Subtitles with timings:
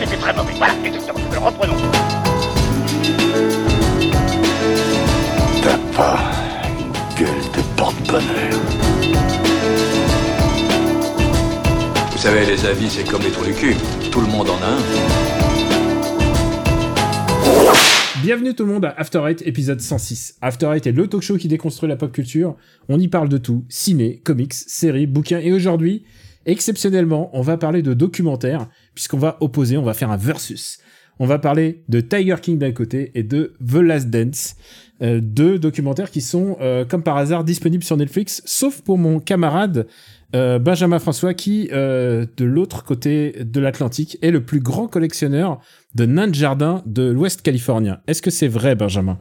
[0.00, 0.52] c'était très mauvais.
[0.56, 1.18] Voilà, exactement.
[1.44, 1.76] Reprenons.
[5.62, 6.18] T'as pas
[6.78, 8.60] une gueule de porte-bonheur.
[12.12, 13.76] Vous savez, les avis, c'est comme les trous du cul.
[14.10, 14.80] Tout le monde en a un.
[18.22, 20.36] Bienvenue tout le monde à After Eight, épisode 106.
[20.42, 22.56] After Eight est le talk show qui déconstruit la pop culture.
[22.88, 26.04] On y parle de tout, ciné, comics, séries, bouquins, et aujourd'hui,
[26.46, 30.78] exceptionnellement, on va parler de documentaires, puisqu'on va opposer, on va faire un versus.
[31.18, 34.56] On va parler de Tiger King d'un côté et de The Last Dance,
[35.02, 39.20] euh, deux documentaires qui sont, euh, comme par hasard, disponibles sur Netflix, sauf pour mon
[39.20, 39.86] camarade
[40.34, 45.60] euh, Benjamin François, qui, de l'autre côté de l'Atlantique, est le plus grand collectionneur
[45.94, 48.00] de nains de jardin de l'Ouest californien.
[48.06, 49.18] Est-ce que c'est vrai, Benjamin?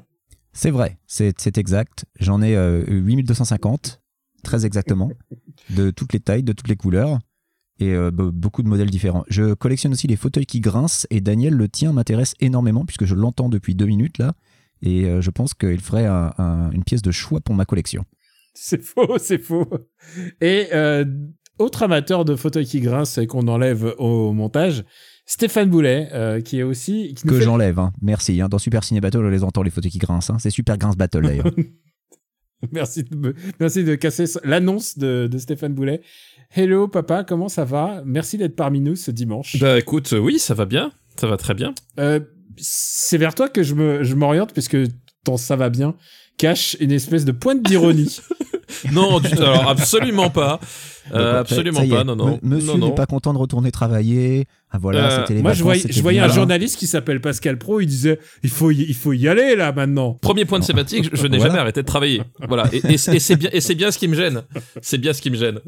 [0.53, 2.05] C'est vrai, c'est exact.
[2.19, 4.01] J'en ai euh, 8250,
[4.43, 5.11] très exactement,
[5.69, 7.19] de toutes les tailles, de toutes les couleurs,
[7.79, 9.23] et euh, be- beaucoup de modèles différents.
[9.29, 13.15] Je collectionne aussi les fauteuils qui grincent, et Daniel, le tien m'intéresse énormément, puisque je
[13.15, 14.33] l'entends depuis deux minutes là,
[14.81, 18.05] et euh, je pense qu'il ferait un- un- une pièce de choix pour ma collection.
[18.53, 19.67] C'est faux, c'est faux.
[20.41, 21.05] Et euh,
[21.59, 24.83] autre amateur de fauteuils qui grincent et qu'on enlève au montage,
[25.25, 27.13] Stéphane Boulet, euh, qui est aussi...
[27.13, 27.93] Qui Que fait- j'enlève, hein.
[28.01, 28.41] merci.
[28.41, 28.49] hein.
[28.49, 30.33] Dans Super Ciné Battle, on les entend, les fauteuils qui grincent.
[30.33, 30.39] hein.
[30.39, 31.51] C'est Super Grince Battle d'ailleurs.
[32.71, 36.01] Merci de, me- merci de casser ce- l'annonce de, de Stéphane Boulet.
[36.55, 38.01] Hello papa, comment ça va?
[38.05, 39.57] Merci d'être parmi nous ce dimanche.
[39.59, 41.73] Bah écoute, oui, ça va bien, ça va très bien.
[41.99, 42.19] Euh,
[42.57, 44.77] c'est vers toi que je me je m'oriente puisque
[45.23, 45.95] ton ça va bien
[46.37, 48.19] cache une espèce de pointe d'ironie.
[48.91, 50.59] Non, du tout, alors absolument pas,
[51.11, 52.39] Euh, absolument pas, non, non.
[52.43, 54.45] Monsieur n'est pas content de retourner travailler.
[54.71, 57.19] Ah voilà, Euh, c'était les Moi je voyais, c'était je voyais un journaliste qui s'appelle
[57.19, 60.13] Pascal Pro, il disait il faut y, il faut y aller là maintenant.
[60.21, 61.51] Premier point de thématique, je, je n'ai Voilà.
[61.51, 62.21] jamais arrêté de travailler.
[62.47, 64.43] Voilà, et, et c'est et c'est bien, et c'est bien ce qui me gêne.
[64.81, 65.59] C'est bien ce qui me gêne.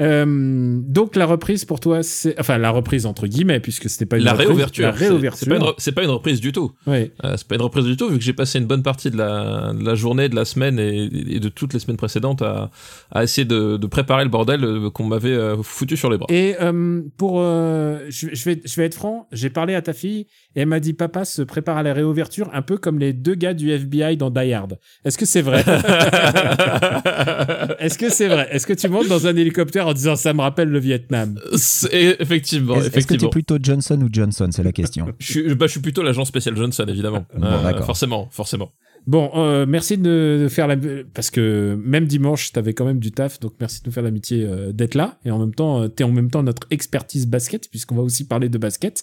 [0.00, 4.16] Euh, donc la reprise pour toi c'est enfin la reprise entre guillemets puisque c'était pas
[4.16, 4.86] une La reprise, réouverture.
[4.86, 5.74] la c'est- réouverture.
[5.78, 6.72] C'est pas, pas une reprise du tout.
[6.86, 7.12] Ouais.
[7.24, 9.18] Euh, c'est pas une reprise du tout, vu que j'ai passé une bonne partie de
[9.18, 12.70] la, de la journée, de la semaine et, et de toutes les semaines précédentes à,
[13.10, 16.26] à essayer de, de préparer le bordel euh, qu'on m'avait euh, foutu sur les bras.
[16.30, 20.26] Et euh, pour, je, je vais, je vais être franc, j'ai parlé à ta fille
[20.56, 23.34] et elle m'a dit papa se prépare à la réouverture un peu comme les deux
[23.34, 24.78] gars du FBI dans Die Hard.
[25.04, 25.62] Est-ce que c'est vrai?
[27.82, 28.48] Est-ce que c'est vrai?
[28.50, 31.38] Est-ce que tu montes dans un hélicoptère en disant ça me rappelle le Vietnam?
[31.56, 35.06] C'est- effectivement, Est-ce est-ce que tu es plutôt Johnson ou Johnson C'est la question.
[35.18, 37.26] Je suis, bah, je suis plutôt l'agent spécial Johnson, évidemment.
[37.36, 37.84] Bon, Euh, d'accord.
[37.86, 38.70] forcément, forcément.
[39.06, 40.76] Bon, euh, merci de, de faire la
[41.12, 44.44] parce que même dimanche t'avais quand même du taf, donc merci de nous faire l'amitié
[44.44, 47.68] euh, d'être là et en même temps euh, t'es en même temps notre expertise basket
[47.68, 49.02] puisqu'on va aussi parler de basket.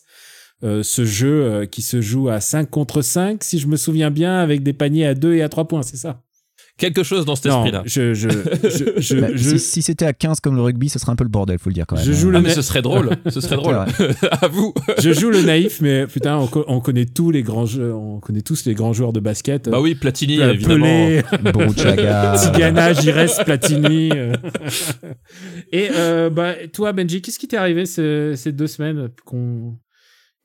[0.64, 4.10] Euh, ce jeu euh, qui se joue à 5 contre 5, si je me souviens
[4.12, 6.22] bien, avec des paniers à 2 et à 3 points, c'est ça?
[6.80, 7.84] Quelque chose dans cet esprit-là.
[7.86, 10.98] je, je, je, je, Bah, je- si si c'était à 15 comme le rugby, ce
[10.98, 12.06] serait un peu le bordel, faut le dire quand même.
[12.06, 13.10] Je joue Ah, le mais na- ce serait drôle.
[13.30, 13.76] Ce serait drôle.
[13.76, 14.74] à vous.
[14.98, 18.20] je joue le naïf, mais putain, on, co- on connaît tous les grands jeux, on
[18.20, 19.70] connaît tous les grands joueurs de basket.
[19.70, 20.86] Bah oui, Platini, évidemment.
[20.86, 22.36] Pelé, Boruchaga.
[22.38, 24.10] Tigana, Gires, Platini.
[24.16, 24.34] euh.
[25.72, 29.78] Et euh, bah, toi, Benji, qu'est-ce qui t'est arrivé ce- ces deux semaines qu'on...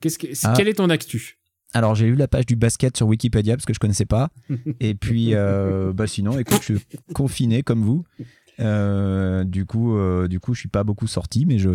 [0.00, 0.26] Qu'est-ce que...
[0.44, 0.52] Ah.
[0.56, 1.38] Quel est ton actu?
[1.74, 4.30] Alors j'ai lu la page du basket sur Wikipédia parce que je connaissais pas.
[4.80, 8.04] Et puis euh, bah sinon, écoute, je suis confiné comme vous.
[8.60, 11.70] Euh, du coup, euh, du coup, je suis pas beaucoup sorti, mais je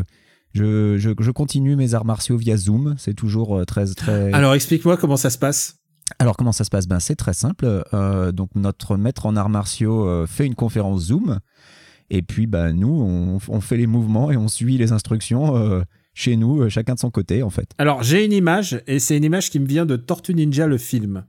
[0.54, 2.96] je, je, je continue mes arts martiaux via Zoom.
[2.98, 4.34] C'est toujours très très.
[4.34, 5.76] Alors, explique-moi comment ça se passe.
[6.18, 6.88] Alors comment ça se passe?
[6.88, 7.84] Ben, C'est très simple.
[8.34, 11.40] Donc notre maître en arts martiaux fait une conférence Zoom
[12.10, 15.84] et puis ben, nous on, on fait les mouvements et on suit les instructions
[16.20, 17.70] chez nous, euh, chacun de son côté en fait.
[17.78, 20.78] Alors, j'ai une image, et c'est une image qui me vient de Tortue Ninja, le
[20.78, 21.26] film.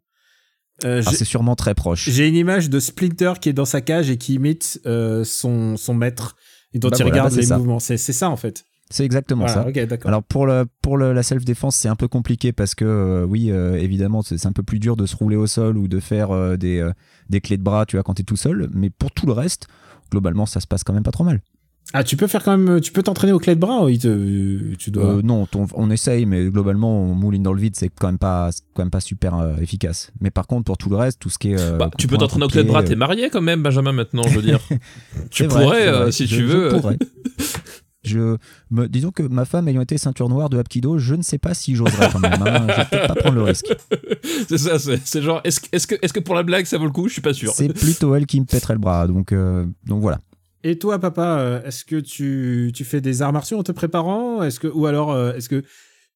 [0.84, 2.08] Euh, j'ai- c'est sûrement très proche.
[2.08, 5.76] J'ai une image de Splinter qui est dans sa cage et qui imite euh, son,
[5.76, 6.36] son maître
[6.72, 7.58] et dont Bah il voilà, regarde bah les ça.
[7.58, 7.78] mouvements.
[7.78, 8.64] C'est c'est ça en fait.
[8.92, 9.98] C'est exactement Voilà, ça.
[10.06, 13.50] Alors pour, le, pour le- la self-défense, c'est un peu compliqué parce que euh, oui,
[13.50, 16.90] évidemment, c'est un peu plus dur de se rouler au sol ou de faire des,
[17.28, 18.68] des clés de bras, tu vois, quand t'es tout seul.
[18.72, 19.68] Mais pour tout le reste,
[20.10, 21.40] globalement, ça se passe quand même pas trop mal.
[21.92, 23.84] Ah, tu peux faire quand même, tu peux t'entraîner au clé de bras.
[24.00, 25.16] te- tu dois.
[25.16, 28.18] Euh, non, ton- on essaye, mais globalement, on mouline dans le vide, c'est quand même
[28.18, 30.12] pas, quand même pas super euh, efficace.
[30.20, 31.60] Mais par contre, pour tout le reste, tout ce qui est.
[31.60, 34.22] euh, Bah, tu peux t'entraîner au clé de bras, t'es marié quand même, Benjamin, maintenant,
[34.28, 34.60] je veux dire.
[35.30, 36.68] tu vrai, pourrais, euh, si Je- tu je veux.
[36.68, 36.98] pourrais.
[38.02, 38.36] Je
[38.70, 41.52] me, disons que ma femme ayant été ceinture noire de Hapkido, je ne sais pas
[41.52, 42.32] si j'oserais quand même.
[42.46, 42.66] hein.
[42.70, 43.66] Je vais peut-être pas prendre le risque.
[44.48, 46.86] c'est ça, c'est genre, est-ce que, est que, est que pour la blague ça vaut
[46.86, 47.08] le coup?
[47.08, 47.52] Je suis pas sûr.
[47.52, 49.06] C'est plutôt elle qui me pèterait le bras.
[49.06, 50.18] Donc, euh, donc voilà.
[50.62, 54.42] Et toi, papa, euh, est-ce que tu, tu fais des arts martiaux en te préparant?
[54.42, 55.62] Est-ce que ou alors euh, est-ce que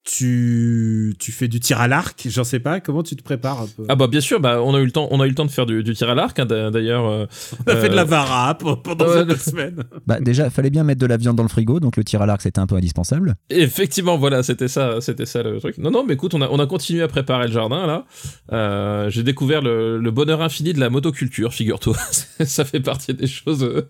[0.04, 3.66] tu, tu fais du tir à l'arc, j'en sais pas, comment tu te prépares un
[3.66, 3.84] peu?
[3.88, 5.46] Ah bah bien sûr, bah on a eu le temps, on a eu le temps
[5.46, 7.06] de faire du, du tir à l'arc hein, d'a- d'ailleurs.
[7.06, 7.26] euh,
[7.66, 9.82] On a fait de la euh, vara pendant ouais, cette semaine.
[10.06, 12.26] Bah déjà, fallait bien mettre de la viande dans le frigo, donc le tir à
[12.26, 13.34] l'arc c'était un peu indispensable.
[13.50, 15.78] Effectivement, voilà, c'était ça, c'était ça le truc.
[15.78, 18.04] Non, non, mais écoute, on a, on a continué à préparer le jardin là.
[18.52, 21.96] Euh, J'ai découvert le, le bonheur infini de la motoculture, figure-toi.
[22.44, 23.88] ça fait partie des choses, euh,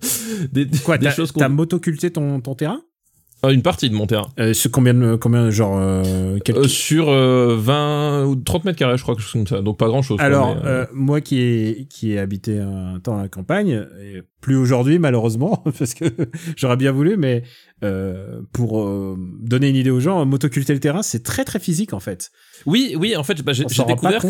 [0.52, 1.40] des, Quoi, des choses qu'on.
[1.40, 2.80] t'as motoculté ton, ton terrain?
[3.46, 4.28] Ah, une partie de mon terrain.
[4.40, 8.96] euh, sur combien, de- combien genre euh, Euh, sur euh, 20 ou 30 mètres carrés,
[8.96, 9.60] je crois que comme ça.
[9.60, 10.18] Donc pas grand chose.
[10.20, 10.56] Alors,
[10.92, 15.62] moi qui ai, qui ai habité un temps à la campagne, et plus aujourd'hui malheureusement,
[15.78, 16.04] parce que
[16.56, 17.42] j'aurais bien voulu, mais
[17.84, 21.92] euh, pour euh, donner une idée aux gens, motoculter le terrain, c'est très très physique
[21.92, 22.30] en fait.
[22.66, 24.20] oui, oui, en fait, bah, j'ai découvert,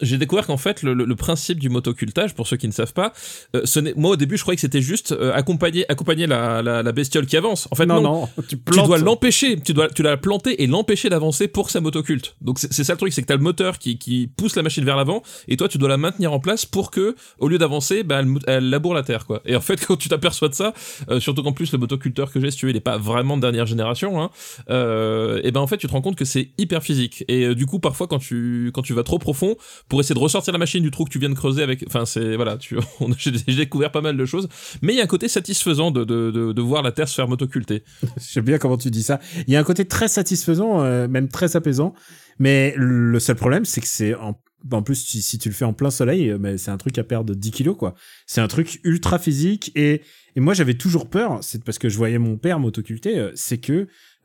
[0.00, 2.92] j'ai découvert qu'en fait, le, le- le principe du motocultage, pour ceux qui ne savent
[2.92, 3.12] pas,
[3.54, 6.92] euh, ce moi au début, je croyais que c'était juste accompagner, accompagner la, la, la
[6.92, 7.68] bestiole qui avance.
[7.70, 8.20] En fait, non, non.
[8.22, 11.70] non, tu Tu dois l'empêcher, tu dois, tu dois la planter et l'empêcher d'avancer pour
[11.70, 12.34] ça motoculte.
[12.40, 14.84] Donc c'est ça le truc, c'est que t'as le moteur qui, qui pousse la machine
[14.84, 18.02] vers l'avant et toi tu dois la maintenir en place pour que, au lieu d'avancer,
[18.02, 19.42] bah, elle, elle laboure la terre quoi.
[19.44, 20.72] Et en fait quand tu t'aperçois de ça,
[21.20, 23.42] surtout qu'en plus le motoculteur que j'ai, si tu veux, il est pas vraiment de
[23.42, 24.30] dernière génération, hein,
[24.70, 27.24] euh, et ben en fait tu te rends compte que c'est hyper physique.
[27.28, 29.56] Et euh, du coup parfois quand tu quand tu vas trop profond
[29.88, 32.04] pour essayer de ressortir la machine du trou que tu viens de creuser avec, enfin
[32.04, 32.76] c'est voilà, tu,
[33.18, 34.48] j'ai découvert pas mal de choses,
[34.82, 37.28] mais il y a un côté satisfaisant de, de, de, voir la terre se faire
[37.28, 37.82] motoculter.
[38.32, 39.20] J'aime bien comment tu dis ça.
[39.46, 41.94] Il y a un côté très satisfaisant, euh, même très apaisant.
[42.38, 44.38] Mais le seul problème, c'est que c'est en,
[44.72, 47.34] en plus, si, tu le fais en plein soleil, mais c'est un truc à perdre
[47.34, 47.94] 10 kilos, quoi.
[48.26, 49.72] C'est un truc ultra physique.
[49.74, 50.02] Et,
[50.36, 53.58] et moi, j'avais toujours peur, c'est parce que je voyais mon père m'autoculter, euh, c'est
[53.58, 53.72] que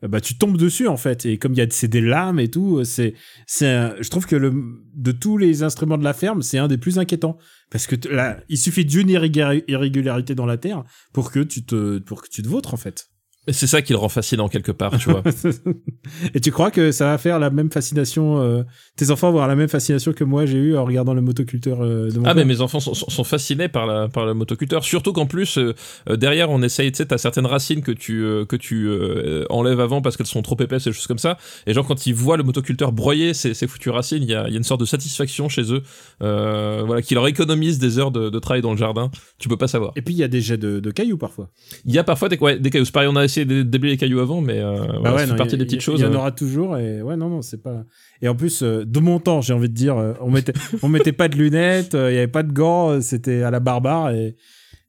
[0.04, 1.24] euh, bah, tu tombes dessus, en fait.
[1.24, 3.14] Et comme il y a c'est des lames et tout, euh, c'est,
[3.46, 4.52] c'est je trouve que le,
[4.94, 7.38] de tous les instruments de la ferme, c'est un des plus inquiétants.
[7.70, 11.98] Parce que là, il suffit d'une irrégu- irrégularité dans la terre pour que tu te,
[11.98, 13.08] pour que tu te vautres, en fait.
[13.48, 15.22] C'est ça qui le rend fascinant quelque part, tu vois.
[16.34, 18.62] Et tu crois que ça va faire la même fascination euh,
[18.96, 21.82] Tes enfants vont avoir la même fascination que moi j'ai eu en regardant le motoculteur
[21.82, 22.36] euh, de mon Ah père?
[22.36, 25.58] mais mes enfants sont, sont- sont fascinés par la par le motoculteur, surtout qu'en plus
[25.58, 25.74] euh,
[26.16, 28.88] derrière on essaye, tu sais, t'as certaines racines que tu que tu
[29.50, 31.36] enlèves avant parce qu'elles sont trop épaisses et des choses comme ça.
[31.66, 34.46] Et genre quand ils voient le motoculteur broyer ces, ces foutues racines, il y a,
[34.46, 35.82] il y a une sorte de satisfaction chez eux,
[36.20, 39.10] voilà, qui leur économise des heures de, de travail dans le jardin.
[39.38, 39.92] Tu peux pas savoir.
[39.96, 41.50] Et puis il y a des jets de, de cailloux parfois.
[41.84, 42.84] Il y a parfois des, ouais, des cailloux.
[42.84, 45.26] C'est pareil, on a essayé de déblayer les cailloux avant, mais euh, voilà, Bah ouais,
[45.26, 46.00] non, partie des petites y- choses.
[46.00, 47.84] Il y en aura toujours et ouais non non c'est pas.
[48.20, 50.52] Et en plus euh, de mon temps j'ai envie de dire euh, on mettait
[50.82, 53.50] on mettait pas de lunettes, euh, il y avait pas de gants, euh, c'était à
[53.50, 54.36] la barbare et.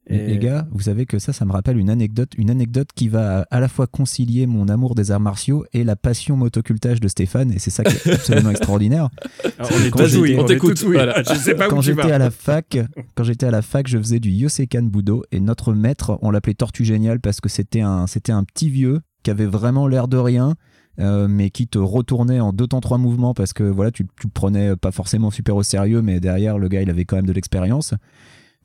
[0.07, 3.07] Et Les gars, vous savez que ça, ça me rappelle une anecdote, une anecdote qui
[3.07, 7.07] va à la fois concilier mon amour des arts martiaux et la passion motocultage de
[7.07, 9.09] Stéphane, et c'est ça qui est absolument extraordinaire.
[9.57, 11.23] Alors, on est quand on t'écoute, voilà.
[11.23, 12.77] Je sais pas quand j'étais à la fac,
[13.15, 16.53] quand j'étais à la fac, je faisais du Yosekan Budo et notre maître, on l'appelait
[16.53, 20.17] Tortue Génial parce que c'était un, c'était un petit vieux qui avait vraiment l'air de
[20.17, 20.55] rien,
[20.99, 24.27] euh, mais qui te retournait en deux temps trois mouvements parce que voilà, tu, tu
[24.27, 27.31] prenais pas forcément super au sérieux, mais derrière le gars, il avait quand même de
[27.31, 27.93] l'expérience.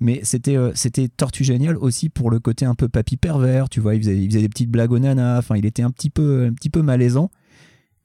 [0.01, 3.81] Mais c'était euh, c'était Tortue Génial aussi pour le côté un peu papy pervers, tu
[3.81, 6.11] vois, il faisait, il faisait des petites blagues aux nanas, enfin il était un petit
[6.11, 7.31] peu, un petit peu malaisant.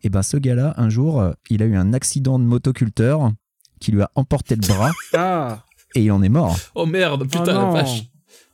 [0.01, 3.31] Et ben ce gars-là, un jour, euh, il a eu un accident de motoculteur
[3.79, 5.63] qui lui a emporté le bras Ah.
[5.95, 6.57] et il en est mort.
[6.75, 8.03] Oh merde, putain Oh la vache.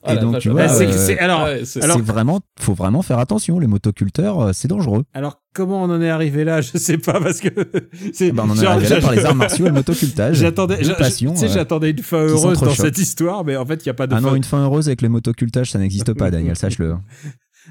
[0.04, 0.94] Ah, Et donc, tu vois, Ah, c'est- ouais.
[0.94, 3.60] c'est- alors Ouais, c'est- alors- C'est vraiment, faut vraiment faire attention.
[3.60, 5.04] Les motoculteurs, euh, c'est dangereux.
[5.14, 7.50] alors comment on en est arrivé là Je sais pas parce que
[8.14, 8.28] c'est.
[8.28, 10.36] Eh ben, on en est genre, arrivé là par les arts martiaux et le motocultage.
[10.38, 14.08] J'attendais, euh, une fin heureuse dans cette histoire, mais en fait, il y a pas
[14.08, 14.36] de Ah non, fin.
[14.36, 16.90] une fin heureuse avec le motocultage, ça n'existe pas, Daniel, sache-le.
[16.90, 17.02] Donc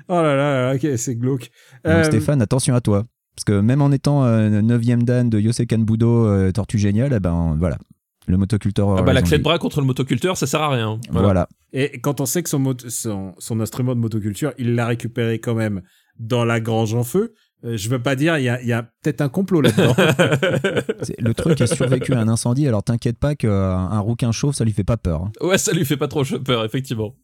[0.08, 1.50] Oh là là, là, ok, c'est glauque.
[1.86, 3.04] Euh, Stéphane, attention à toi.
[3.34, 7.56] Parce que même en étant 9ème dan de Yosekan Budo, euh, Tortue Géniale, eh ben
[7.58, 7.78] voilà.
[8.26, 8.98] Le motoculteur.
[8.98, 11.00] Ah bah la clé de de bras contre le motoculteur, ça sert à rien.
[11.10, 11.48] Voilà.
[11.72, 15.54] Et quand on sait que son, son, son instrument de motoculture, il l'a récupéré quand
[15.54, 15.82] même
[16.18, 17.32] dans la grange en feu,
[17.64, 19.94] euh, je veux pas dire, il y a, il y a peut-être un complot là-dedans.
[21.18, 24.64] Le truc a survécu à un incendie, alors t'inquiète pas qu'un un rouquin chauve, ça
[24.64, 25.22] lui fait pas peur.
[25.24, 25.32] hein.
[25.40, 27.14] Ouais, ça lui fait pas trop peur, effectivement.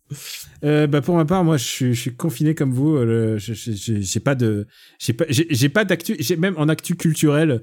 [0.64, 2.96] Euh, bah pour ma part, moi, je suis, je suis confiné comme vous.
[2.96, 3.54] euh, J'ai
[4.02, 4.66] j'ai pas de,
[4.98, 6.16] j'ai pas, j'ai pas d'actu.
[6.18, 7.62] J'ai même en actu culturel.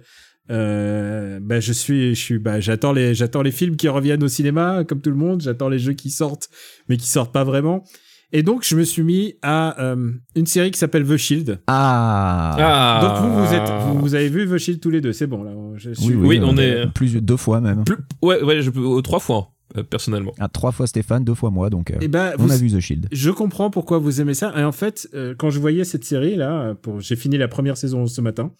[0.49, 4.27] Euh, bah je suis, je suis, bah j'attends les, j'attends les films qui reviennent au
[4.27, 5.41] cinéma, comme tout le monde.
[5.41, 6.49] J'attends les jeux qui sortent,
[6.89, 7.83] mais qui sortent pas vraiment.
[8.33, 11.59] Et donc, je me suis mis à euh, une série qui s'appelle The Shield.
[11.67, 12.99] Ah, Ah.
[13.01, 15.43] Donc vous, vous êtes, vous, vous avez vu The Shield tous les deux, c'est bon
[15.43, 15.51] là.
[15.75, 17.83] Je suis- oui, on euh, est- Plus deux fois même.
[17.83, 20.31] Plus- Ouais, ouais, je peux euh, trois fois, euh, personnellement.
[20.39, 22.71] Ah, trois fois Stéphane, deux fois moi, donc euh, Eh ben, on vous- a vu
[22.71, 23.07] The Shield.
[23.11, 24.53] Je comprends pourquoi vous aimez ça.
[24.57, 27.75] Et en fait, euh, quand je voyais cette série là, pour, j'ai fini la première
[27.75, 28.51] saison ce matin.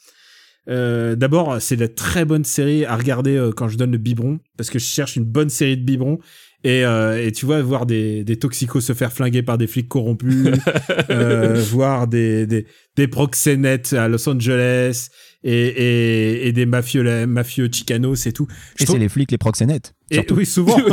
[0.69, 3.97] Euh, D'abord, c'est de la très bonne série à regarder euh, quand je donne le
[3.97, 6.19] biberon, parce que je cherche une bonne série de biberons.
[6.63, 9.87] Et, euh, et tu vois, voir des, des toxicos se faire flinguer par des flics
[9.89, 10.47] corrompus,
[11.09, 15.07] euh, voir des, des, des proxénètes à Los Angeles,
[15.43, 18.45] et, et, et des mafieux, mafieux chicanos et tout.
[18.77, 19.95] Je Et trouve- c'est les flics, les proxénètes.
[20.11, 20.35] et- surtout.
[20.35, 20.77] oui, souvent.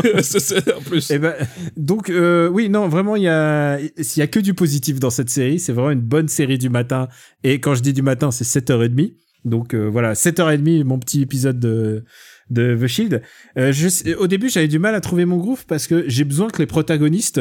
[0.78, 1.10] En plus.
[1.10, 1.34] Eh ben,
[1.76, 5.10] donc euh, oui, non, vraiment, il y a, s'il y a que du positif dans
[5.10, 7.08] cette série, c'est vraiment une bonne série du matin.
[7.44, 9.14] Et quand je dis du matin, c'est 7h30.
[9.44, 12.04] Donc euh, voilà, 7h30, mon petit épisode de,
[12.50, 13.23] de The Shield.
[13.57, 16.49] Euh, je, au début, j'avais du mal à trouver mon groove parce que j'ai besoin
[16.49, 17.40] que les protagonistes,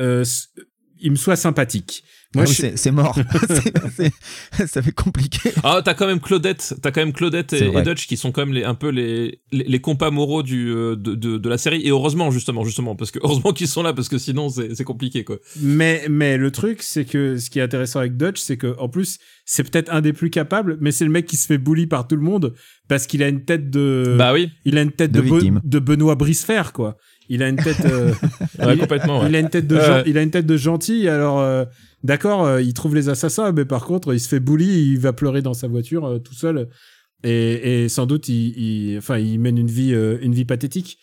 [0.00, 0.24] euh,
[1.00, 2.04] ils me soient sympathiques.
[2.34, 3.18] Moi, Ah c'est- mort.
[3.96, 4.12] C'est-
[4.52, 5.50] c'est- ça fait compliqué.
[5.64, 8.52] Ah, t'as quand même Claudette, t'as quand même Claudette et, Dutch qui sont quand même
[8.54, 11.80] les, un peu les, les, les compas moraux du, euh, de, de, de la série.
[11.86, 14.84] Et heureusement, justement, justement, parce que heureusement qu'ils sont là, parce que sinon c'est c'est
[14.84, 15.38] compliqué, quoi.
[15.62, 18.90] Mais, mais le truc, c'est que ce qui est intéressant avec Dutch, c'est que en
[18.90, 21.86] plus, c'est peut-être un des plus capables, mais c'est le mec qui se fait bully
[21.86, 22.52] par tout le monde
[22.88, 24.16] parce qu'il a une tête de.
[24.18, 26.98] bah oui, il a une tête de de, Be- de Benoît Brisefer, quoi.
[27.30, 27.84] Il a une tête.
[27.86, 28.12] euh,
[28.58, 29.20] ouais, il, complètement.
[29.22, 29.28] Ouais.
[29.30, 30.02] il a une tête de Ouais, gen- ouais.
[30.06, 31.08] il a une tête de gentil.
[31.08, 31.64] Alors, euh,
[32.04, 35.12] d'accord, euh, il trouve les assassins, mais par contre, il se fait bully, il va
[35.12, 36.68] pleurer dans sa voiture euh, tout seul,
[37.24, 40.98] et, sans doute, il, enfin, il mène une vie, euh, une vie pathétique.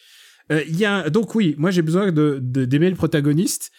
[0.49, 3.71] Y a donc oui, moi j'ai besoin de de- d'aimer le protagoniste.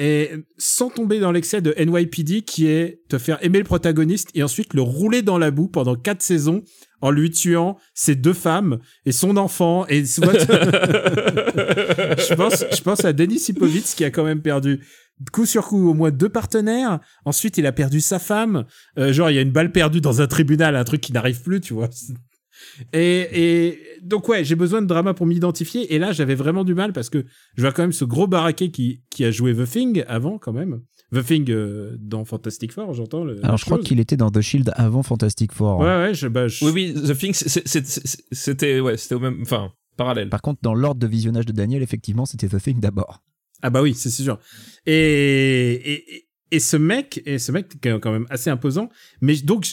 [0.00, 4.42] Et sans tomber dans l'excès de NYPD qui est te faire aimer le protagoniste et
[4.42, 6.64] ensuite le rouler dans la boue pendant quatre saisons
[7.00, 10.20] en lui tuant ses deux femmes et son enfant et je
[12.34, 14.80] pense je pense à Denis Sipovitz qui a quand même perdu
[15.32, 18.64] coup sur coup au moins deux partenaires ensuite il a perdu sa femme
[18.98, 21.40] Euh, genre il y a une balle perdue dans un tribunal un truc qui n'arrive
[21.42, 21.88] plus tu vois
[22.92, 25.94] et, et donc ouais, j'ai besoin de drama pour m'identifier.
[25.94, 27.24] Et là, j'avais vraiment du mal parce que
[27.56, 30.52] je vois quand même ce gros baraquet qui, qui a joué The Thing avant quand
[30.52, 30.80] même.
[31.12, 33.26] The Thing euh, dans Fantastic Four, j'entends.
[33.42, 35.78] Alors, je crois qu'il était dans The Shield avant Fantastic Four.
[35.80, 37.32] Ouais, ouais, je, bah, je- Oui, oui, The Thing,
[38.32, 40.28] c'était ouais, c'était au même, enfin, parallèle.
[40.28, 43.22] Par contre, dans l'ordre de visionnage de Daniel, effectivement, c'était The Thing d'abord.
[43.66, 44.38] Ah bah oui, c'est sûr.
[44.84, 48.90] Et, et, et- ce mec, et ce mec qui est quand même assez imposant.
[49.22, 49.66] Mais donc,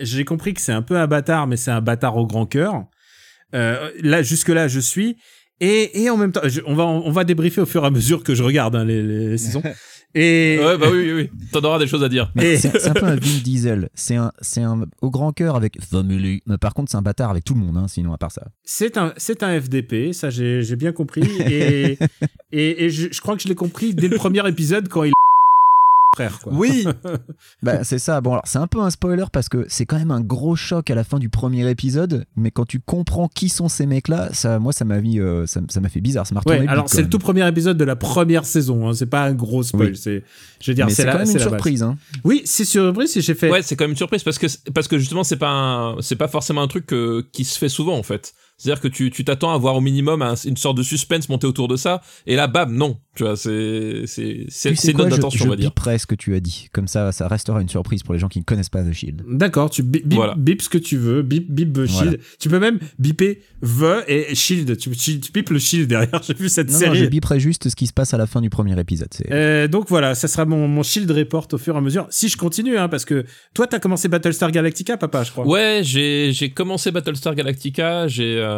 [0.00, 2.84] j'ai compris que c'est un peu un bâtard, mais c'est un bâtard au grand cœur.
[3.54, 5.16] Euh, là, jusque là, je suis.
[5.60, 8.24] Et, et en même temps, on va on va débriefer au fur et à mesure
[8.24, 9.62] que je regarde hein, les, les saisons.
[10.14, 11.30] Et, Ouais, bah oui, oui, oui.
[11.52, 12.30] T'en auras des choses à dire.
[12.34, 13.88] Mais Et- c'est un peu un Vin Diesel.
[13.94, 16.40] C'est un, c'est un au grand cœur avec Family.
[16.46, 18.46] Mais par contre, c'est un bâtard avec tout le monde, hein, sinon, à part ça.
[18.64, 21.22] C'est un, c'est un FDP, ça j'ai j'ai bien compris.
[21.40, 21.98] Et,
[22.52, 25.12] et, et je, je crois que je l'ai compris dès le premier épisode quand il
[26.14, 26.38] frère.
[26.40, 26.52] Quoi.
[26.54, 26.86] Oui.
[27.62, 28.20] Bah, c'est ça.
[28.20, 30.90] Bon, alors, c'est un peu un spoiler parce que c'est quand même un gros choc
[30.90, 32.26] à la fin du premier épisode.
[32.36, 35.60] Mais quand tu comprends qui sont ces mecs-là, ça, moi, ça m'a mis, euh, ça,
[35.80, 36.26] m'a fait bizarre.
[36.26, 38.88] Ça m'a retourné Ouais, le alors c'est le tout premier épisode de la première saison.
[38.88, 38.92] Hein.
[38.94, 39.90] C'est pas un gros spoil.
[39.90, 39.96] Oui.
[39.96, 40.24] C'est,
[40.60, 41.82] je veux dire, Mais c'est quand même c'est une surprise.
[41.82, 41.96] Hein.
[42.24, 43.16] Oui, c'est surprise.
[43.16, 43.50] Et j'ai fait.
[43.50, 46.16] Ouais, c'est quand même une surprise parce que parce que justement c'est pas un- c'est
[46.16, 46.92] pas forcément un truc
[47.32, 48.34] qui se fait souvent en fait.
[48.64, 51.46] C'est-à-dire que tu tu t'attends à voir au minimum un- une sorte de suspense monter
[51.46, 55.50] autour de ça et là bam non, tu vois, c'est c'est je, d'attention je on
[55.50, 55.68] va dire.
[55.70, 56.68] biperai ce que tu as dit.
[56.72, 59.22] Comme ça, ça restera une surprise pour les gens qui ne connaissent pas The Shield.
[59.28, 60.34] D'accord, tu bip, bip, Voilà.
[60.36, 62.10] bip ce que tu veux, bip, bip the Voilà.
[62.10, 62.20] shield.
[62.40, 64.76] Tu peux même biper the et shield.
[64.78, 66.22] Tu, tu, tu bipes le shield derrière.
[66.26, 66.98] J'ai vu cette Non, non, série.
[67.00, 69.08] je biperai juste ce qui se passe à la fin du premier épisode.
[69.12, 69.30] C'est...
[69.30, 72.06] Euh, donc voilà, ça sera mon, mon shield report au fur et à mesure.
[72.10, 75.46] Si je continue, hein, parce que toi, t'as commencé Battlestar Galactica, papa, je crois.
[75.46, 78.53] Ouais, j'ai j'ai commencé Battlestar Galactica, j'ai euh,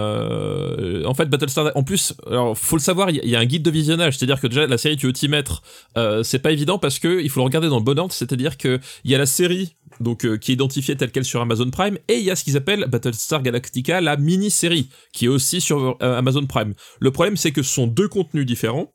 [1.07, 3.71] en fait Battlestar en plus alors faut le savoir, il y, a- un guide de
[3.71, 5.63] visionnage, c'est-à-dire que déjà la série tu veux t'y mettre,
[5.97, 8.57] euh, c'est pas évident parce que il faut le regarder dans le bon ordre, c'est-à-dire
[8.57, 11.71] que il y a la série donc euh, qui est identifiée telle quelle sur Amazon
[11.71, 15.61] Prime et il y a ce qu'ils appellent Battlestar Galactica la mini-série qui est aussi
[15.61, 16.75] sur euh, Amazon Prime.
[17.01, 18.93] Le problème c'est que ce sont deux contenus différents.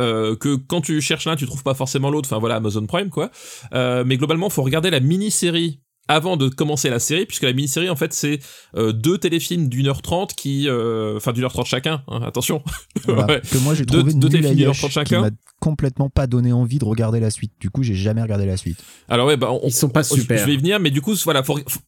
[0.00, 2.28] euh, que quand tu cherches l'un, tu trouves pas forcément l'autre.
[2.30, 3.30] Enfin voilà, Amazon Prime quoi.
[3.74, 7.88] Euh, mais globalement, faut regarder la mini-série avant de commencer la série, puisque la mini-série,
[7.88, 8.40] en fait, c'est
[8.76, 10.68] euh, deux téléfilms d'une heure trente qui...
[10.68, 12.62] euh, Enfin, d'une heure trente chacun, hein, attention.
[13.04, 13.40] Voilà, Ouais.
[13.40, 15.20] que moi j'ai Deux- trouvé deux nul à téléfilms Yesh, pour qui chacun.
[15.22, 15.30] m'a
[15.60, 17.52] complètement pas donné envie de regarder la suite.
[17.60, 18.82] Du coup, j'ai jamais regardé la suite.
[19.08, 19.50] Alors ouais, bah...
[19.52, 20.38] On, Ils sont pas je- super.
[20.38, 21.58] Je vais y venir, mais du coup, voilà, faut...
[21.68, 21.80] faut-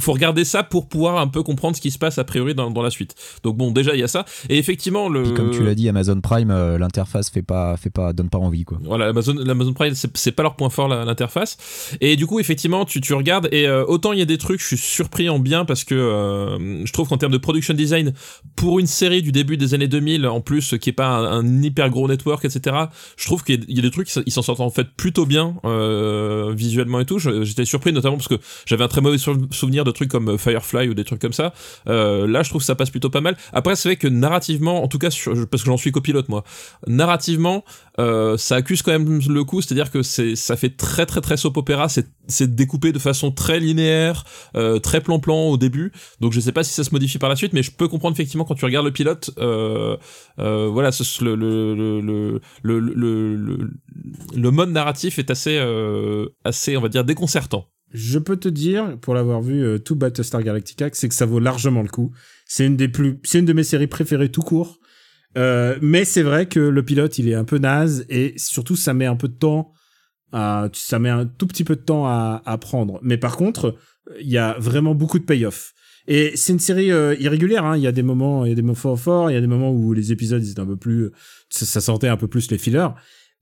[0.00, 2.70] faut regarder ça pour pouvoir un peu comprendre ce qui se passe a priori dans,
[2.70, 3.14] dans la suite.
[3.44, 4.24] Donc bon, déjà il y a ça.
[4.48, 7.88] Et effectivement, le Puis comme tu l'as dit, Amazon Prime, euh, l'interface fait pas, fait
[7.90, 8.78] pas, donne pas envie quoi.
[8.82, 11.56] Voilà, Amazon, l'Amazon Prime, c'est pas leur point fort l'interface.
[12.00, 14.60] Et du coup, effectivement, tu, tu regardes et euh, autant il y a des trucs,
[14.60, 18.12] je suis surpris en bien parce que euh, je trouve qu'en termes de production design,
[18.56, 21.62] pour une série du début des années 2000, en plus qui est pas un, un
[21.62, 22.76] hyper gros network, etc.
[23.16, 24.88] Je trouve qu'il y a- il y a des trucs, ils s'en sortent en fait
[24.96, 27.18] plutôt bien euh, visuellement et tout.
[27.18, 30.88] J'étais surpris notamment parce que j'avais un très mauvais sou- souvenir de trucs comme Firefly
[30.88, 31.52] ou des trucs comme ça.
[31.88, 33.36] Euh, là, je trouve ça passe plutôt pas mal.
[33.52, 35.08] Après, c'est vrai que narrativement, en tout cas,
[35.50, 36.42] parce que j'en suis copilote moi,
[36.86, 37.64] narrativement,
[38.00, 41.36] euh, ça accuse quand même le coup, c'est-à-dire que c'est ça fait très très très
[41.36, 44.24] soap opéra, c'est c'est découpé de façon très linéaire,
[44.56, 45.92] euh, très plan-plan au début.
[46.20, 48.14] Donc je sais pas si ça se modifie par la suite, mais je peux comprendre
[48.14, 49.96] effectivement quand tu regardes le pilote, euh,
[50.38, 52.40] euh, voilà, le,
[54.34, 57.66] le, mode narratif est assez euh, assez on va dire déconcertant.
[57.92, 61.40] Je peux te dire, pour l'avoir vu euh, tout Battlestar Galactica, c'est que ça vaut
[61.40, 62.12] largement le coup.
[62.46, 64.78] C'est une des plus, c'est une de mes séries préférées tout court.
[65.36, 68.94] Euh, mais c'est vrai que le pilote, il est un peu naze et surtout, ça
[68.94, 69.72] met un peu de temps
[70.32, 72.98] à, ça met un tout petit peu de temps à, à prendre.
[73.02, 73.76] Mais par contre,
[74.20, 75.74] il y a vraiment beaucoup de payoff.
[76.06, 77.64] Et c'est une série euh, irrégulière.
[77.64, 77.76] Hein.
[77.76, 79.30] Il y a des moments, il y a des moments forts.
[79.30, 81.10] Il y a des moments où les épisodes étaient un peu plus,
[81.50, 82.88] ça, ça sentait un peu plus les fillers.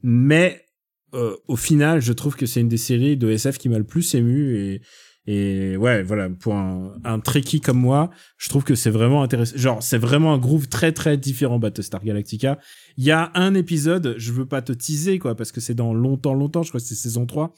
[0.03, 0.66] Mais
[1.15, 3.85] euh, au final, je trouve que c'est une des séries de SF qui m'a le
[3.85, 4.83] plus ému et
[5.29, 9.57] et ouais, voilà, pour un, un trekkie comme moi, je trouve que c'est vraiment intéressant.
[9.57, 12.59] Genre, c'est vraiment un groove très très différent Battlestar Galactica.
[12.97, 15.93] Il y a un épisode, je veux pas te teaser quoi, parce que c'est dans
[15.93, 17.53] longtemps longtemps, je crois que c'est saison 3,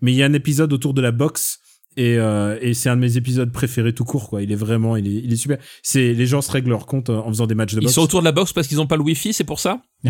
[0.00, 1.58] mais il y a un épisode autour de la boxe
[2.00, 4.40] et, euh, et c'est un de mes épisodes préférés tout court quoi.
[4.42, 5.58] Il est vraiment, il est, il est super.
[5.82, 7.94] C'est les gens se règlent leur compte en faisant des matchs de Ils boxe.
[7.94, 9.82] sont autour de la box parce qu'ils ont pas le wifi, c'est pour ça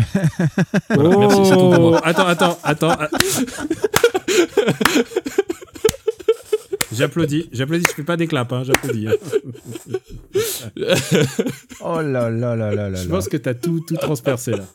[0.97, 1.51] Oh, merci,
[2.03, 2.95] attends, attends, attends.
[7.01, 9.07] J'applaudis, j'applaudis, je fais pas des claps, hein, j'applaudis.
[9.07, 9.13] hein.
[11.83, 13.09] Oh là là là là là Je là.
[13.15, 14.65] pense que t'as tout, tout transpercé là.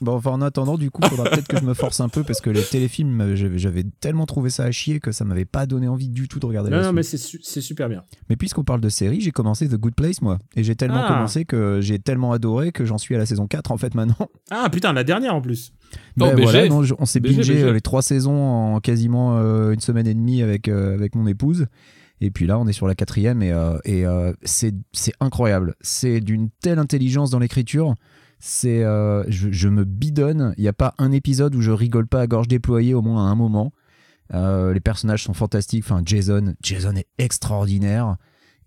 [0.00, 2.40] Bon, enfin, en attendant, du coup, faudra peut-être que je me force un peu parce
[2.40, 6.08] que les téléfilms, j'avais tellement trouvé ça à chier que ça m'avait pas donné envie
[6.08, 8.04] du tout de regarder Non, la non, mais c'est su- c'est super bien.
[8.30, 10.38] Mais puisqu'on parle de série, j'ai commencé The Good Place, moi.
[10.54, 11.08] Et j'ai tellement Ah.
[11.08, 14.28] commencé que j'ai tellement adoré que j'en suis à la saison 4 en fait maintenant.
[14.50, 15.72] Ah putain, la dernière en plus.
[16.16, 16.42] Non, Ben BG.
[16.44, 17.62] voilà, non, on s'est bingé BG.
[17.62, 21.26] euh, les trois saisons en quasiment euh, une semaine et demie avec, euh, avec mon
[21.26, 21.66] épouse.
[22.20, 24.04] Et puis là, on est sur la quatrième et, euh, et
[24.42, 24.72] c'est
[25.20, 25.76] incroyable.
[25.80, 27.94] C'est d'une telle intelligence dans l'écriture.
[28.40, 30.52] C'est, je, je me bidonne.
[30.58, 33.28] Il n'y a pas un épisode où je rigole pas à gorge déployée au moins
[33.28, 33.72] à un moment.
[34.32, 35.84] Les personnages sont fantastiques.
[35.84, 38.16] Enfin, Jason, Jason est extraordinaire.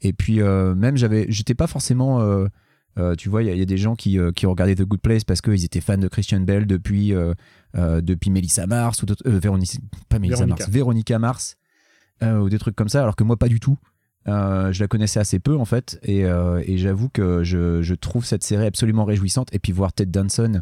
[0.01, 2.19] Et puis même, j'avais, j'étais pas forcément.
[2.97, 4.51] Euh, tu vois, il y, a- il y a des gens qui, euh, qui ont
[4.51, 7.33] regardé The Good Place parce qu'ils étaient fans de Christian Bell depuis, euh,
[7.77, 9.77] euh, depuis Melissa Mars ou euh, Véronique,
[10.09, 10.63] pas Melissa Véronica.
[10.65, 11.55] Mars, Véronica Mars
[12.23, 13.77] ou des trucs comme ça, alors que moi pas du tout.
[14.27, 18.43] Je la connaissais assez peu en fait, et, et j'avoue que je, je trouve cette
[18.43, 19.47] série absolument réjouissante.
[19.55, 20.61] Et puis voir Ted Danson,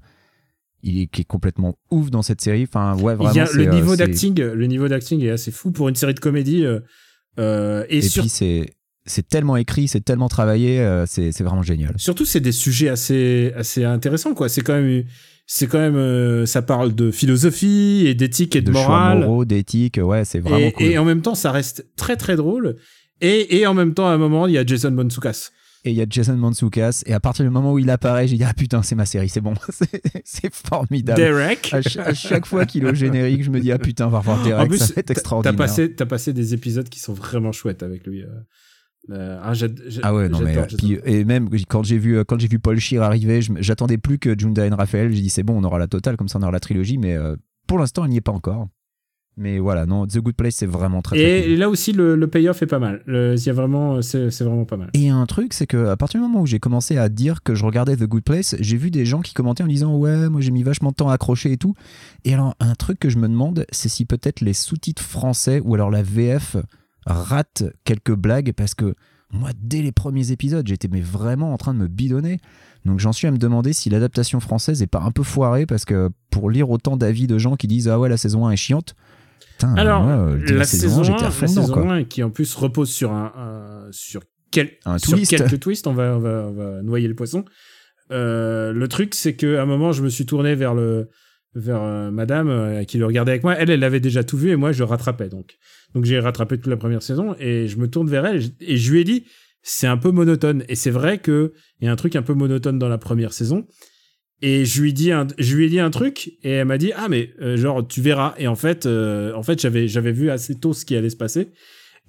[0.84, 2.64] il est, qui est complètement ouf dans cette série.
[2.64, 3.34] Enfin, ouais, vraiment.
[3.34, 5.96] Il y a, c'est, le niveau d'acting, le niveau d'acting est assez fou pour une
[5.96, 6.64] série de comédie.
[6.64, 8.70] et Et sur- puis c'est,
[9.10, 11.94] c'est tellement écrit, c'est tellement travaillé, euh, c'est, vraiment génial.
[11.98, 14.50] surtout, c'est des sujets assez, assez intéressants, quoi.
[14.50, 15.04] C'est quand même,
[15.48, 19.20] c'est quand même, euh, ça parle de philosophie et d'éthique et de, de morale.
[19.20, 20.86] moraux, d'éthique, ouais, c'est vraiment et, cool.
[20.86, 22.76] et en même temps, ça reste très très drôle.
[23.22, 25.50] Et, et en même temps, à un moment, il y a Jason Mantzoukas.
[25.86, 28.36] Et il y a Jason Mantzoukas, et à partir du moment où il apparaît, j'ai
[28.36, 29.54] dit ah putain c'est ma série, c'est bon,
[30.26, 31.20] c'est, formidable.
[31.20, 31.74] Derek.
[31.74, 34.10] À, ch- à chaque fois qu'il est au générique, je me dis ah putain on
[34.10, 35.56] va revoir Derek, En plus, ça va être extraordinaire.
[35.56, 38.24] T'as passé, t'as passé des épisodes qui sont vraiment chouettes avec lui.
[39.12, 39.40] Euh.
[39.44, 39.54] Ah,
[40.04, 42.60] Ah ouais, non mais euh, puis, et même quand j'ai vu euh, quand j'ai vu
[42.60, 45.12] Paul Scheer arriver, j'attendais plus que Junda et Raphaël.
[45.14, 46.98] J'ai dit c'est bon, on aura la totale, comme ça on aura la trilogie.
[46.98, 47.36] Mais euh,
[47.68, 48.68] pour l'instant, elle n'y est pas encore.
[49.38, 51.60] Mais voilà, non, The Good Place c'est vraiment très, très Et, cool.
[51.60, 53.02] là aussi, le, le payoff est pas mal.
[53.08, 54.90] Il y a vraiment, c'est c'est vraiment pas mal.
[54.94, 57.56] Et un truc, c'est que à partir du moment où j'ai commencé à dire que
[57.56, 60.42] je regardais The Good Place, j'ai vu des gens qui commentaient en disant ouais, moi
[60.42, 61.74] j'ai mis vachement de temps à accrocher et tout.
[62.26, 65.74] Et alors un truc que je me demande, c'est si peut-être les sous-titres français ou
[65.74, 66.58] alors la VF
[67.06, 68.96] ratent quelques blagues parce que
[69.32, 72.40] moi dès les premiers épisodes, j'étais mais vraiment en train de me bidonner.
[72.86, 75.86] Donc j'en suis à me demander si l'adaptation française est pas un peu foirée parce
[75.86, 78.58] que pour lire autant d'avis de gens qui disent ah ouais la saison 1 est
[78.58, 78.96] chiante.
[79.52, 81.92] Putain, Alors, moi, euh, dès la, saison 1, j'étais à la dedans saison quoi.
[81.94, 85.30] 1 qui en plus repose sur un, un- sur, quel, Un sur twist.
[85.36, 87.44] quelques twists, on va, on va, on va noyer le poisson.
[88.12, 91.10] Euh, le truc, c'est qu'à un moment, je me suis tourné vers le
[91.56, 93.56] vers euh, madame euh, qui le regardait avec moi.
[93.58, 95.58] Elle, elle avait déjà tout vu et moi, je rattrapais donc.
[95.96, 98.92] Donc j'ai rattrapé toute la première saison et je me tourne vers elle et je,
[98.92, 99.26] lui ai dit
[99.62, 100.64] c'est un peu monotone.
[100.70, 103.34] Et c'est vrai que il y a un truc un peu monotone dans la première
[103.34, 103.66] saison.
[104.42, 107.34] Et je lui je lui ai dit un truc et elle m'a dit ah mais
[107.42, 108.36] euh, genre tu verras.
[108.38, 111.18] Et en fait euh, en fait j'avais j'avais vu assez tôt ce qui allait se
[111.18, 111.52] passer.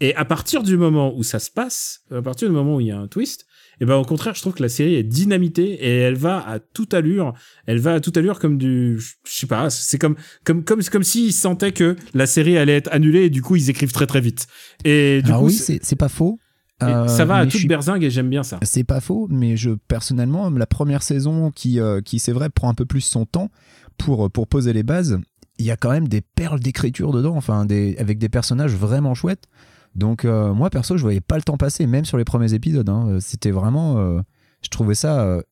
[0.01, 2.87] Et à partir du moment où ça se passe à partir du moment où il
[2.87, 3.47] y a un twist
[3.81, 6.59] et ben au contraire je trouve que la série est dynamitée et elle va à
[6.59, 7.33] toute allure
[7.67, 11.03] elle va à toute allure comme du je sais pas c'est comme comme comme comme
[11.03, 14.21] s'ils sentaient que la série allait être annulée et du coup ils écrivent très très
[14.21, 14.47] vite
[14.85, 16.39] et du Alors coup oui, c'est- pas faux.
[16.83, 19.55] Euh, ça va à toute suis berzingue et j'aime bien ça C'est pas faux, mais
[19.59, 23.27] je personnellement, la première saison qui, euh, qui c'est vrai, prend un peu plus son
[23.27, 23.51] temps
[23.99, 25.19] pour, pour poser les bases,
[25.59, 29.13] il y a quand même des perles d'écriture dedans, enfin, des, avec des personnages vraiment
[29.15, 29.45] chouettes.
[29.95, 32.89] Donc, euh, moi perso, je voyais pas le temps passer, même sur les premiers épisodes.
[32.89, 33.19] hein.
[33.21, 33.99] C'était vraiment.
[33.99, 34.21] euh,
[34.63, 35.43] je trouvais ça euh,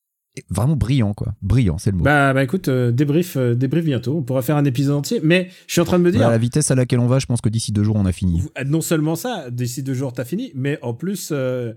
[0.51, 1.35] vraiment brillant, quoi.
[1.43, 2.05] Brillant, c'est le mot.
[2.05, 5.49] bah bah écoute euh, débrief euh, débrief bientôt on pourra faire un épisode entier mais
[5.67, 7.27] je suis en train de me dire Voilà, la vitesse à laquelle on va, je
[7.27, 8.43] pense que d'ici deux jours, on a fini.
[8.67, 11.73] Non seulement ça, d'ici deux jours, t'as fini, mais en plus, euh,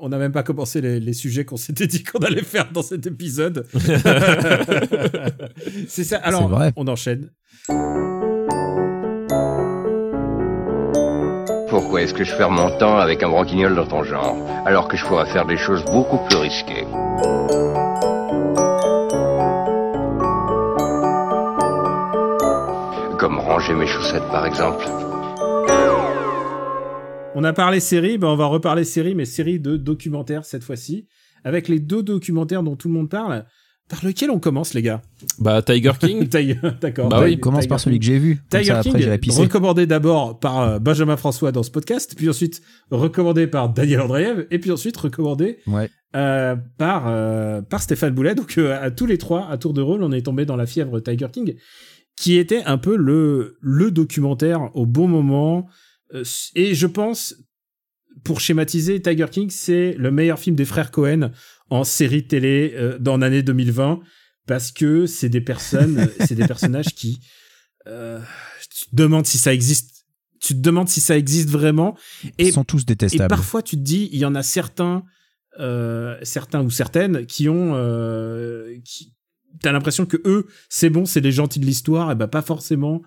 [0.00, 2.82] on n'a même pas commencé les, les sujets qu'on s'était dit qu'on allait faire dans
[2.82, 3.66] cet épisode.
[5.88, 6.16] c'est ça.
[6.16, 7.30] Alors, on enchaîne.
[11.90, 14.96] Pourquoi est-ce que je perds mon temps avec un branquignol dans ton genre, alors que
[14.96, 16.86] je pourrais faire des choses beaucoup plus risquées
[23.18, 24.84] Comme ranger mes chaussettes, par exemple.
[27.34, 31.08] On a parlé série, ben on va reparler série, mais série de documentaires cette fois-ci,
[31.42, 33.46] avec les deux documentaires dont tout le monde parle.
[33.90, 35.02] Par lequel on commence, les gars
[35.40, 36.28] Bah, Tiger King.
[36.28, 37.08] Tiger- D'accord.
[37.08, 38.38] Bah oui, On commence par celui que j'ai vu.
[38.48, 39.40] Tiger ça, après, j'irai King, pisser.
[39.42, 44.46] recommandé d'abord par euh, Benjamin François dans ce podcast, puis ensuite recommandé par Daniel Andreev,
[44.50, 45.90] et puis ensuite recommandé Ouais.
[46.14, 48.34] euh, par, euh, par Stéphane Boulet.
[48.34, 50.66] Donc euh, à tous les trois, à tour de rôle, on est tombé dans la
[50.66, 51.54] fièvre Tiger King,
[52.16, 55.66] qui était un peu le, le documentaire au bon moment.
[56.54, 57.34] Et je pense,
[58.24, 61.30] pour schématiser, Tiger King, c'est le meilleur film des frères Cohen
[61.70, 64.00] en série télé euh, dans l'année 2020,
[64.46, 67.20] parce que c'est des personnes, c'est des personnages qui...
[67.86, 68.20] euh,
[68.74, 70.04] tu te demandes si ça existe.
[70.40, 71.96] Tu te demandes si ça existe vraiment.
[72.38, 73.28] Et Ils sont tous et détestables.
[73.28, 75.04] parfois, tu te dis, il y en a certains,
[75.58, 77.74] euh, certains ou certaines qui ont,
[78.82, 79.12] qui,
[79.62, 83.02] t'as l'impression que eux, c'est bon, c'est les gentils de l'histoire, et ben pas forcément.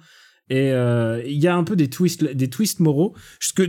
[0.50, 3.16] Et euh, il y a un peu des twists, des twists moraux.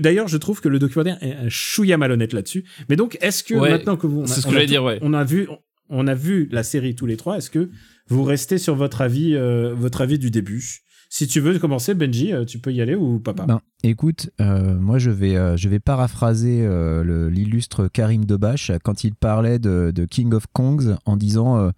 [0.00, 2.64] D'ailleurs, je trouve que le documentaire est un chouïa malhonnête là-dessus.
[2.88, 4.66] Mais donc, est-ce que Ouais, maintenant que vous, on a- c'est ce que on a
[4.66, 4.98] dire, ouais.
[5.02, 5.48] on a vu,
[5.88, 7.36] on a vu la série tous les trois.
[7.38, 7.70] Est-ce que
[8.08, 10.62] vous restez sur votre avis, euh, votre avis du début?
[11.10, 13.46] Si tu veux commencer, Benji, euh, tu peux y aller ou papa.
[13.46, 18.72] Ben, écoute, euh, moi je vais, euh, je vais paraphraser euh, le- l'illustre Karim Debache
[18.82, 21.70] quand il parlait de, de King of Kongs en disant euh,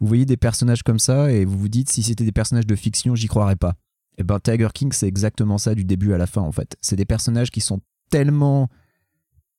[0.00, 2.74] Vous voyez des personnages comme ça et vous vous dites si c'était des personnages de
[2.74, 3.74] fiction, j'y croirais pas.
[4.20, 6.76] Et ben Tiger King, c'est exactement ça du début à la fin en fait.
[6.82, 7.80] C'est des personnages qui sont
[8.10, 8.68] tellement,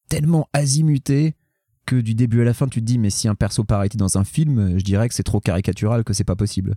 [0.08, 1.34] tellement azimutés
[1.88, 3.98] que du début à la fin tu te dis mais si un perso pareil était
[3.98, 6.76] dans un film, je dirais que c'est trop caricatural, que c'est pas possible.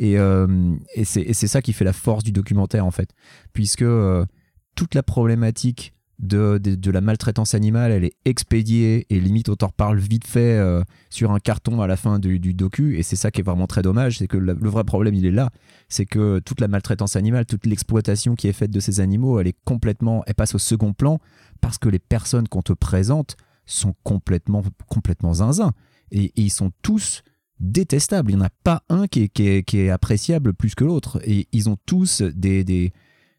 [0.00, 3.10] Et, euh, c'est ça qui fait la force du documentaire en fait
[3.52, 4.26] puisque euh,
[4.74, 9.68] toute la problématique de, de, la maltraitance animale, elle est expédiée et limite on t'en
[9.68, 13.16] reparle vite fait euh, sur un carton à la fin du, du docu et c'est
[13.16, 15.50] ça qui est vraiment très dommage, c'est que le, vrai problème il est là,
[15.88, 19.46] c'est que toute la maltraitance animale, toute l'exploitation qui est faite de ces animaux, elle
[19.46, 21.18] est complètement, elle passe au second plan
[21.60, 25.72] parce que les personnes qu'on te présente sont complètement, complètement zinzin
[26.10, 27.22] et, et ils sont tous
[27.60, 28.30] détestables.
[28.30, 30.84] Il n'y en a pas un qui est, qui est, qui est appréciable plus que
[30.84, 31.20] l'autre.
[31.24, 32.64] Et ils ont tous des.
[32.64, 32.92] des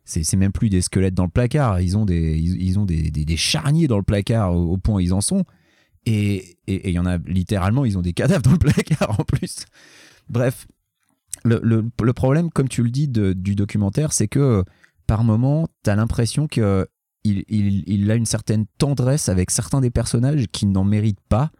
[0.03, 1.79] c'est même plus des squelettes dans le placard.
[1.81, 5.13] Ils ont des, ils, ont des, des, charniers dans le placard au, point où ils
[5.13, 5.45] en sont.
[6.05, 9.65] Et il y en a littéralement, ils ont des cadavres dans le placard en plus.
[10.29, 10.67] Bref,
[11.43, 14.63] le, le, le problème, comme tu le dis, de- du documentaire, c'est que
[15.07, 16.87] par moment, tu as l'impression que
[17.23, 21.51] il, il, il a une certaine tendresse avec certains des personnages qui n'en méritent pas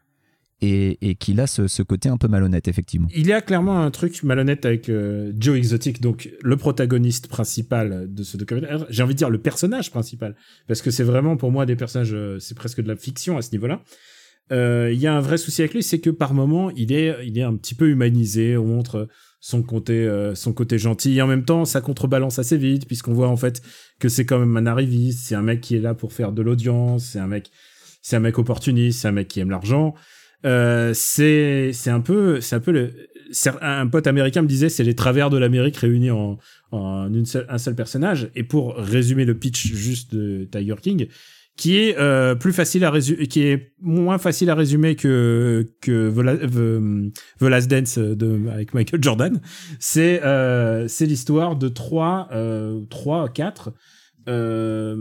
[0.62, 3.08] et, et qu'il a ce, côté un peu malhonnête, effectivement.
[3.15, 8.08] Il y a clairement un truc malhonnête avec euh, Joe Exotic, donc le protagoniste principal
[8.13, 8.86] de ce documentaire.
[8.89, 10.36] J'ai envie de dire le personnage principal,
[10.67, 13.41] parce que c'est vraiment pour moi des personnages, euh, c'est presque de la fiction à
[13.41, 13.82] ce niveau-là.
[14.52, 17.15] Euh, Il y a un vrai souci avec lui, c'est que par moment il est,
[17.26, 18.58] il est un petit peu humanisé.
[18.58, 19.08] On montre
[19.39, 23.30] son côté, son côté gentil, et en même temps ça contrebalance assez vite, puisqu'on voit
[23.30, 23.63] en fait
[24.00, 26.43] que c'est quand même un arriviste, c'est un mec qui est là pour faire de
[26.43, 27.50] l'audience, c'est un mec,
[28.04, 29.95] c'est un mec opportuniste, c'est un mec qui aime l'argent.
[30.46, 32.92] Euh, c'est c'est un peu c'est un peu le
[33.62, 36.38] un pote américain me disait c'est les travers de l'Amérique réunis en,
[36.72, 38.30] en une seule- un seul personnage.
[38.36, 41.08] Et pour résumer le pitch juste de Tiger King
[41.58, 46.10] qui est euh, plus facile à résumer qui est moins facile à résumer que que
[46.10, 49.40] The, La- The- The Last Dance de avec Michael Jordan
[49.80, 53.74] c'est euh, c'est l'histoire de trois euh, trois quatre
[54.28, 54.96] euh,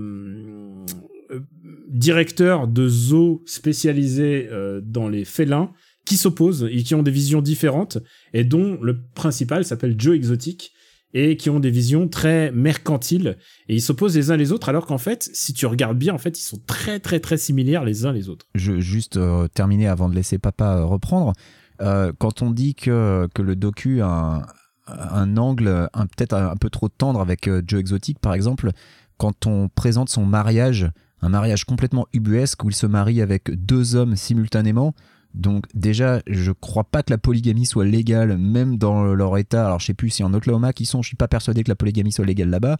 [1.90, 5.72] directeurs de zoos spécialisés euh, dans les félins
[6.04, 7.98] qui s'opposent et qui ont des visions différentes
[8.32, 10.72] et dont le principal s'appelle Joe Exotic
[11.12, 13.36] et qui ont des visions très mercantiles
[13.68, 16.18] et ils s'opposent les uns les autres alors qu'en fait si tu regardes bien en
[16.18, 18.46] fait ils sont très très très similaires les uns les autres.
[18.54, 21.32] Je juste euh, terminer avant de laisser papa euh, reprendre.
[21.80, 24.46] Euh, quand on dit que, que le docu a un,
[24.86, 28.70] un angle peut-être un, peu trop tendre avec Joe Exotic par exemple,
[29.16, 30.90] quand on présente son mariage,
[31.22, 34.94] un mariage complètement ubuesque où il se marie avec deux hommes simultanément.
[35.34, 39.66] Donc déjà, je crois pas que la polygamie soit légale, même dans leur état.
[39.66, 41.76] Alors je sais plus si en Oklahoma qui sont, je suis pas persuadé que la
[41.76, 42.78] polygamie soit légale là-bas.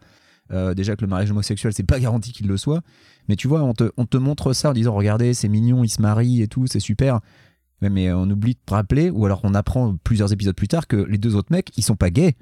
[0.53, 2.83] Euh, déjà que le mariage homosexuel, c'est pas garanti qu'il le soit.
[3.29, 5.91] Mais tu vois, on te, on te montre ça en disant, regardez, c'est mignon, ils
[5.91, 7.21] se marient et tout, c'est super.
[7.83, 10.87] Mais, mais on oublie de te rappeler, ou alors on apprend plusieurs épisodes plus tard
[10.87, 12.37] que les deux autres mecs, ils sont pas gays.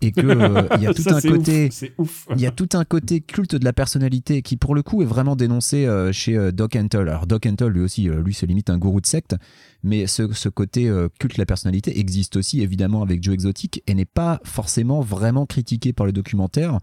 [0.00, 2.26] Et que euh, il y a tout Ça, un côté ouf, C'est ouf.
[2.34, 5.06] il y a tout un côté culte de la personnalité qui, pour le coup, est
[5.06, 7.08] vraiment dénoncé euh, chez euh, Doc Antle.
[7.08, 9.36] Alors, Doc Antle, lui aussi, lui, c'est limite un gourou de secte,
[9.82, 13.94] mais ce, ce côté culte de la personnalité existe aussi, évidemment, avec Joe Exotic et
[13.94, 16.78] n'est pas forcément vraiment critiqué par les documentaires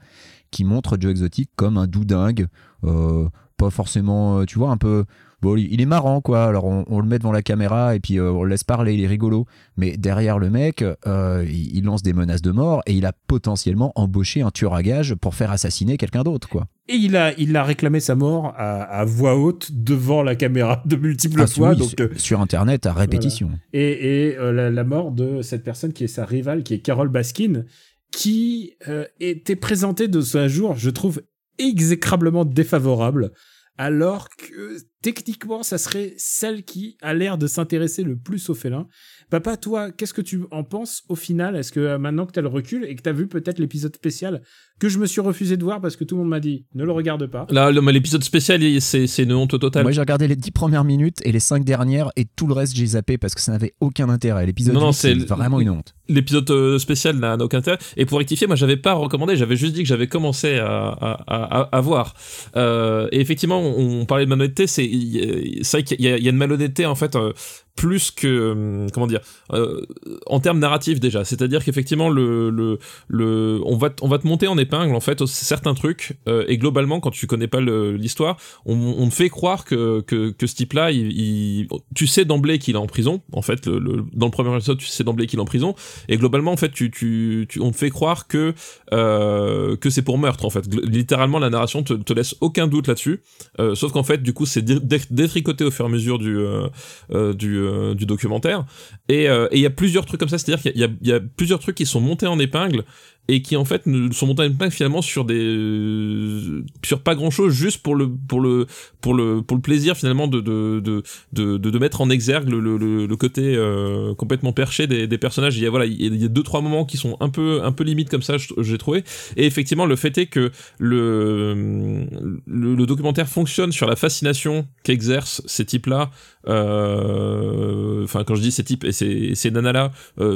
[0.52, 2.48] qui montrent Joe Exotic comme un doudingue,
[2.82, 5.06] pas forcément, tu vois, un peu.
[5.46, 6.46] Bon, il est marrant, quoi.
[6.46, 8.96] Alors, on, on le met devant la caméra et puis euh, on le laisse parler,
[8.96, 9.46] il est rigolo.
[9.78, 13.14] Mais derrière le mec, euh, il, il lance des menaces de mort et il a
[13.28, 16.66] potentiellement embauché un tueur à gages pour faire assassiner quelqu'un d'autre, quoi.
[16.88, 20.82] Et il a, il a réclamé sa mort à, à voix haute devant la caméra
[20.88, 21.70] de multiples Ah, fois.
[21.72, 23.52] oui, donc, sur- euh, sur Internet à répétition.
[23.74, 26.80] et et euh, la, la mort de cette personne qui est sa rivale, qui est
[26.80, 27.64] Carole Baskin,
[28.12, 31.22] qui euh, était présentée de ce jour, je trouve,
[31.58, 33.32] exécrablement défavorable,
[33.78, 38.88] alors que techniquement, ça serait celle qui a l'air de s'intéresser le plus aux félins.
[39.30, 41.56] Papa, toi, qu'est-ce que tu en penses au final?
[41.56, 43.60] Est-ce que euh, maintenant que tu as le recul et que tu as vu peut-être
[43.60, 44.42] l'épisode spécial
[44.80, 46.84] que je me suis refusé de voir parce que tout le monde m'a dit ne
[46.84, 47.46] le regarde pas?
[47.50, 49.84] Là, l'épisode spécial, c'est une honte totale.
[49.84, 52.76] Moi, j'ai regardé les 10 premières minutes et les 5 dernières et tout le reste,
[52.76, 54.46] j'ai zappé parce que ça n'avait aucun intérêt.
[54.46, 55.95] L'épisode Non, non, 8, c'est vraiment une honte.
[56.08, 57.78] L'épisode euh, spécial n'a aucun intérêt.
[57.98, 61.12] Et pour rectifier, moi, j'avais pas recommandé, j'avais juste dit que j'avais commencé à, à,
[61.28, 62.14] à, à voir.
[62.56, 66.96] Euh, et effectivement, on, parlait de malhonnêteté, c'est vrai qu'il y, a- une malhonnêteté, en
[66.96, 67.34] fait, euh,
[67.76, 69.20] plus que, hum, comment dire,
[69.52, 69.82] euh,
[70.28, 71.26] en termes narratifs déjà.
[71.26, 75.26] C'est-à-dire qu'effectivement, le, le, le, on, va, on va te monter en épingle, en fait,
[75.26, 76.14] certains trucs.
[76.30, 80.30] euh, et globalement, quand tu connais pas l'histoire, on, on te fait croire que, que,
[80.32, 83.22] que ce type-là, il, il- tu sais d'emblée qu'il est en prison.
[83.34, 85.76] En fait, le, le- dans le premier épisode, tu sais d'emblée qu'il est en prison.
[86.10, 88.54] Et globalement, en fait, tu, tu, on te fait croire que,
[88.94, 90.66] euh, que c'est pour meurtre, en fait.
[90.84, 93.22] Littéralement, la narration te, te laisse aucun doute là-dessus.
[93.60, 96.20] Euh, sauf qu'en fait, du coup, c'est dé- dé- détricoté au fur et à mesure
[96.20, 98.66] du, euh, du, documentaire.
[99.10, 101.86] Et il y a plusieurs trucs comme ça, c'est-à-dire qu'il y a plusieurs trucs qui
[101.86, 102.84] sont montés en épingle
[103.28, 107.16] et qui en fait ne sont montés en épingle finalement sur des euh, sur pas
[107.16, 108.68] grand chose juste pour le pour le
[109.02, 112.60] pour le pour le plaisir finalement de de de de, de, mettre en exergue le,
[112.60, 115.58] le, le, côté euh, complètement perché des, des personnages.
[115.58, 117.72] Il y a voilà il y a- deux trois moments qui sont un peu un
[117.72, 119.04] peu limite comme ça j'ai trouvé.
[119.38, 122.06] Et effectivement le fait est que le
[122.46, 126.12] le, documentaire fonctionne sur la fascination qu'exercent ces types là
[126.46, 129.92] enfin quand je dis ces types et ces, ces nanas là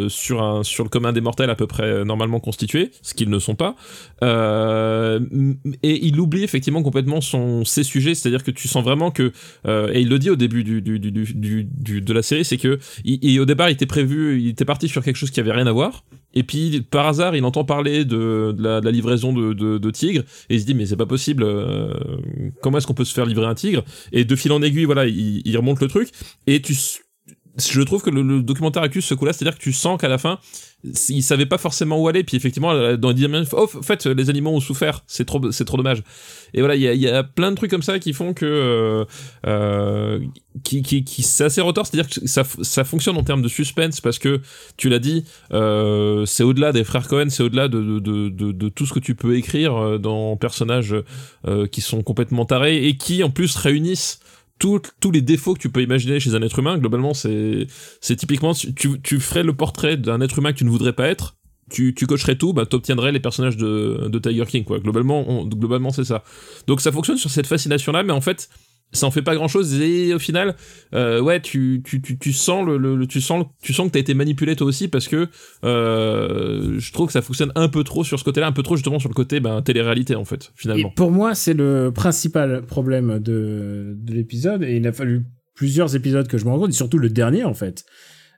[0.07, 3.29] sur un sur le commun des mortels à peu près euh, normalement constitué ce qu'ils
[3.29, 3.75] ne sont pas.
[4.23, 5.19] Euh,
[5.83, 8.15] et il oublie effectivement complètement son ses sujets.
[8.15, 9.31] C'est à dire que tu sens vraiment que
[9.67, 11.23] euh, et il le dit au début du, du, du,
[11.63, 12.79] du, de la série c'est que
[13.39, 15.71] au départ il était prévu il était parti sur quelque chose qui avait rien à
[15.71, 16.03] voir.
[16.33, 20.55] Et puis par hasard il entend parler de, de, la, livraison de, de, tigres et
[20.55, 21.93] il se dit mais c'est pas possible euh,
[22.61, 23.83] comment est-ce qu'on peut se faire livrer un tigre?
[24.11, 26.09] Et de fil en aiguille voilà il, il remonte le truc.
[26.45, 26.75] Et tu
[27.59, 30.17] je trouve que le, le documentaire accuse ce coup-là, c'est-à-dire que tu sens qu'à la
[30.17, 30.39] fin,
[31.09, 34.51] il savait pas forcément où aller, puis effectivement, dans les oh, en fait, les animaux
[34.51, 36.03] ont souffert, c'est trop, c'est trop dommage.
[36.53, 39.05] Et voilà, il y a, plein de trucs comme ça qui font que, euh,
[39.45, 40.19] euh,
[40.63, 44.19] qui, qui, c'est assez retors, c'est-à-dire que ça, ça fonctionne en termes de suspense parce
[44.19, 44.39] que
[44.77, 48.85] tu l'as dit, euh, c'est au-delà des frères Cohen, c'est au-delà de, de, de, tout
[48.85, 50.95] ce que tu peux écrire euh, dans personnages
[51.71, 54.19] qui sont complètement tarés et qui en plus réunissent
[54.59, 57.65] tout- tous les défauts que tu peux imaginer chez un être humain, globalement, c'est
[58.01, 61.07] c'est typiquement, tu, tu ferais le portrait d'un être humain que tu ne voudrais pas
[61.07, 61.35] être,
[61.71, 64.79] tu, tu cocherais tout, bah, t'obtiendrais les personnages de, de Tiger King, quoi.
[64.79, 66.23] Globalement, globalement c'est ça.
[66.67, 68.49] Donc ça fonctionne sur cette fascination-là, mais en fait,
[68.91, 70.55] ça en fait pas grand-chose, et au final,
[70.95, 73.99] euh, ouais, tu, tu, tu, tu sens le, le- tu sens, tu sens que t'as
[73.99, 75.27] été manipulé toi aussi, parce que
[75.63, 78.75] euh, je trouve que ça fonctionne un peu trop sur ce côté-là, un peu trop
[78.75, 80.89] justement sur le côté ben, télé-réalité, en fait, Et finalement.
[80.95, 85.23] pour moi, c'est le principal problème de, de l'épisode, et il a fallu
[85.55, 87.85] plusieurs épisodes que je me rends compte, et surtout le dernier en fait.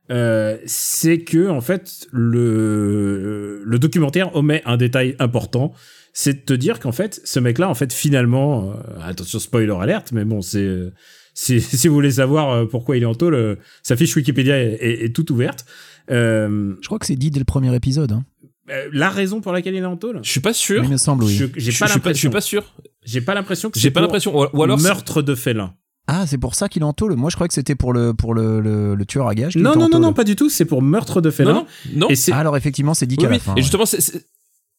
[0.09, 5.73] Euh, c'est que en fait le le documentaire omet un détail important,
[6.13, 10.11] c'est de te dire qu'en fait ce mec-là en fait finalement, euh, attention spoiler alerte,
[10.11, 10.91] mais bon c'est euh,
[11.33, 14.73] si, si vous voulez savoir euh, pourquoi il est en euh, sa fiche Wikipédia est,
[14.81, 15.65] est- est toute ouverte.
[16.09, 18.11] Euh, Je crois que c'est dit dès le premier épisode.
[18.11, 18.23] hein.
[18.69, 20.83] euh, la raison pour laquelle il est en tôle, Je suis pas sûr.
[20.83, 21.33] Il me semble, oui.
[21.35, 22.31] je- j'ai Je- pas je pas- je suis l'impression.
[22.31, 22.73] pas sûr.
[23.03, 24.35] J'ai pas l'impression que J'ai c'est pas pour l'impression.
[24.53, 24.79] Ou, alors.
[24.79, 25.73] meurtre de félin.
[26.07, 28.13] Ah, c'est pour ça qu'il est en tôle Moi, je croyais que c'était pour le,
[28.13, 29.55] pour le, le, le tueur à gages.
[29.55, 30.49] Non, non, non, non, pas du tout.
[30.49, 31.53] C'est pour meurtre de félin.
[31.53, 32.09] non, non.
[32.09, 33.39] Et c'est Ah, alors effectivement, c'est dit Oui, qu'à la oui.
[33.39, 33.51] fin.
[33.53, 33.61] Et ouais.
[33.61, 34.01] justement, c'est.
[34.01, 34.25] c'est-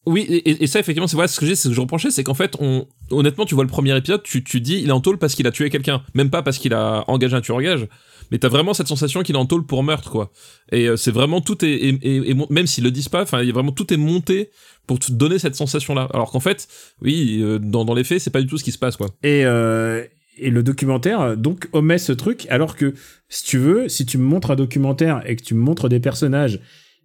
[0.04, 2.24] Oui, et, et ça, effectivement, c'est voilà ce que j'ai, ce que je reprochais, c'est
[2.24, 5.00] qu'en fait, on, honnêtement, tu vois le premier épisode, tu, tu dis, il est en
[5.00, 7.62] tôle parce qu'il a tué quelqu'un, même pas parce qu'il a engagé un tueur à
[7.62, 7.86] gage,
[8.32, 10.32] mais t'as vraiment cette sensation qu'il est en tôle pour meurtre, quoi.
[10.72, 13.44] Et euh, c'est vraiment tout est, est- est mon- même s'ils le disent pas, enfin,
[13.52, 14.50] vraiment tout est monté
[14.88, 16.08] pour te donner cette sensation-là.
[16.12, 16.66] Alors qu'en fait,
[17.00, 19.08] oui, euh, dans, dans les faits, c'est pas du tout ce qui se passe, quoi.
[19.22, 20.04] et euh,
[20.38, 22.94] et le documentaire donc omet ce truc alors que
[23.28, 26.00] si tu veux, si tu me montres un documentaire et que tu me montres des
[26.00, 26.58] personnages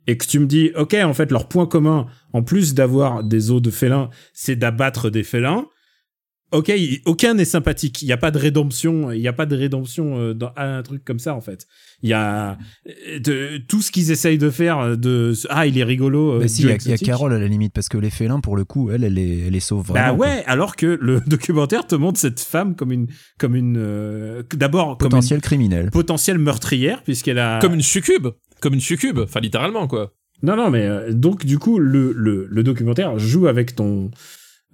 [0.07, 3.51] et que tu me dis, ok, en fait, leur point commun, en plus d'avoir des
[3.51, 5.65] os de félins, c'est d'abattre des félins.
[6.53, 6.71] Ok,
[7.05, 8.01] aucun n'est sympathique.
[8.01, 9.11] Il n'y a pas de rédemption.
[9.11, 11.67] Il n'y a pas de rédemption euh, dans à un truc comme ça en fait.
[12.03, 14.79] Il y a euh, de, tout ce qu'ils essayent de faire.
[14.79, 16.39] euh, De ah, il est rigolo.
[16.39, 16.99] Bah si, il y, a- y.
[16.99, 19.51] Carole à la limite, parce que les félins, pour le coup, elle, elle les, elle
[19.53, 20.11] les sauve vraiment.
[20.11, 20.25] Bah quoi.
[20.25, 24.97] ouais, alors que le documentaire te montre cette femme comme une, comme une, euh, d'abord
[24.97, 25.83] comme Potentiel criminel.
[25.83, 27.59] une potentielle meurtrière puisqu'elle a.
[27.59, 28.27] Comme une succube.
[28.61, 29.19] Comme une succube.
[29.19, 30.13] Enfin, littéralement, quoi.
[30.43, 34.11] Non, non, mais euh, donc du coup le, le, le documentaire joue avec ton,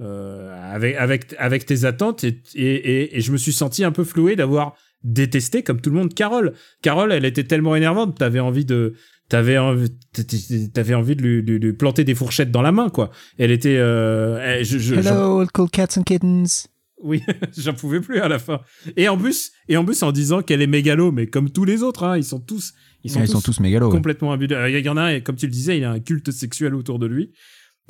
[0.01, 3.91] euh, avec avec avec tes attentes et, et, et, et je me suis senti un
[3.91, 6.53] peu floué d'avoir détesté comme tout le monde Carole.
[6.81, 8.93] Carole, elle était tellement énervante, t'avais envie de
[9.29, 9.89] T'avais envie,
[10.73, 13.09] t'avais envie de lui, lui- lui planter des fourchettes dans la main, quoi.
[13.39, 16.67] Elle était, euh, elle- je, Hello, old cool cats and kittens.
[17.01, 17.21] oui,
[17.57, 18.59] j'en pouvais plus à la fin.
[18.97, 21.83] Et en plus, et en plus en disant qu'elle est mégalo, mais comme tous les
[21.83, 23.87] autres, hein, ils sont tous, ils sont Ils tous, sont tous mégalos.
[23.87, 23.91] ouais.
[23.95, 24.55] complètement abusés.
[24.55, 26.31] Euh, Il y en a un, et comme tu le disais, il a un culte
[26.31, 27.31] sexuel autour de lui.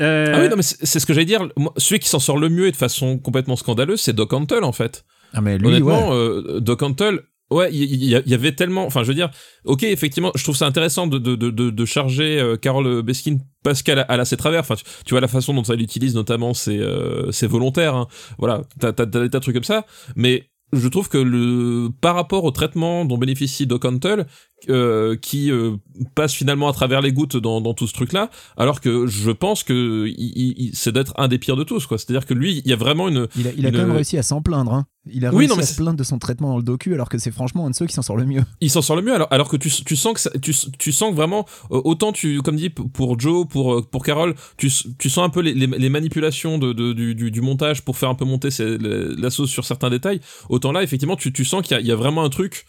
[0.01, 1.47] Euh, Ah oui, non, mais c'est ce que j'allais dire.
[1.55, 4.63] Moi, celui qui s'en sort le mieux et de façon complètement scandaleuse, c'est Doc Antle,
[4.63, 5.05] en fait.
[5.33, 6.15] Ah, mais lui, Honnêtement, ouais.
[6.15, 7.21] euh, Doc Antle,
[7.51, 8.85] ouais, il y, y avait tellement.
[8.87, 9.29] Enfin, je veux dire,
[9.65, 13.99] ok, effectivement, je trouve ça intéressant de, de, de, charger euh, Carole Beskin parce qu'elle
[13.99, 14.61] a, elle a ses travers.
[14.61, 17.93] Enfin, tu, tu vois la façon dont elle utilise notamment ses, euh, ses volontaires.
[17.95, 18.07] hein.
[18.39, 19.85] Voilà, t'as t'as- t'as des tas de trucs comme ça.
[20.15, 24.25] Mais je trouve que le par rapport au traitement dont bénéficie Doc Antle,
[24.69, 25.75] euh, qui euh,
[26.15, 29.63] passe finalement à travers les gouttes dans, dans tout ce truc-là, alors que je pense
[29.63, 31.97] que il, il- il- c'est d'être un des pires de tous, quoi.
[31.97, 33.91] C'est-à-dire que lui, il y a vraiment une, Il a, il a une- quand même
[33.91, 34.73] réussi à s'en plaindre.
[34.73, 34.85] Hein.
[35.05, 36.93] Il a Oui, réussi non, mais à se plaindre de son traitement dans le docu,
[36.93, 38.41] alors que c'est franchement un de ceux qui s'en sort le mieux.
[38.61, 40.91] il s'en sort le mieux alors, alors que tu, tu sens que ça- tu, tu
[40.93, 44.71] sens que vraiment euh, autant tu comme dit pour Joe pour euh, pour Carole tu,
[44.97, 47.97] tu sens un peu les, les, les manipulations de, de- du, du, du montage pour
[47.97, 51.67] faire un peu monter la, sauce sur certains détails autant là effectivement tu, tu sens
[51.67, 52.65] qu'il y, y a vraiment un truc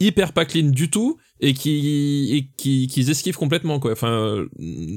[0.00, 4.48] hyper pas clean du tout et qui et qui qu'ils esquivent complètement quoi enfin euh,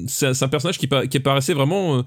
[0.06, 2.02] c'est un personnage qui, qui paraissait vraiment euh,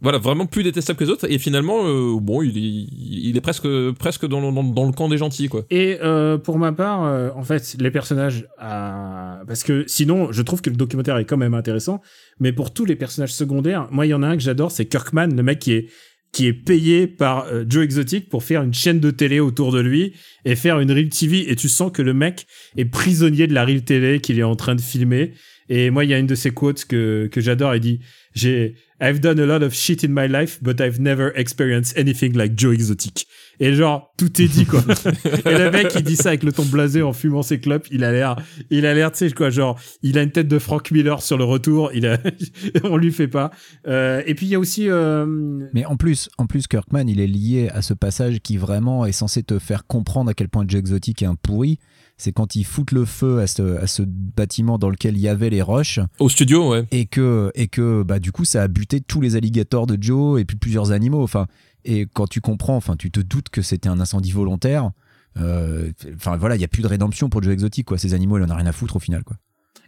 [0.00, 3.66] voilà vraiment plus détestable que les autres et finalement euh, bon il est, presque
[3.98, 5.64] presque dans, le- dans, le camp des gentils quoi.
[5.70, 10.60] Et euh, pour ma part, euh, en fait, les personnages, parce que sinon, je trouve
[10.62, 12.00] que le documentaire est quand même intéressant,
[12.40, 14.86] mais pour tous les personnages secondaires, moi, il y en a un que j'adore, c'est
[14.86, 15.88] Kirkman, le mec qui est
[16.32, 19.80] qui est payé par euh, Joe Exotic pour faire une chaîne de télé autour de
[19.80, 20.12] lui
[20.44, 23.64] et faire une real TV et tu sens que le mec est prisonnier de la
[23.64, 25.32] real télé qu'il est en train de filmer.
[25.70, 28.00] Et moi il y a une de ses quotes que que j'adore il dit
[28.34, 32.34] j'ai I've done a lot of shit in my life but I've never experienced anything
[32.34, 33.26] like Joe Exotic.
[33.58, 34.80] Et genre tout est dit quoi.
[35.44, 37.86] Et le mec il dit ça avec le ton blasé en fumant ses clopes.
[37.90, 38.36] Il a l'air
[38.70, 41.38] il a l'air tu sais quoi genre il a une tête de Frank Miller sur
[41.38, 41.90] le retour.
[41.94, 42.18] Il a
[42.84, 43.50] on lui fait pas.
[43.86, 45.26] Euh, et puis il y a aussi euh,
[45.72, 49.12] Mais en plus, en plus, Kirkman, il est lié à ce passage qui vraiment est
[49.12, 51.78] censé te faire comprendre à quel point Joe Exotic est un pourri.
[52.18, 55.28] C'est quand ils foutent le feu à ce, à ce bâtiment dans lequel il y
[55.28, 58.68] avait les roches au studio ouais et que, et que bah, du coup, ça a
[58.68, 61.22] buté tous les alligators de Joe et puis plusieurs animaux.
[61.22, 61.46] Enfin,
[61.84, 64.90] et quand tu comprends, enfin, tu te doutes que c'était un incendie volontaire.
[65.38, 67.98] euh, Enfin voilà, il y a plus de rédemption pour Joe Exotic quoi.
[67.98, 69.36] Ces animaux, il en a rien à foutre au final quoi.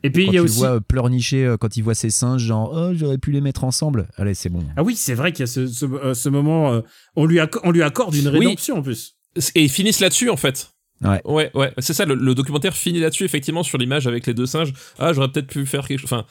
[0.03, 1.95] et puis quand il y a tu aussi vois euh, pleurnicher euh, quand il voit
[1.95, 4.09] ses singes, genre oh j'aurais pu les mettre ensemble.
[4.19, 4.63] Allez c'est bon.
[4.77, 6.81] Ah oui, c'est vrai qu'il y a ce, ce, ce moment, euh,
[7.17, 8.39] on, lui on lui accorde une Oui.
[8.41, 9.17] rédemption en plus.
[9.55, 10.73] et ils finissent là-dessus en fait.
[11.03, 11.21] Ouais.
[11.25, 12.05] Ouais, ouais, c'est ça.
[12.05, 14.73] Le, le documentaire finit là-dessus effectivement sur l'image avec les deux singes.
[14.99, 16.13] Ah, j'aurais peut-être pu faire quelque chose.
[16.13, 16.25] Enfin,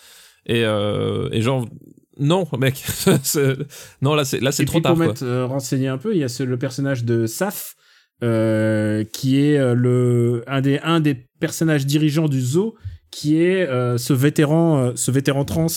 [0.45, 1.65] et euh, et genre
[2.19, 2.83] non, mec.
[4.01, 4.95] Non, là c'est là c'est trop puis tard.
[4.95, 7.75] pour m'être euh, renseigné un peu, il y a ce- le personnage de Saf,
[8.23, 12.75] euh, qui est euh, le un des un des personnages dirigeants du zoo,
[13.11, 15.67] qui est euh, ce vétéran euh, ce vétéran trans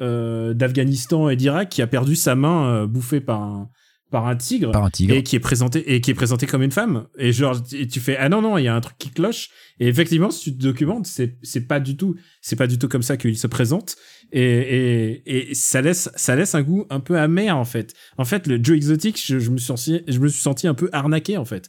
[0.00, 3.68] euh, d'Afghanistan et d'Irak qui a perdu sa main euh, bouffée par un
[4.12, 4.70] par un tigre.
[4.70, 5.14] Par un tigre.
[5.14, 7.98] et qui est présenté et qui est présenté comme une femme et genre et tu
[7.98, 9.48] fais ah non non il y a un truc qui cloche
[9.80, 12.86] et effectivement si tu te documentes c'est c'est pas du tout c'est pas du tout
[12.88, 13.96] comme ça qu'il se présente
[14.30, 18.24] et, et et ça laisse ça laisse un goût un peu amer en fait en
[18.24, 20.88] fait le Joe Exotic je, je me suis senti je me suis senti un peu
[20.92, 21.68] arnaqué en fait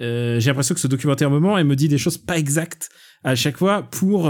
[0.00, 2.88] Euh, j'ai l'impression que ce documentaire moment elle me dit des choses pas exactes
[3.24, 4.20] à chaque fois pour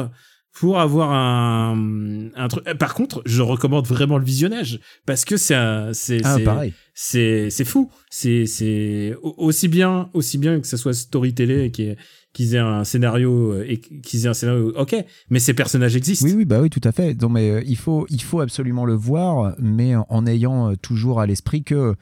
[0.58, 2.64] pour avoir un, un truc.
[2.78, 5.54] Par contre, je recommande vraiment le visionnage parce que c'est
[5.92, 6.72] c'est, Ah c'est- pareil.
[6.94, 11.70] c'est fou c'est c'est au- aussi bien aussi bien que ce soit story télé et
[11.70, 14.94] qu'ils aient un scénario euh, et qu'ils aient un scénario ok
[15.30, 17.20] mais ces personnages existent Oui, oui, bah oui, tout à fait.
[17.20, 21.20] Non, mais euh, il faut, il faut absolument le voir, mais en ayant euh, toujours
[21.20, 21.94] à l'esprit que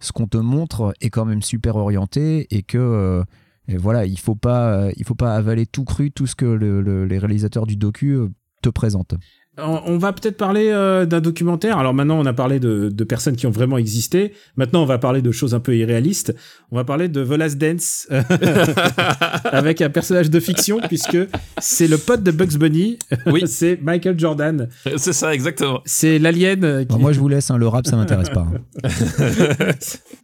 [0.00, 3.22] ce qu'on te montre est quand même super orienté et que euh,
[3.68, 6.44] et voilà, il faut pas, euh, il faut pas avaler tout cru tout ce que
[6.46, 8.28] le- le- les réalisateurs du docu euh,
[8.62, 9.14] te présentent.
[9.58, 11.76] on, va peut-être parler euh, d'un documentaire.
[11.78, 14.32] Alors maintenant, on a parlé de, de personnes qui ont vraiment existé.
[14.56, 16.34] Maintenant, on va parler de choses un peu irréalistes.
[16.70, 18.08] On va parler de The Last Dance
[19.44, 21.18] avec un personnage de fiction puisque
[21.58, 22.98] c'est le pote de Bugs Bunny.
[23.26, 23.42] Oui.
[23.46, 24.68] c'est Michael Jordan.
[24.96, 25.80] C'est ça, exactement.
[25.84, 26.86] C'est l'alien.
[26.86, 28.46] qui- moi, je vous laisse, hein, le rap, ça m'intéresse pas.
[28.84, 28.88] hein.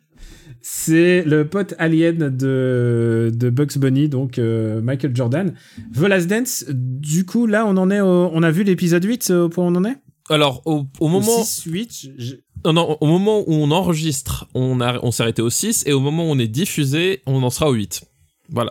[0.60, 5.54] C'est le pote alien de, de Bugs Bunny, donc euh, Michael Jordan.
[5.94, 9.30] The Last Dance, du coup, là, on en est au- on a vu l'épisode 8
[9.30, 9.96] euh, au point où on en est?
[10.30, 12.34] Alors, au, au moment, 6, 8, je-
[12.64, 15.92] non, non, au moment où on enregistre, on, a, on s'est arrêté au 6, et
[15.92, 18.02] au moment où on est diffusé, on en sera au 8.
[18.50, 18.70] Voilà,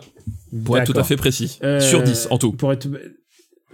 [0.64, 1.58] pour être tout à fait précis.
[1.62, 2.52] Euh, Sur 10 en tout.
[2.52, 2.88] Pour être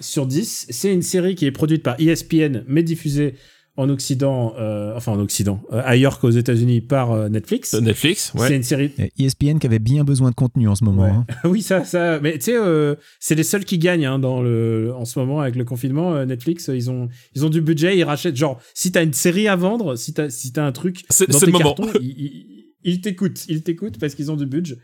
[0.00, 3.34] sur 10, c'est une série qui est produite par ESPN, mais diffusée
[3.76, 7.74] en Occident, euh, enfin en Occident, euh, ailleurs qu'aux États-Unis par euh, Netflix.
[7.74, 8.54] Euh, Netflix, C'est ouais.
[8.56, 8.92] une série.
[8.98, 11.02] Et ESPN qui avait bien besoin de contenu en ce moment.
[11.04, 11.10] Ouais.
[11.10, 11.26] hein.
[11.48, 12.20] oui, ça, ça.
[12.20, 15.40] Mais tu sais, euh, c'est les seuls qui gagnent hein, dans le, en ce moment
[15.40, 16.14] avec le confinement.
[16.14, 18.36] euh, Netflix, ils ont, ils ont du budget, ils rachètent.
[18.36, 21.38] Genre, si t'as une série à vendre, si t'as, si t'as un truc C'est dans
[21.38, 21.74] c'est tes le moment.
[21.74, 24.76] cartons, ils, ils- ils t'écoutent, ils t'écoutent parce qu'ils ont du budget.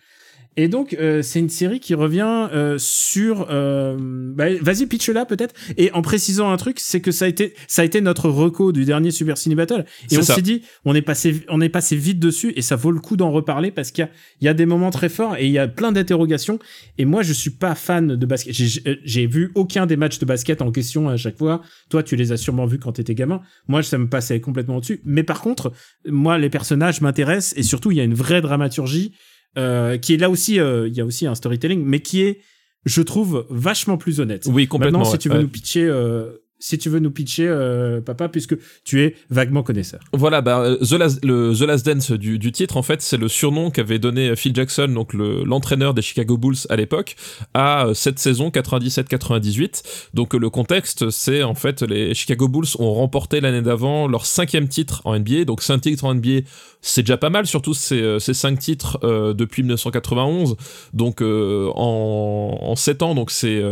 [0.56, 3.46] Et donc, euh, c'est une série qui revient euh, sur.
[3.50, 5.54] euh, bah, Vas-y, pitch là peut-être.
[5.76, 8.72] Et en précisant un truc, c'est que ça a été, ça a été notre reco
[8.72, 9.84] du dernier Super Ciné Battle.
[10.10, 12.90] Et on s'est dit, on est passé, on est passé vite dessus, et ça vaut
[12.90, 15.36] le coup d'en reparler parce qu'il y a, il y a des moments très forts
[15.36, 16.58] et il y a plein d'interrogations.
[16.98, 18.52] Et moi, je suis pas fan de basket.
[18.52, 21.62] J'ai vu aucun des matchs de basket en question à chaque fois.
[21.90, 23.40] Toi, tu les as sûrement vus quand t'étais gamin.
[23.68, 25.00] Moi, ça me passait complètement au-dessus.
[25.04, 25.72] Mais par contre,
[26.06, 29.12] moi, les personnages m'intéressent et surtout, il y a une vraie dramaturgie
[29.58, 30.60] euh, qui est là aussi.
[30.60, 32.40] euh, Il y a aussi un storytelling, mais qui est,
[32.84, 34.46] je trouve, vachement plus honnête.
[34.46, 35.00] Oui, complètement.
[35.00, 35.42] Maintenant, si tu veux ouais.
[35.42, 38.54] nous pitcher, euh, si tu veux nous pitcher, euh, papa, puisque
[38.84, 40.00] tu es vaguement connaisseur.
[40.12, 43.16] Voilà, bah, euh, The, Last, le The Last Dance du, du titre, en fait, c'est
[43.16, 47.16] le surnom qu'avait donné Phil Jackson, donc le- l'entraîneur des Chicago Bulls à l'époque,
[47.54, 49.82] à euh, cette saison 97-98.
[50.14, 54.68] Donc le contexte, c'est en fait les Chicago Bulls ont remporté l'année d'avant leur cinquième
[54.68, 55.44] titre en NBA.
[55.46, 56.40] Donc cinq titres en NBA,
[56.82, 58.98] c'est déjà pas mal, surtout ces, ces cinq titres
[59.34, 60.56] depuis 1991.
[60.92, 63.62] Donc en, en 7 ans, donc c'est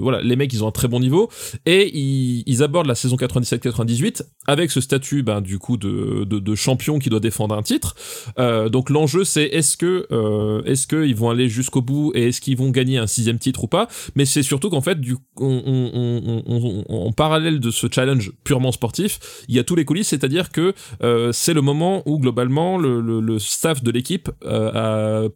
[0.00, 1.28] voilà, les mecs ils ont un très bon niveau
[1.66, 6.98] et ils, ils abordent la saison 97-98 avec ce statut ben, du coup de, champion
[6.98, 7.94] qui doit défendre un titre.
[8.38, 12.40] Euh, donc l'enjeu c'est est-ce que euh, est-ce qu'ils vont aller jusqu'au bout et est-ce
[12.40, 13.88] qu'ils vont gagner un sixième titre ou pas?
[14.16, 14.98] Mais c'est surtout qu'en fait
[15.38, 20.74] en parallèle de ce challenge purement sportif, il y a tous les coulisses, c'est-à-dire que
[21.02, 24.30] euh, c'est le moment où globalement le, le, staff de l'équipe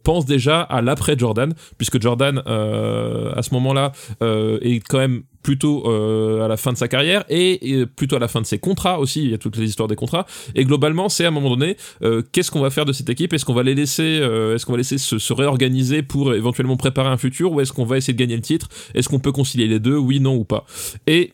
[0.03, 3.91] pense déjà à l'après Jordan, puisque Jordan à ce moment-là
[4.21, 8.27] est quand même plutôt euh, à la fin de sa carrière et, plutôt à la
[8.27, 9.23] fin de ses contrats aussi.
[9.23, 10.25] Il y a toutes les histoires des contrats.
[10.55, 13.33] Et globalement, c'est à un moment donné, euh, qu'est-ce qu'on va faire de cette équipe?
[13.33, 16.77] Est-ce qu'on va les laisser, euh, est-ce qu'on va laisser se, se réorganiser pour éventuellement
[16.77, 18.69] préparer un futur ou est-ce qu'on va essayer de gagner le titre?
[18.95, 19.97] Est-ce qu'on peut concilier les deux?
[19.97, 20.65] Oui, non ou pas
[21.05, 21.33] Et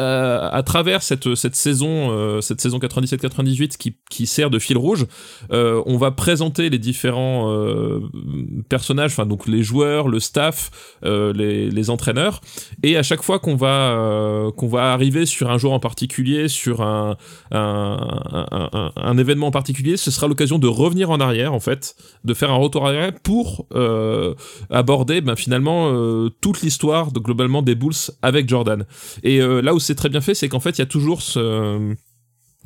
[0.00, 5.06] euh, à travers cette, cette saison, euh, saison 97-98 qui, qui sert de fil rouge,
[5.52, 8.00] euh, on va présenter les différents euh,
[8.68, 12.40] personnages, enfin donc les joueurs, le staff, les, les entraîneurs,
[12.82, 16.82] et à chaque fois qu'on va qu'on va arriver sur un joueur en particulier, sur
[16.82, 17.16] un
[17.52, 22.34] un, un, événement en particulier, ce sera l'occasion de revenir en arrière en fait, de
[22.34, 23.66] faire un retour arrière pour
[24.70, 25.92] aborder ben, finalement
[26.40, 28.86] toute l'histoire de globalement des Bulls avec Jordan.
[29.22, 31.94] Et là où c'est très bien fait, c'est qu'en fait il y a toujours ce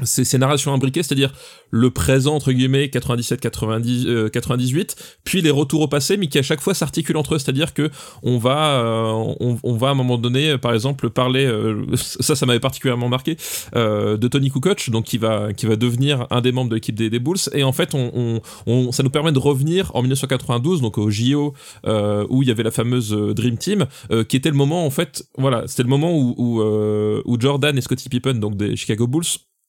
[0.03, 1.33] ces, ces narrations imbriquées, c'est-à-dire
[1.71, 6.39] le présent entre guillemets 97 90 euh, 98 puis les retours au passé mais qui
[6.39, 7.39] à chaque fois s'articulent entre eux.
[7.39, 7.91] C'est-à-dire que
[8.23, 12.35] on va euh, on, va à un moment donné euh, par exemple parler euh, ça
[12.37, 13.37] ça m'avait particulièrement marqué
[13.77, 16.95] euh, de Tony Kukoc donc qui va qui va devenir un des membres de l'équipe
[16.95, 17.37] des, des Bulls.
[17.53, 21.11] Et en fait on, on, on- ça nous permet de revenir en 1992 donc au
[21.11, 21.55] JO
[21.87, 23.87] euh, où il y avait la fameuse Dream Team
[24.29, 27.81] qui était le moment en fait voilà c'était le moment où où, où Jordan et
[27.81, 29.25] Scottie Pippen donc des Chicago Bulls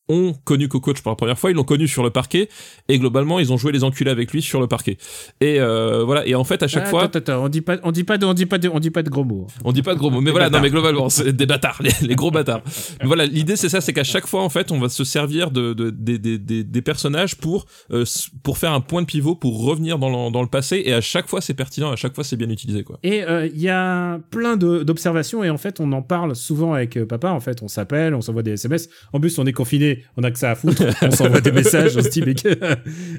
[0.10, 2.50] ont connu Kukoc pour la première fois, ils l'ont connu sur le parquet,
[2.88, 4.98] et globalement, ils ont joué les enculés avec lui sur le parquet.
[5.40, 7.78] Et euh, voilà, et en fait, à chaque Ah, fois, attends, attends, on dit pas,
[7.84, 9.48] on dit pas de, on dit pas de, on dit pas de gros mots.
[9.64, 11.92] on dit pas de gros mots, mais voilà, non, mais globalement, c'est des bâtards, les,
[12.08, 12.62] les gros bâtards.
[13.02, 15.52] Mais voilà, l'idée c'est ça, c'est qu'à chaque fois, en fait, on va se servir
[15.52, 18.04] de, de- des- personnages pour, euh,
[18.44, 21.02] pour faire un point de pivot, pour revenir dans le, dans le passé, et à
[21.02, 22.98] chaque fois, c'est pertinent, à chaque fois, c'est bien utilisé, quoi.
[23.04, 27.04] Et euh, il y a plein d'observations et en fait on en parle souvent avec
[27.06, 27.30] papa.
[27.32, 28.90] En fait on s'appelle, on s'envoie des SMS.
[29.14, 30.84] En plus on est confiné, on a que ça à foutre.
[31.02, 32.50] on s'envoie des messages, on se dit mais que...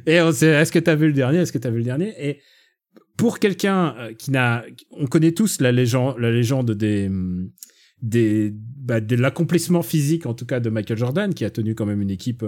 [0.07, 2.15] et on sait est-ce que t'as vu le dernier, est-ce que t'as vu le dernier?
[2.19, 2.41] Et
[3.17, 7.51] pour quelqu'un euh, qui n'a, on connaît tous la légende, la légende des hum,
[8.03, 11.85] des, bah, de l'accomplissement physique en tout cas de Michael Jordan qui a tenu quand
[11.87, 12.45] même une équipe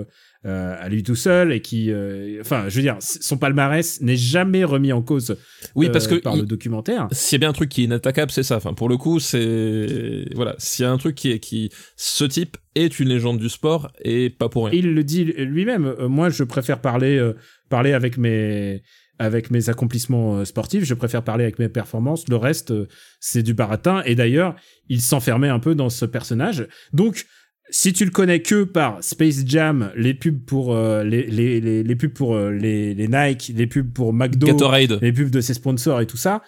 [0.46, 4.16] euh, à lui tout seul et qui, euh, enfin, je veux dire, son palmarès n'est
[4.16, 5.36] jamais remis en cause.
[5.74, 7.07] Oui, euh, parce que par il- le documentaire.
[7.12, 8.57] S'il y a bien un truc qui est inattaquable, c'est ça.
[8.57, 10.55] Enfin, pour le coup, c'est voilà.
[10.59, 13.92] S'il y a un truc qui est qui ce type est une légende du sport
[14.03, 14.74] et pas pour rien.
[14.78, 15.84] Il le dit lui-même.
[15.86, 17.34] euh, moi, je préfère parler, euh,
[17.68, 18.82] parler avec mes,
[19.23, 20.85] avec mes accomplissements euh, sportifs.
[20.85, 22.29] Je préfère parler avec mes performances.
[22.29, 22.89] Le reste, euh,
[23.20, 24.03] c'est du baratin.
[24.05, 24.57] Et d'ailleurs,
[24.89, 26.66] il s'enfermait un peu dans ce personnage.
[26.93, 27.27] Donc,
[27.70, 31.83] si tu le connais que par Space Jam, les pubs pour euh, les, les, les,
[31.83, 34.99] les pubs pour euh, les, les Nike, les pubs pour McDo, Gatorade.
[35.01, 36.43] les pubs de ses sponsors et tout ça,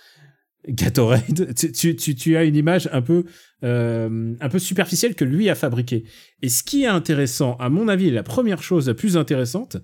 [0.68, 3.25] Gatorade, tu, tu, tu, tu as une image un peu,
[3.64, 6.05] euh, un peu superficielle que lui a fabriquée.
[6.43, 9.79] Et ce qui est intéressant, à mon avis, la première chose la plus intéressante,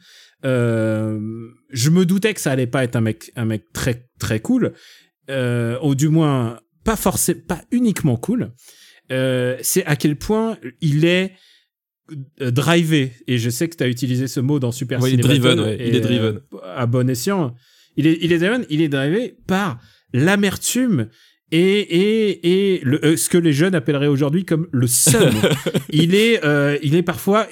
[0.45, 1.19] euh,
[1.71, 4.73] je me doutais que ça allait pas être un mec, un mec très très cool,
[5.31, 8.53] euh, ou du moins pas forcément, pas uniquement cool.
[9.13, 11.33] Euh, c'est à quel point il est
[12.41, 13.13] euh, drivé.
[13.27, 15.61] Et je sais que tu as utilisé ce mot dans Super Ouais, il est driven,
[15.61, 16.41] ouais, il est driven.
[16.55, 17.55] euh, à bon escient.
[17.97, 19.79] Il est, il est driven, il est drivé par
[20.13, 21.09] l'amertume
[21.53, 25.35] et, et, et le, ce que les jeunes appelleraient aujourd'hui comme le seum.
[25.91, 27.49] il est, euh, il est parfois,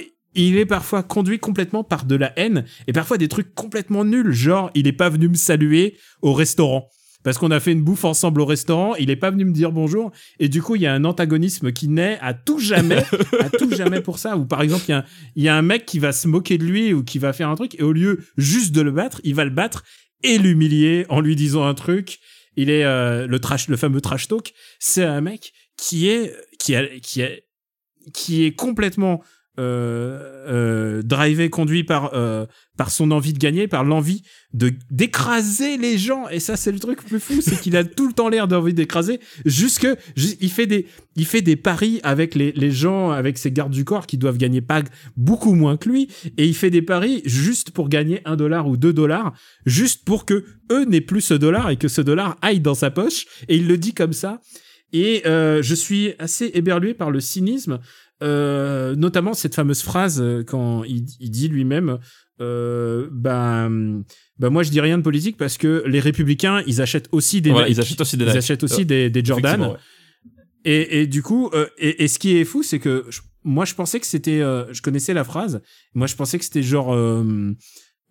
[0.47, 4.32] il est parfois conduit complètement par de la haine et parfois des trucs complètement nuls,
[4.32, 6.89] genre il est pas venu me saluer au restaurant.
[7.24, 9.72] Parce qu'on a fait une bouffe ensemble au restaurant, il est pas venu me dire
[9.72, 13.05] bonjour, et du coup il y a un antagonisme qui naît à tout jamais,
[13.41, 14.36] à tout jamais pour ça.
[14.36, 14.84] Ou par exemple
[15.34, 17.49] il y a, un- mec qui va se moquer de lui ou qui va faire
[17.49, 19.82] un truc, et au lieu juste de le battre, il va le battre
[20.22, 22.18] et l'humilier en lui disant un truc.
[22.57, 24.53] Il est euh, le fameux trash talk.
[24.80, 27.22] C'est un mec qui est qui a, qui
[28.12, 29.22] qui est complètement
[29.59, 32.46] euh, euh, drivé, conduit par euh,
[32.76, 34.22] par son envie de gagner, par l'envie
[34.54, 36.28] de d'écraser les gens.
[36.28, 38.48] Et ça, c'est le truc le plus fou, c'est qu'il a tout le temps l'air
[38.48, 39.20] d'envie d'écraser.
[39.44, 39.86] Jusque
[40.16, 40.86] ju- il fait des
[41.16, 44.38] il fait des paris avec les les gens, avec ses gardes du corps qui doivent
[44.38, 44.82] gagner pas
[45.16, 48.76] beaucoup moins que lui, et il fait des paris juste pour gagner un dollar ou
[48.76, 49.32] deux dollars,
[49.66, 52.90] juste pour que eux n'aient plus ce dollar et que ce dollar aille dans sa
[52.90, 53.26] poche.
[53.48, 54.40] Et il le dit comme ça.
[54.94, 57.78] Et je suis assez éberlué par le cynisme,
[58.22, 61.98] euh, notamment cette fameuse phrase euh, quand il, il dit lui-même,
[62.40, 64.02] euh, ben,
[64.38, 67.50] ben moi je dis rien de politique parce que les républicains ils achètent aussi des
[67.50, 69.60] Voilà, ils achètent aussi des Ils achètent aussi Euh, des, des Jordan.
[69.62, 69.68] ouais.
[70.64, 73.64] Et, et du coup, euh, et, et ce qui est fou, c'est que je- moi,
[73.64, 75.62] je pensais que c'était, euh, je connaissais la phrase.
[75.94, 76.92] Moi, je pensais que c'était genre,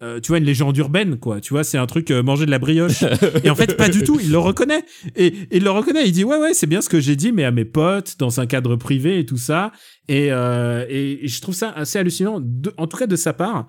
[0.04, 1.42] euh, tu vois, une légende urbaine, quoi.
[1.42, 3.04] Tu vois, c'est un truc euh, manger de la brioche.
[3.44, 4.20] et en fait, pas du tout.
[4.22, 4.84] Il le reconnaît.
[5.16, 6.06] Et, il le reconnaît.
[6.06, 8.40] Il dit, ouais, ouais, c'est bien ce que j'ai dit, mais à mes potes, dans
[8.40, 9.72] un cadre privé et tout ça.
[10.08, 13.34] Et, euh, et, et je trouve ça assez hallucinant, de- en tout cas de sa
[13.34, 13.68] part.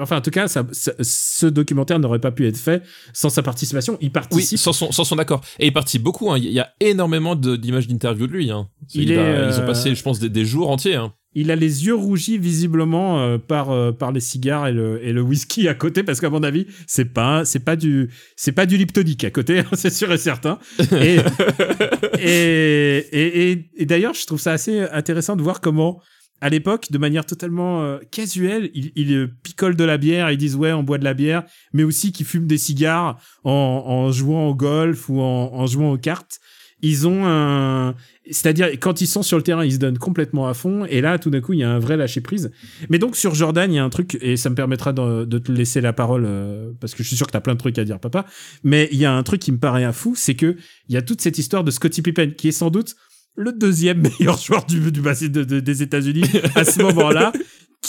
[0.00, 3.42] Enfin, en tout cas, ça, ça- ce documentaire n'aurait pas pu être fait sans sa
[3.42, 3.96] participation.
[4.00, 4.58] Il Oui, participe.
[4.58, 5.40] sans son, sans son accord.
[5.58, 6.30] Et il participe beaucoup.
[6.32, 6.36] hein.
[6.38, 8.50] Il y a énormément d'images d'interviews de lui.
[8.50, 8.68] Hein.
[8.94, 10.96] Il Il est, a- Ils ont passé, je pense, des, des jours entiers.
[10.96, 11.12] Hein.
[11.34, 15.12] Il a les yeux rougis visiblement euh, par euh, par les cigares et le et
[15.12, 18.66] le whisky à côté parce qu'à mon avis c'est pas c'est pas du c'est pas
[18.66, 20.58] du liptonique à côté c'est sûr et certain.
[21.00, 21.18] Et
[22.18, 26.00] et et, et- et d'ailleurs je trouve ça assez intéressant de voir comment
[26.40, 30.38] à l'époque de manière totalement euh, casuelle il, il euh, picole de la bière ils
[30.38, 34.10] disent ouais on boit de la bière mais aussi qu'ils fument des cigares en, en
[34.10, 36.38] jouant au golf ou en, en jouant aux cartes
[36.82, 37.94] ils ont un
[38.30, 41.18] c'est-à-dire quand ils sont sur le terrain ils se donnent complètement à fond et là
[41.18, 42.50] tout d'un coup il y a un vrai lâcher prise.
[42.88, 45.50] Mais donc sur Jordan il y a un truc et ça me permettra de, te
[45.52, 47.84] laisser la parole euh, parce que je suis sûr que t'as plein de trucs à
[47.84, 48.24] dire papa
[48.64, 50.56] mais il y a un truc qui me paraît un fou c'est que
[50.88, 52.94] il y a toute cette histoire de Scottie Pippen qui est sans doute
[53.36, 56.24] le deuxième meilleur joueur du, du basket de- de- des États-Unis
[56.54, 57.32] à ce moment-là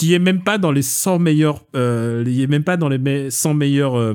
[0.01, 2.97] qui est même pas dans les 100 meilleurs euh, il est même pas dans les
[2.97, 4.13] me- 100 meilleurs euh,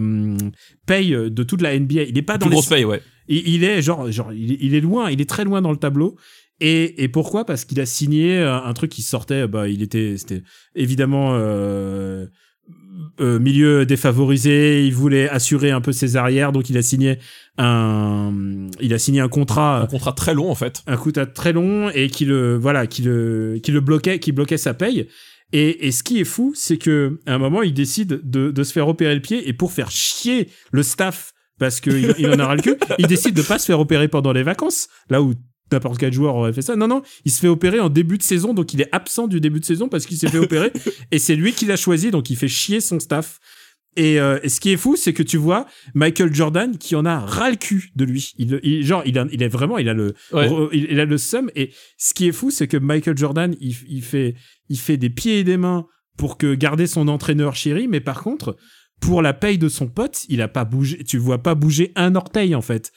[0.87, 3.01] payes de toute la NBA il est pas dans Plus les grosse paye, ouais.
[3.28, 5.70] il, il est genre, genre il, est- il est loin, il est très loin dans
[5.70, 6.16] le tableau.
[6.61, 7.45] Et, et pourquoi?
[7.45, 10.43] Parce qu'il a signé un, un truc qui sortait, bah, il était, c'était
[10.74, 12.24] évidemment euh,
[13.20, 14.87] euh, milieu défavorisé.
[14.87, 17.18] Il voulait assurer un peu ses arrières, donc il a signé
[17.59, 18.32] un,
[18.80, 20.82] il a signé un contrat, Un contrat très long, en fait.
[20.87, 24.57] un contrat très long et qui le, voilà, qui le, qui le bloquait, qui bloquait
[24.57, 25.09] sa paye.
[25.53, 28.62] Et, et ce qui est fou, c'est que à un moment, il décide de, de
[28.64, 32.38] se faire opérer le pied et pour faire chier le staff parce qu'il il en
[32.38, 35.34] aura le cul, il décide de pas se faire opérer pendant les vacances, là où
[35.72, 36.76] n'importe quel joueur aurait fait ça.
[36.76, 39.40] Non, non, il se fait opérer en début de saison, donc il est absent du
[39.40, 40.72] début de saison parce qu'il s'est fait opérer
[41.11, 43.38] et c'est lui qui l'a choisi, donc il fait chier son staff.
[43.97, 47.05] Et, euh, et ce qui est fou, c'est que tu vois Michael Jordan qui en
[47.07, 48.32] a ras le cul de lui.
[48.38, 50.47] Il, il- genre, il, a, il est vraiment, il a le, Ouais.
[50.49, 51.51] re- il, il a le seum.
[51.57, 54.34] Et ce qui est fou, c'est que Michael Jordan, il, il fait,
[54.68, 55.86] il fait des pieds et des mains
[56.18, 58.57] pour que garder son entraîneur chéri, mais par contre,
[59.01, 61.05] pour la paye de son pote, il a pas bougé.
[61.05, 62.92] Tu vois pas bouger un orteil en fait.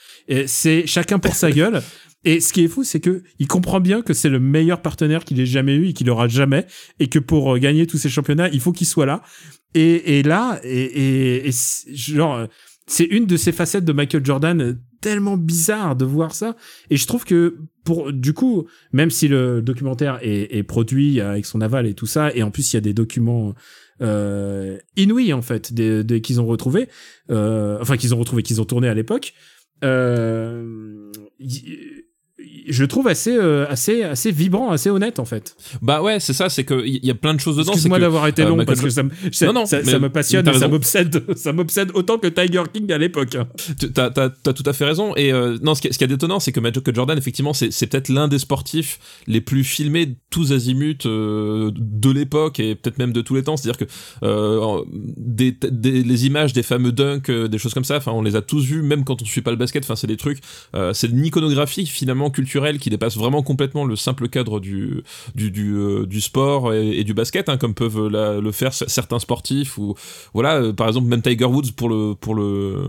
[0.47, 1.81] C'est chacun pour sa gueule.
[2.25, 5.23] Et ce qui est fou, c'est que il comprend bien que c'est le meilleur partenaire
[5.23, 6.65] qu'il ait jamais eu et qu'il aura jamais,
[6.99, 9.21] et que pour euh, gagner tous ces championnats, il faut qu'il soit là.
[9.75, 11.51] Et, et là, et, et,
[11.93, 12.47] genre, euh,
[12.87, 16.55] c'est une de ces facettes de Michael Jordan euh, tellement bizarre de voir ça.
[16.89, 21.45] Et je trouve que pour du coup, même si le documentaire est, est produit avec
[21.45, 23.53] son aval et tout ça, et en plus il y a des documents
[24.01, 26.87] euh, inouïs en fait, des, des- qu'ils ont retrouvés,
[27.31, 29.33] euh, enfin qu'ils ont retrouvés, qu'ils ont tourné à l'époque.
[29.83, 31.11] Euh,
[32.67, 35.55] je le trouve assez, euh, assez, assez vibrant, assez honnête en fait.
[35.81, 37.71] Bah ouais, c'est ça, c'est que il y a plein de choses dedans.
[37.71, 39.77] c'est Excuse-moi d'avoir été euh, long Michael parce que ça, me- ça, Non, non, ça,
[39.99, 43.35] me passionne, et ça m'obsède, ça m'obsède autant que Tiger King à l'époque.
[43.35, 43.47] hein.
[43.93, 45.15] T'as, t'as, t'as tout à fait raison.
[45.15, 47.71] Et euh, non, ce qui, ce qui est détonnant, c'est que Michael Jordan, effectivement, c'est,
[47.71, 52.99] c'est peut-être l'un des sportifs les plus filmés tous azimuts euh, de l'époque et peut-être
[52.99, 53.57] même de tous les temps.
[53.57, 53.91] C'est-à-dire que
[54.23, 58.35] euh, des, des- les images des fameux dunks, des choses comme ça, enfin, on les
[58.35, 59.83] a tous vus, même quand on suit pas le basket.
[59.83, 60.39] Enfin, c'est des trucs,
[60.93, 65.03] c'est une iconographie finalement culturelle qui dépasse vraiment complètement le simple cadre du
[65.35, 69.77] du du, euh, du sport et, du basket, hein, comme peuvent le faire certains sportifs
[69.77, 69.95] ou
[70.33, 72.83] voilà, euh, par exemple même Tiger Woods pour le pour le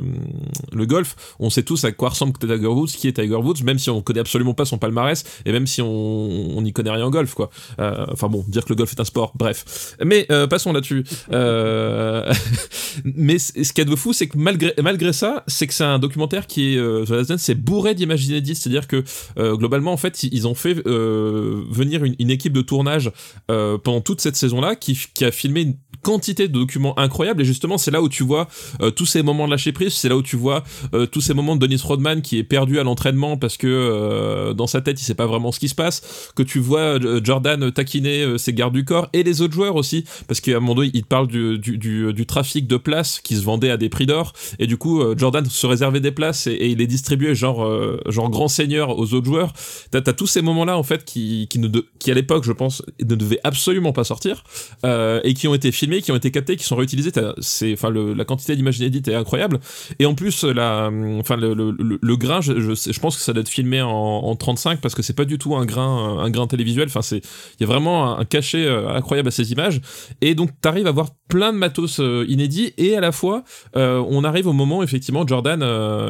[0.72, 3.78] le golf, on sait tous à quoi ressemble Tiger Woods, qui est Tiger Woods, même
[3.78, 7.10] si on connaît absolument pas son palmarès et même si on n'y connaît rien en
[7.10, 7.50] golf quoi.
[7.78, 9.96] Euh, enfin bon, dire que le golf est un sport, bref.
[10.04, 11.04] Mais euh, passons là-dessus.
[11.32, 12.32] Euh,
[13.04, 15.84] mais ce qu'il y a de fou, c'est que malgré malgré ça, c'est que c'est
[15.84, 19.02] un documentaire qui est euh, The c'est bourré d'images inédites, c'est-à-dire que euh,
[19.36, 23.12] globalement en fait ils ont fait euh, venir une, une équipe de tournage
[23.50, 27.42] euh, pendant toute cette saison-là qui, qui a filmé quantité de documents incroyables.
[27.42, 28.48] Et justement c'est là où tu vois
[28.80, 29.92] euh, tous ces moments de lâcher prise.
[29.92, 32.78] C'est là où tu vois euh, tous ces moments de Dennis Rodman qui est perdu
[32.78, 35.74] à l'entraînement parce que euh, dans sa tête il sait pas vraiment ce qui se
[35.74, 36.30] passe.
[36.34, 40.04] Que tu vois Jordan taquiner ses gardes du corps et les autres joueurs aussi.
[40.26, 43.42] Parce qu'à un moment donné il te parle du, du, trafic de places qui se
[43.42, 44.32] vendait à des prix d'or.
[44.58, 47.68] Et du coup Jordan se réservait des places et, il les distribuait genre
[48.06, 49.52] genre grand seigneur aux autres joueurs.
[49.90, 51.60] T'as as tous ces moments là en fait qui qui
[51.98, 54.44] qui à l'époque je pense ne devaient absolument pas sortir
[54.84, 58.24] et qui ont été filmés qui ont été captés qui sont réutilisés c'est enfin la
[58.24, 59.60] quantité d'images inédites est incroyable.
[59.98, 63.90] Et en plus la enfin le, grain je, pense que ça doit être filmé en,
[63.90, 66.88] en 35 parce que c'est pas du tout un grain un grain télévisuel.
[66.88, 69.80] Enfin c'est il y a vraiment un, cachet euh, incroyable à ces images.
[70.20, 73.44] Et donc t'arrives à voir plein de matos euh, inédits et à la fois
[73.76, 75.60] euh, on arrive au moment effectivement Jordan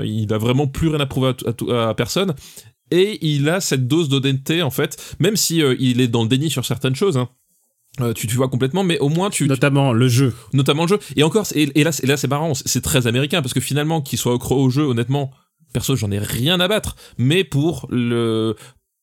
[0.04, 1.32] il a vraiment plus rien à prouver
[1.70, 2.34] à, personne.
[2.92, 6.50] Et il a cette dose d'honnêteté en fait même si il est dans le déni
[6.50, 7.28] sur certaines choses hein.
[8.00, 10.32] Euh, tu, tu vois complètement mais au moins tu, tu- Notamment le jeu.
[10.52, 13.42] notamment le jeu et encore et, et là et là c'est marrant c'est très américain
[13.42, 15.32] parce que finalement qu'il soit accro au jeu honnêtement
[15.72, 18.54] perso j'en ai rien à battre mais pour le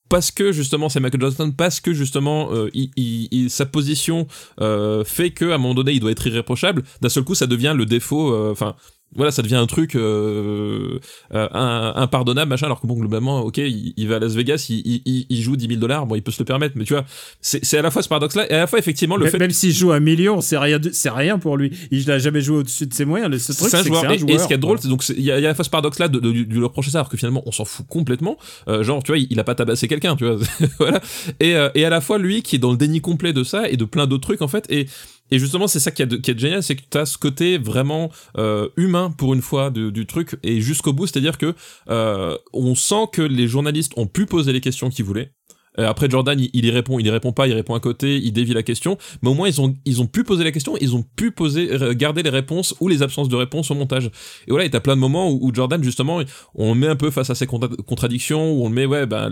[0.08, 4.26] parce que justement c'est Michael Johnson parce que justement euh, il, il- il- sa position
[4.62, 7.46] euh, fait que à un moment donné il doit être irréprochable d'un seul coup ça
[7.46, 8.74] devient le défaut euh, enfin
[9.16, 10.98] voilà ça devient un truc euh,
[11.34, 14.66] euh, un- impardonnable machin alors que bon globalement ok il, il va à Las Vegas
[14.68, 16.84] il, il- il- il joue 10 000 dollars bon il peut se le permettre mais
[16.84, 17.04] tu vois
[17.40, 19.50] c'est à la fois ce paradoxe là et à la fois effectivement le fait Même
[19.50, 21.70] s'il joue un million, c'est rien, c'est rien pour lui.
[21.90, 23.30] Il n'a jamais joué au-dessus de ses moyens.
[23.30, 24.04] Le- Ce truc, c'est joueur.
[24.04, 24.34] un Et, joueur.
[24.34, 25.98] et ce qui est drôle, c'est donc il y, a y a la face paradoxe
[25.98, 28.36] là de, de, de lui reprocher ça, alors que finalement on s'en fout complètement.
[28.68, 30.36] Euh, genre, tu vois, il, il a pas tabassé quelqu'un, tu vois.
[30.78, 31.00] voilà.
[31.40, 33.68] Et, euh, et à la fois lui qui est dans le déni complet de ça
[33.68, 34.66] et de plein d'autres trucs en fait.
[34.70, 34.86] Et
[35.30, 38.68] et justement, c'est ça qui est, génial, c'est que tu as ce côté vraiment euh,
[38.76, 41.54] humain pour une fois du truc et jusqu'au bout, c'est-à-dire que
[41.88, 45.32] euh, on sent que les journalistes ont pu poser les questions qu'ils voulaient.
[45.78, 48.16] Euh, Après Jordan, il, il y répond, il y répond pas, il répond à côté,
[48.16, 50.76] il dévie la question, mais au moins ils ont ils ont pu poser la question,
[50.80, 54.06] ils ont pu poser euh, garder les réponses ou les absences de réponses au montage.
[54.46, 56.20] Et voilà, et t'as plein de moments où, Jordan justement,
[56.54, 59.06] on le met un peu face à ses contra- contradictions, où on le met ouais,
[59.06, 59.30] bah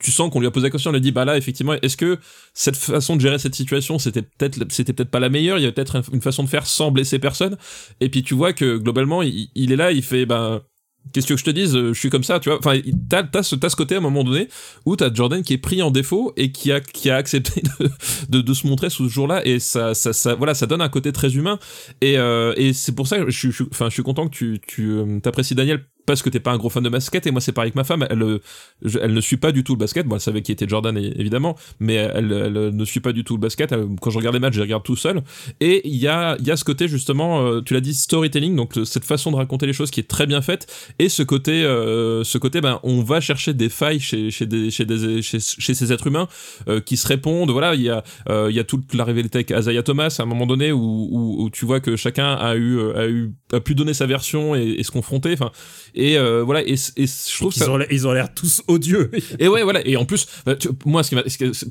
[0.00, 1.74] tu sens qu'on lui a posé la question, on lui a dit bah là effectivement,
[1.82, 2.18] est-ce que
[2.54, 5.64] cette façon de gérer cette situation, c'était peut-être c'était peut-être pas la meilleure, il y
[5.64, 7.56] avait peut-être un- une façon de faire sans blesser personne.
[8.00, 10.62] Et puis tu vois que globalement, il, il est là, il fait bah
[11.12, 12.58] Qu'est-ce que je te dise Je suis comme ça, tu vois.
[12.58, 12.78] Enfin,
[13.08, 14.48] t'as, t'as, ce, t'as ce côté à un moment donné
[14.86, 17.90] où t'as Jordan qui est pris en défaut et qui a, qui a accepté de,
[18.28, 19.44] de, de se montrer sous ce jour-là.
[19.44, 21.58] Et ça, ça, ça, voilà, ça donne un côté très humain.
[22.00, 24.60] Et, euh, et c'est pour ça que je, suis- enfin, je suis content que tu,
[24.66, 27.26] tu euh, t'apprécies Daniel parce que t'es pas un gros fan de basket.
[27.26, 28.06] Et moi, c'est pareil avec ma femme.
[28.10, 28.38] Elle, euh,
[29.00, 30.06] elle ne suit pas du tout le basket.
[30.06, 33.34] Bon, elle savait qui était Jordan, évidemment, mais elle, elle ne suit pas du tout
[33.34, 33.74] le basket.
[34.00, 35.22] Quand je regarde les matchs, je les regarde tout seul.
[35.60, 38.56] Et il y a, il y a ce côté, justement, euh, tu l'as dit, storytelling,
[38.56, 40.66] donc euh, cette façon de raconter les choses qui est très bien faite.
[40.98, 44.70] Et ce côté, euh, ce côté, ben, on va chercher des failles chez, chez, des,
[44.70, 46.28] chez, des, chez, chez ces êtres humains
[46.68, 47.50] euh, qui se répondent.
[47.50, 50.22] Voilà, il y a, euh, il y a toute la rivalité avec Isaiah Thomas à
[50.22, 53.32] un moment donné où, où, où tu vois que chacun a eu, euh, a eu
[53.52, 55.32] a pu donner sa version et, et se confronter.
[55.32, 55.50] Enfin,
[55.94, 56.62] et euh, voilà.
[56.62, 57.70] Et, et je trouve Ils ça.
[57.70, 59.10] ont ils ont l'air tous odieux.
[59.38, 59.86] Et ouais, voilà.
[59.86, 61.22] Et en plus, bah, tu- moi, ce qui m'a,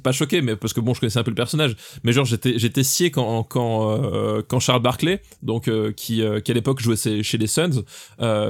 [0.04, 2.58] pas choqué, mais parce que bon, je connaissais un peu le personnage, mais genre j'étais,
[2.58, 6.96] j'étais scié quand quand euh, quand Charles Barkley, donc euh, qui qui à l'époque jouait
[7.24, 7.84] chez les Suns,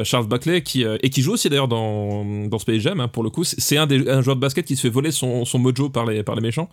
[0.04, 3.30] Charles Barkley qui et qui joue aussi d'ailleurs dans dans Space Jam hein, pour le
[3.30, 3.44] coup.
[3.44, 6.06] C'est un des un joueur de basket qui se fait voler son son mojo par
[6.06, 6.70] les par les méchants.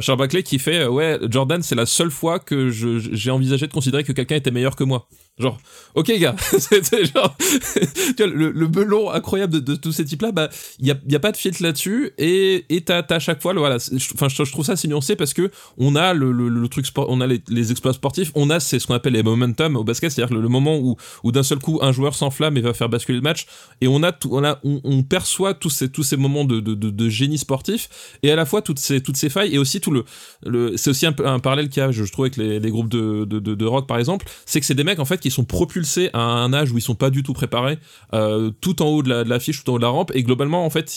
[0.00, 4.04] Charles Barkley qui fait ouais Jordan, c'est la seule fois que j'ai envisagé de considérer
[4.04, 5.08] que quelqu'un était meilleur que moi.
[5.36, 5.58] Genre,
[5.96, 6.36] ok gars,
[7.14, 7.36] genre,
[8.16, 10.48] tu le, le melon incroyable de, tous ces types-là, bah,
[10.78, 13.42] il y a, y a pas de filtre là-dessus, et et t'as t'as à chaque
[13.42, 16.86] fois, le, voilà, enfin, je, trouve ça assez nuancé parce que on a le, truc
[16.86, 20.10] sport, on a les, exploits sportifs, on a ce qu'on appelle les momentum au basket,
[20.10, 23.22] c'est-à-dire le, moment où d'un seul coup un joueur s'enflamme et va faire basculer le
[23.22, 23.46] match,
[23.80, 27.38] et on a tout, on a, on, perçoit tous ces tous ces moments de, génie
[27.38, 27.88] sportif,
[28.22, 31.06] et à la fois toutes ces toutes ces failles, et aussi tout le, c'est aussi
[31.06, 33.98] un, un parallèle qu'il y a, je, trouve, avec les, groupes de, de rock par
[33.98, 36.78] exemple, c'est que c'est des mecs en fait qui sont propulsés à un âge où
[36.78, 37.78] ils sont pas du tout préparés,
[38.14, 40.22] euh, tout en haut de la, de l'affiche, tout en haut de la rampe, et
[40.22, 40.88] globalement en fait,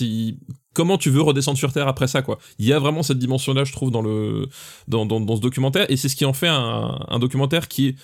[0.73, 2.37] comment tu veux redescendre sur terre après ça quoi?
[2.59, 4.47] Il y a vraiment cette dimension là, je trouve, dans le
[4.87, 7.87] dans, dans, dans ce documentaire, et c'est ce qui en fait un, un documentaire qui
[7.89, 7.95] est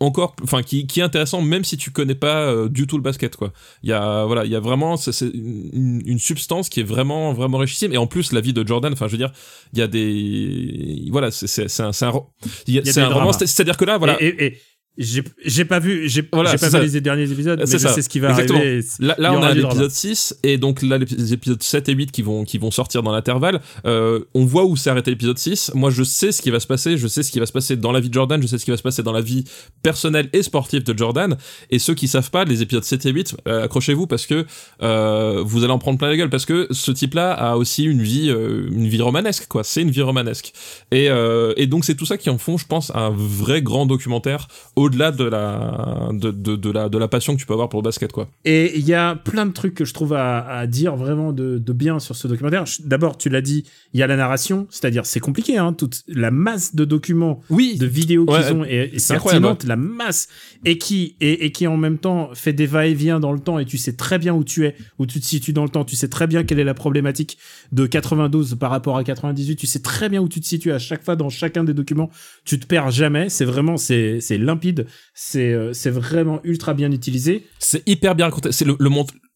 [0.00, 3.02] encore enfin qui, qui est intéressant même si tu connais pas euh, du tout le
[3.02, 3.52] basket quoi.
[3.82, 7.32] Il y a voilà il y a vraiment c'est une, une substance qui est vraiment
[7.32, 7.92] vraiment richissime.
[7.92, 9.32] Et en plus la vie de Jordan enfin je veux dire
[9.72, 13.38] il y a des voilà c'est un c'est un, c'est des un roman dramas.
[13.44, 14.22] c'est à dire que là voilà.
[14.22, 14.58] Et, et- et
[14.98, 16.80] j'ai pas vu, j'ai Voilà, pas vu ça.
[16.82, 17.92] les derniers épisodes, mais C'est je ça.
[17.94, 18.58] sais ce qui va Exactement.
[18.58, 18.84] arriver.
[18.98, 19.90] Là, on a l'épisode drama.
[19.90, 23.12] 6 et donc là les épisodes 7 et 8 qui vont qui vont sortir dans
[23.12, 26.58] l'intervalle euh, on voit où s'est arrêté l'épisode 6 moi je sais ce qui va
[26.60, 28.46] se passer je sais ce qui va se passer dans la vie de Jordan je
[28.48, 29.44] sais ce qui va se passer dans la vie
[29.82, 31.36] personnelle et sportive de Jordan
[31.70, 34.46] et ceux qui savent pas les épisodes 7 et 8 euh, accrochez-vous parce que
[34.82, 37.84] euh, vous allez en prendre plein la gueule parce que ce type là a aussi
[37.84, 40.52] une vie euh, une vie romanesque quoi c'est une vie romanesque
[40.90, 43.86] et, euh, et donc c'est tout ça qui en font je pense un vrai grand
[43.86, 44.48] documentaire
[44.88, 47.80] au-delà de la de, de, de la de la passion que tu peux avoir pour
[47.80, 48.28] le basket quoi.
[48.44, 51.58] Et il y a plein de trucs que je trouve à, à dire vraiment de,
[51.58, 52.64] de bien sur ce documentaire.
[52.84, 56.30] D'abord, tu l'as dit, il y a la narration, c'est-à-dire c'est compliqué, hein, toute la
[56.30, 57.76] masse de documents, oui.
[57.78, 60.28] de vidéos Ouais, qu'ils ont est c'est pertinente, la masse,
[60.64, 63.64] et qui et, et qui en même temps fait des va-et-vient dans le temps, et
[63.64, 65.96] tu sais très bien où tu es, où tu te situes dans le temps, tu
[65.96, 67.38] sais très bien quelle est la problématique
[67.72, 70.78] de 92 par rapport à 98, tu sais très bien où tu te situes à
[70.78, 72.10] chaque fois dans chacun des documents,
[72.44, 74.77] tu te perds jamais, c'est vraiment c'est c'est limpide,
[75.14, 77.46] c'est euh, c'est vraiment ultra bien utilisé.
[77.58, 78.52] C'est hyper bien raconté.
[78.52, 78.88] C'est le, le,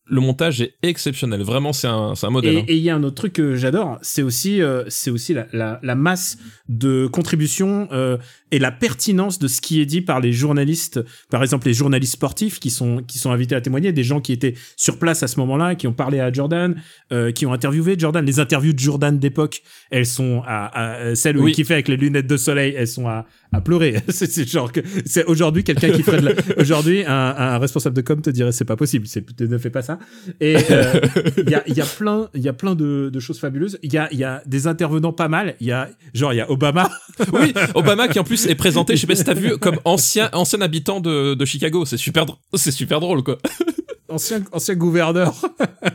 [0.06, 1.42] le montage est exceptionnel.
[1.42, 2.54] Vraiment, c'est un, un modèle.
[2.54, 2.64] Et hein.
[2.68, 5.46] et il y a un autre truc que j'adore, c'est aussi, euh, c'est aussi la,
[5.52, 6.38] la, la masse
[6.68, 8.18] de contributions euh,
[8.50, 11.00] et la pertinence de ce qui est dit par les journalistes,
[11.30, 14.32] par exemple les journalistes sportifs qui sont qui sont invités à témoigner, des gens qui
[14.32, 16.74] étaient sur place à ce moment-là, qui ont parlé à Jordan,
[17.12, 18.24] euh, qui ont interviewé Jordan.
[18.24, 20.66] Les interviews de Jordan d'époque, elles sont à,
[21.10, 21.52] à- celles où Oui.
[21.52, 23.96] il kiffait avec les lunettes de soleil, elles sont à, à pleurer.
[24.08, 26.32] c'est c'est genre que c'est aujourd'hui quelqu'un qui ferait de la...
[26.60, 29.82] aujourd'hui un, un responsable de com te dirait c'est pas possible, c'est ne fais pas
[29.82, 29.91] ça.
[30.40, 31.00] Et euh,
[31.38, 33.78] il y a il y a plein il y a plein de, de choses fabuleuses.
[33.82, 35.54] Il y a il y a des intervenants pas mal.
[35.60, 36.90] Il y a genre il y a Obama.
[37.32, 40.28] oui, Obama qui en plus est présenté, je sais pas si t'as vu, comme ancien,
[40.32, 41.84] ancien habitant de, de Chicago.
[41.84, 43.38] C'est super, c'est super drôle, quoi.
[44.08, 45.34] ancien ancien gouverneur.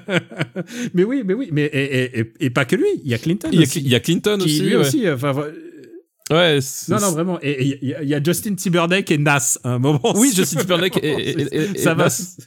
[0.93, 3.17] mais oui, mais oui, mais et, et, et, et pas que lui, il y a
[3.17, 3.79] Clinton Il y a, aussi.
[3.79, 4.61] il y a Clinton qui, aussi.
[4.61, 4.81] lui ouais.
[4.81, 5.51] aussi enfin euh,
[6.29, 9.17] Ouais, c'est- non non vraiment et il y, a- il y a Justin Timberlake et
[9.17, 12.37] Nas à un moment Oui, Justin Timberlake et, et- et- et- ça et va Nas.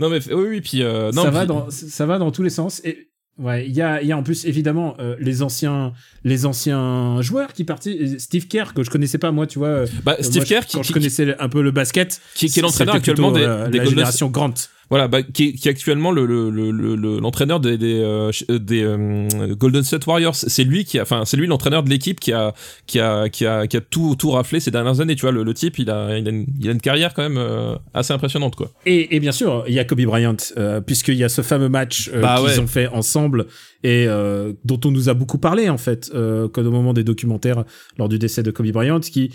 [0.00, 2.42] Non mais oui, oui, puis euh, non, ça puis- va dans ça va dans tous
[2.42, 3.08] les sens et
[3.38, 5.92] ouais il y a y a en plus évidemment euh, les anciens
[6.24, 9.86] les anciens joueurs qui participent Steve Kerr que je connaissais pas moi tu vois euh,
[10.04, 12.46] bah, Steve moi, Kerr je- qui, quand qui, je connaissais un peu le basket qui,
[12.46, 14.54] est l'entraîneur actuellement des, euh, des la Golden génération Grant
[14.88, 18.00] Voilà, bah, qui, est- qui est actuellement le, le, le, le- le- l'entraîneur des, des,
[18.00, 20.36] euh, euh, des euh, Golden State Warriors.
[20.36, 22.54] C'est lui qui a, enfin, c'est lui l'entraîneur de l'équipe qui a,
[22.86, 25.16] qui a, qui a, qui a tout, tout raflé ces dernières années.
[25.16, 27.22] Tu vois, le, le type, il a, il a, une, il a une carrière quand
[27.22, 28.70] même euh, assez impressionnante, quoi.
[28.86, 31.68] Et, et bien sûr, il y a Kobe Bryant, euh, puisqu'il y a ce fameux
[31.68, 32.58] match euh, Bah qu'ils ouais.
[32.60, 33.46] ont fait ensemble
[33.82, 37.64] et euh, dont on nous a beaucoup parlé en fait, euh, qu'au moment des documentaires
[37.98, 39.30] lors du décès de Kobe Bryant, qui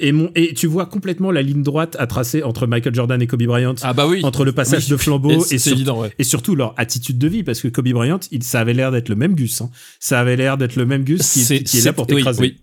[0.00, 3.26] et, mon, et tu vois complètement la ligne droite à tracer entre Michael Jordan et
[3.26, 4.20] Kobe Bryant, Ah bah oui.
[4.24, 4.90] entre le passage Oui.
[4.90, 6.12] de flambeau Et et, sur- évident, ouais.
[6.18, 9.08] et surtout leur attitude de vie, parce que Kobe Bryant, il, ça avait l'air d'être
[9.08, 9.70] le même Gus, hein.
[10.00, 12.40] ça avait l'air d'être le même Gus qui, qui est c'est- là pour t'écraser.
[12.40, 12.56] oui.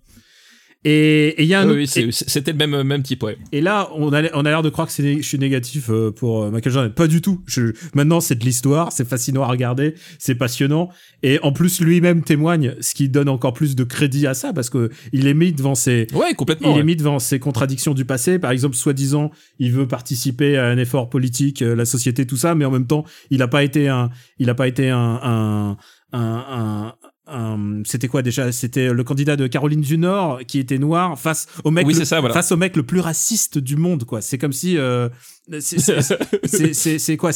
[0.85, 3.37] Et il y a un Oui, autre- oui, c'était le même, même type, ouais.
[3.51, 6.11] et là, on a, on a l'air de croire que c'est je suis négatif euh,
[6.11, 6.91] pour euh, Michael Jordan.
[6.93, 7.41] Pas du tout.
[7.45, 10.89] Je, maintenant, c'est de l'histoire, c'est fascinant à regarder, c'est passionnant.
[11.23, 14.69] Et en plus, lui-même témoigne, ce qui donne encore plus de crédit à ça, parce
[14.69, 16.75] que il est mis devant ses, Ouais, complètement.
[16.75, 18.39] il est mis devant ses contradictions du passé.
[18.39, 22.55] Par exemple, soi-disant, il veut participer à un effort politique, euh, la société, tout ça,
[22.55, 24.09] mais en même temps, il n'a pas été un,
[24.39, 25.77] il a pas été un, un,
[26.11, 26.93] un, un,
[27.27, 28.51] un- c'était quoi déjà?
[28.51, 31.99] C'était le candidat de Caroline du Nord qui était noir face au mec, Oui, le,
[31.99, 32.33] c'est ça, voilà.
[32.33, 34.21] face au mec le plus raciste du monde, quoi.
[34.21, 35.09] C'est comme si, euh,
[35.59, 37.31] c'est- quoi?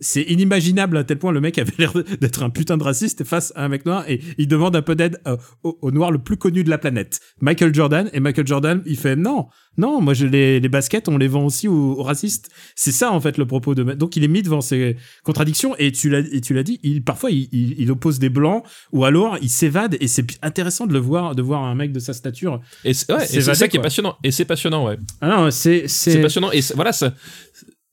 [0.00, 3.52] C'est inimaginable à tel point le mec avait l'air d'être un putain de raciste face
[3.56, 6.18] à un mec noir et il demande un peu d'aide euh, au, au noir le
[6.18, 8.08] plus connu de la planète, Michael Jordan.
[8.12, 9.46] Et Michael Jordan, il fait non,
[9.76, 12.48] non, moi je les les baskets, on les vend aussi aux, aux racistes.
[12.76, 13.82] C'est ça en fait le propos de.
[13.94, 17.02] Donc il est mis devant ces contradictions et tu l'as et tu l'as dit, il
[17.02, 18.62] parfois il, il, il oppose des blancs
[18.92, 21.98] ou alors il s'évade et c'est intéressant de le voir de voir un mec de
[21.98, 22.60] sa stature.
[22.84, 24.16] Et c'est ouais, ça qui est passionnant.
[24.22, 24.96] Et c'est passionnant, ouais.
[25.20, 26.50] Ah non, c'est C'est passionnant.
[26.52, 27.12] Et voilà, ça-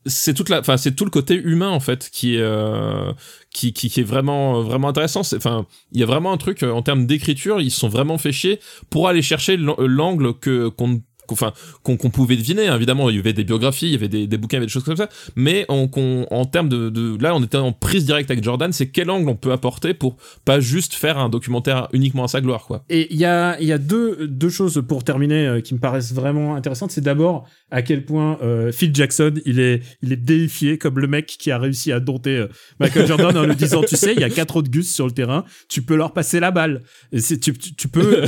[0.08, 3.12] c'est toute la, enfin, c'est tout le côté humain en fait qui est, euh,
[3.52, 5.24] qui, qui, qui est vraiment, vraiment intéressant.
[5.24, 7.90] C'est- Enfin, il y a vraiment un truc euh, en termes d'écriture, ils se sont
[7.90, 8.60] vraiment fait chier
[8.92, 11.02] pour aller chercher l'an- l'angle que qu'on
[11.32, 11.54] enfin
[11.84, 12.76] qu'on pouvait deviner hein.
[12.76, 14.72] évidemment il y avait des biographies il y avait des, bouquins il y avait des
[14.72, 18.32] choses comme ça mais on, qu'on- en termes de, là on était en prise directe
[18.32, 22.24] avec Jordan c'est quel angle on peut apporter pour pas juste faire un documentaire uniquement
[22.24, 25.48] à sa gloire quoi Et il y a, y a deux, deux choses pour terminer
[25.48, 26.92] euh, qui me paraissent vraiment intéressantes.
[26.92, 31.08] C'est d'abord à quel point euh, Phil Jackson, il est, il est déifié comme le
[31.08, 32.48] mec qui a réussi à dompter euh,
[32.80, 35.12] Michael Jordan en lui disant, tu sais, il y a quatre autres gus sur le
[35.12, 36.84] terrain, tu peux leur passer la balle.
[37.12, 38.22] Tu, tu, tu peux,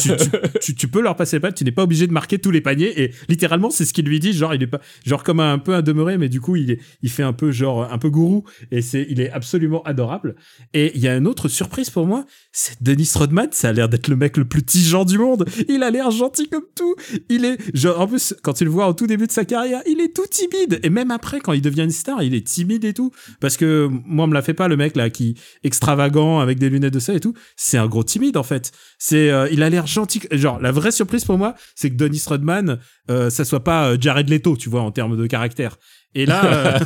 [0.77, 2.86] tu peux leur passer la balle, tu n'es pas obligé de marquer tous les paniers.
[2.95, 5.73] Et littéralement, c'est ce qu'il lui dit, genre, il est pas, genre comme un, peu
[5.73, 5.81] un
[6.17, 8.43] mais du coup, il est, il fait un peu genre, un peu gourou.
[8.71, 10.35] Et c'est, il est absolument adorable.
[10.73, 13.89] Et il y a une autre surprise pour moi, c'est Dennis Rodman, ça a l'air
[13.89, 15.45] d'être le mec le plus tigeant du monde.
[15.69, 16.95] Il a l'air gentil comme tout.
[17.29, 19.81] Il est, genre, en plus, quand tu le vois au tout début de sa carrière,
[19.87, 20.79] il est tout timide.
[20.83, 23.11] Et même après, quand il devient une star, il est timide et tout.
[23.39, 26.69] Parce que, moi, on me la fait pas, le mec, là, qui, extravagant, avec des
[26.69, 27.33] lunettes de ça et tout.
[27.55, 28.71] C'est un gros timide, en fait.
[28.97, 30.21] C'est, euh, il a l'air gentil.
[30.31, 32.76] Genre, la vraie surprise pour moi, c'est que Dennis Rodman,
[33.09, 35.77] euh, ça soit pas euh, Jared Leto, tu vois, en termes de caractère.
[36.15, 36.79] Et là, euh,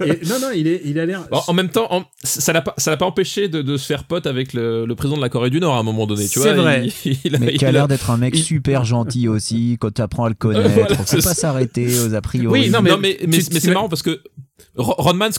[0.06, 1.22] et- non, non, il est, il a l'air.
[1.30, 3.86] Bon, en même temps, en- ça l'a pas, ça l'a pas empêché de, de se
[3.86, 6.26] faire pote avec le, le président de la Corée du Nord à un moment donné,
[6.26, 6.62] tu C'est vois.
[6.62, 6.88] vrai.
[7.04, 9.76] Il, il a- Mais il qui a l'air d'être un mec il- super gentil aussi
[9.80, 10.70] quand tu apprends à le connaître.
[10.70, 12.62] Voilà, Faut c'est pas s'arrêter aux a priori.
[12.62, 14.20] Oui, non, mais, Non, mais, mais mais, tu- mais tu- c'est marrant parce que
[14.76, 15.30] Rodman,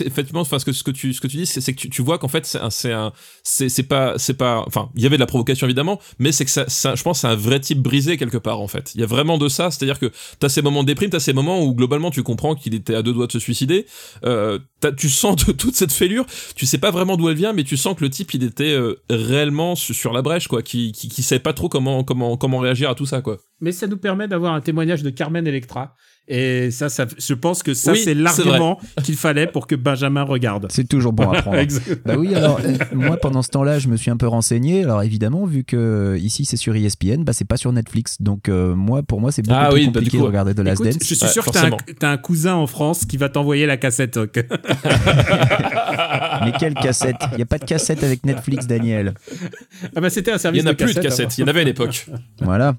[0.00, 2.92] effectivement, enfin, ce que, ce que tu, dis, c'est que tu, vois qu'en fait, c'est
[2.92, 3.12] un,
[3.42, 6.50] c'est pas, c'est pas, enfin, il y avait de la provocation évidemment, mais c'est que
[6.50, 8.92] ça, ça- je pense, c'est un vrai type brisé quelque part, en fait.
[8.94, 11.32] Il y a vraiment de ça, c'est-à-dire que t'as ces moments de déprime, t'as ces
[11.32, 13.86] moments où globalement tu comprends qu'il était à deux doigts de se suicider,
[14.24, 14.58] euh,
[14.96, 17.96] tu sens toute cette fêlure, tu sais pas vraiment d'où elle vient, mais tu sens
[17.96, 21.22] que le type, il était euh, réellement su- sur la brèche, quoi, qui, qui, qui
[21.22, 23.38] savait pas trop comment, comment réagir à tout ça, quoi.
[23.60, 25.94] mais ça nous permet d'avoir un témoignage de Carmen Electra.
[26.28, 30.22] Et ça, ça je pense que ça, Oui, c'est l'argument qu'il fallait pour que Benjamin
[30.24, 30.66] regarde.
[30.70, 31.56] C'est toujours bon à prendre.
[32.04, 34.82] Bah oui, alors euh, moi pendant ce temps-là, je me suis un peu renseigné.
[34.82, 38.20] Alors évidemment, vu que euh, ici c'est sur ESPN, bah c'est pas sur Netflix.
[38.20, 40.54] Donc euh, moi, pour moi, c'est beaucoup Ah plus oui, bah, compliqué coup, de regarder
[40.54, 41.08] de Last Écoute, Dance.
[41.08, 44.18] je suis Ouais, sûr que t'as un, cousin en France qui va t'envoyer la cassette.
[46.44, 47.16] Mais quelle cassette?
[47.32, 49.14] Il y a pas de cassette avec Netflix, Daniel?
[49.94, 51.42] ah bah c'était un Il service y en a de plus de cassette, cassettes, il
[51.42, 52.06] y en avait à l'époque.
[52.40, 52.74] Voilà.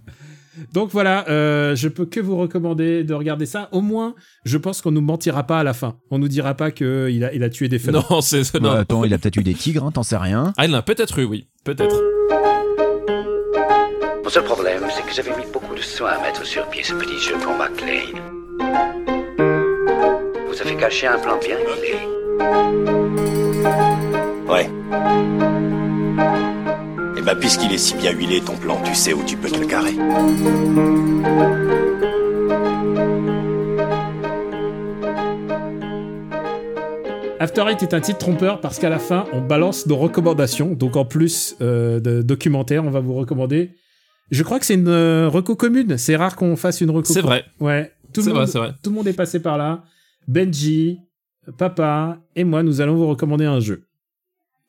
[0.74, 3.70] Donc voilà, euh, je peux que vous recommander de regarder ça.
[3.72, 5.98] Au moins, je pense qu'on nous mentira pas à la fin.
[6.12, 8.12] On nous dira pas que il a, il a tué des fenêtres.
[8.12, 8.72] non, c'est, non.
[8.72, 10.54] Bah, attends, il a peut-être eu des tigres, hein, t'en sais rien.
[10.58, 11.48] Ah, il en a peut-être eu, oui.
[11.64, 11.96] Peut-être.
[14.24, 16.94] Mon seul problème, c'est que j'avais mis beaucoup de soin à mettre sur pied ce
[16.94, 18.20] petit jeu pour McLean.
[20.48, 21.98] Vous avez caché un plan bien huilé.
[24.50, 24.70] Ouais.
[27.28, 29.66] Bah, puisqu'il est si bien huilé, ton plan, tu sais où tu peux te le
[29.68, 29.98] carrer.
[37.40, 40.74] After Eight est un titre trompeur parce qu'à la fin, on balance nos recommandations.
[40.74, 43.72] Donc en plus euh, de documentaire, on va vous recommander.
[44.32, 45.98] Je crois que c'est une euh, reco commune.
[45.98, 47.14] C'est rare qu'on fasse une reco.
[47.14, 47.44] C'est vrai.
[47.60, 47.92] Ouais.
[48.14, 48.72] Tout C'est le vrai, monde, c'est vrai.
[48.82, 49.84] tout le monde est passé par là.
[50.28, 51.00] Benji,
[51.58, 53.87] Papa et moi, nous allons vous recommander un jeu.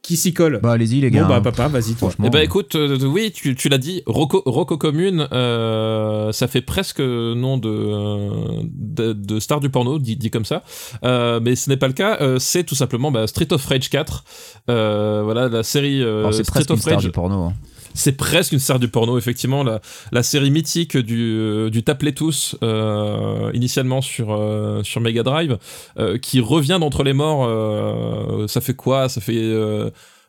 [0.09, 1.25] Qui s'y colle Bah allez-y les gars.
[1.25, 1.41] Bon bah hein.
[1.43, 2.09] Papa, vas-y toi.
[2.09, 2.25] Franchement.
[2.27, 6.63] Eh ben écoute, euh, oui, tu, tu l'as dit, Rocco, Rocco Commune, euh, ça fait
[6.63, 10.63] presque nom de, de, de star du porno, dit, dit comme ça,
[11.05, 12.17] euh, mais ce n'est pas le cas.
[12.23, 14.25] euh, c'est tout simplement bah, Street of Rage 4,
[14.71, 17.05] euh, voilà la série euh, Alors, c'est Street presque une of star Rage.
[17.05, 17.35] du porno.
[17.43, 17.53] hein.
[17.99, 19.81] C'est presque une star du porno, effectivement, la,
[20.13, 25.59] la série mythique du, euh, du Tape-les tous, euh, initialement sur, euh, sur Mega Drive,
[25.99, 29.09] euh, qui revient d'entre les morts, ça fait quoi?
[29.09, 29.53] Ça fait...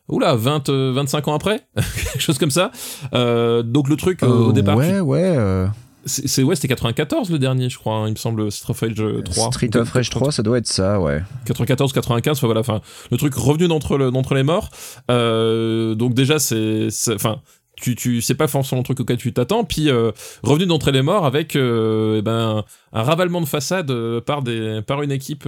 [0.07, 1.67] Oula, 20, euh, 25 ans après?
[1.75, 2.71] Quelque chose comme ça.
[3.13, 5.67] Donc le truc, au départ, Ouais, ouais.
[6.05, 8.93] c'est ouais, c'était 94 le dernier, je crois, hein, il me semble, Street of Rage
[9.01, 9.51] euh, 3.
[9.51, 11.21] Street of Rage 3, ça doit être ça, ouais.
[11.45, 14.69] 94 95 enfin voilà enfin le truc revenu d'entre le- les morts
[15.11, 17.41] Euh, donc déjà c'est- enfin
[17.79, 19.63] tu, tu c'est pas forcément le truc auquel tu t'attends.
[19.63, 20.11] Puis euh,
[20.43, 24.81] revenu d'entre les morts avec euh, eh ben un ravalement de façade euh, par des
[24.85, 25.47] par une équipe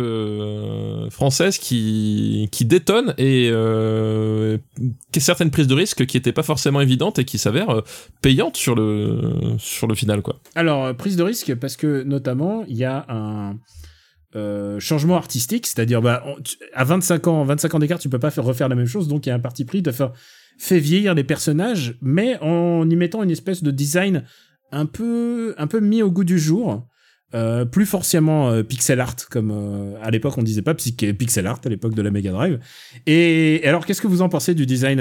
[1.10, 3.52] française qui qui détonne et
[5.18, 7.84] certaines prises de risques qui étaient pas forcément évidentes et qui s'avèrent
[8.22, 9.20] payantes sur le
[9.58, 10.38] sur le final quoi.
[10.56, 13.56] Alors, prise de risque, parce que notamment, il y a un
[14.80, 16.24] changement artistique, c'est-à-dire bah,
[16.74, 19.26] à 25 ans, 25 ans d'écart, tu peux pas faire refaire la même chose, donc
[19.26, 20.12] il y a un parti pris de faire
[20.62, 24.26] fait vieillir les personnages, mais en y mettant une espèce de design
[24.72, 26.88] un peu, un peu mis au goût du jour.
[27.34, 31.62] Euh, plus forcément euh, pixel art comme euh, à l'époque on disait pas pixel art
[31.64, 32.60] à l'époque de la Mega Drive
[33.08, 34.98] et, et alors qu'est-ce que vous en pensez du design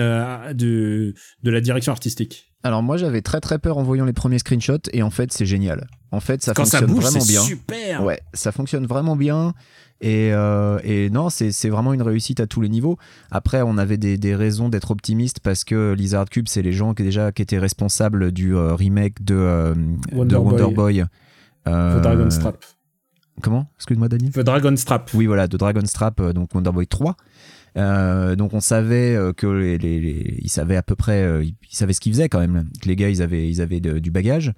[0.55, 1.13] du,
[1.43, 2.53] de la direction artistique?
[2.63, 5.45] Alors moi j'avais très très peur en voyant les premiers screenshots et en fait c'est
[5.45, 5.89] génial.
[6.13, 7.41] En fait ça quand ça fonctionne bouge vraiment bien.
[7.43, 9.53] super Ouais, ça fonctionne vraiment bien.
[10.01, 12.97] Et, euh, et non, c'est c'est vraiment une réussite à tous les niveaux.
[13.31, 16.95] Après, on avait des, des raisons d'être optimiste parce que Lizard Cube, c'est les gens
[16.95, 19.75] qui déjà qui étaient responsables du euh, remake de euh,
[20.13, 20.75] Wonder de Wonder Boy.
[20.75, 21.05] Boy.
[21.69, 22.65] Euh, The Dragon Strap
[23.43, 23.67] Comment?
[23.77, 24.33] Excuse-moi, Daniel?
[24.33, 27.17] The Dragon Strap Oui, voilà, de Dragon Strap, euh, donc Wonder Boy 3.
[27.77, 31.45] Euh, donc on savait euh, que les, les- les- ils savaient à peu près, euh,
[31.45, 32.69] ils, ils savaient ce qu'ils faisaient quand même.
[32.83, 34.53] Que les gars, ils avaient, ils avaient de- du bagage.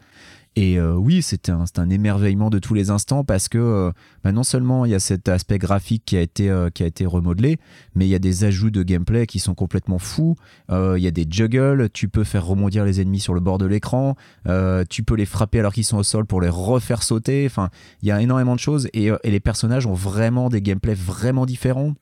[0.54, 3.90] Et euh, oui, c'était un, émerveillement de tous les instants parce que euh,
[4.22, 6.86] bah, non seulement il y a cet aspect graphique qui a été euh, qui a
[6.86, 7.58] été remodelé,
[7.94, 10.36] mais il y a des ajouts de gameplay qui sont complètement fous.
[10.70, 13.66] Il y a des juggles, tu peux faire rebondir les ennemis sur le bord de
[13.66, 14.16] l'écran,
[14.88, 17.44] tu peux les frapper alors qu'ils sont au sol pour les refaire sauter.
[17.46, 17.70] Enfin,
[18.02, 21.94] il y a énormément de choses et, les personnages ont vraiment des gameplays vraiment différents.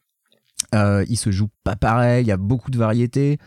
[0.73, 3.39] Ils se jouent pas pareil, il y a beaucoup de variétés.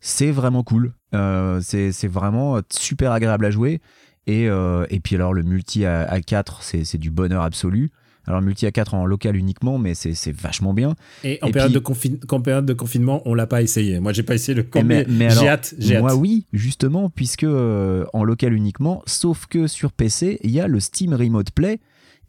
[0.00, 0.92] C'est vraiment cool.
[1.12, 3.80] C'est vraiment super agréable à jouer.
[4.26, 7.90] Et, euh, et puis alors le multi à, à 4, c'est c'est du bonheur absolu.
[8.28, 10.96] Alors multi à 4 en local uniquement, mais c'est c'est vachement bien.
[11.22, 11.84] Et en, Et période, puis- de
[12.18, 14.00] confin- en période de confinement, on l'a pas essayé.
[14.00, 15.74] Moi, j'ai pas essayé le Et camp, mais, alors, j'ai hâte.
[15.78, 16.18] J'ai moi hâte.
[16.18, 20.80] oui, justement, puisque euh, en local uniquement, sauf que sur PC, il y a le
[20.80, 21.78] Steam Remote Play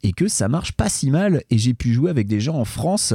[0.04, 1.42] et que ça marche pas si mal.
[1.50, 3.12] Et j'ai pu jouer avec des gens en France.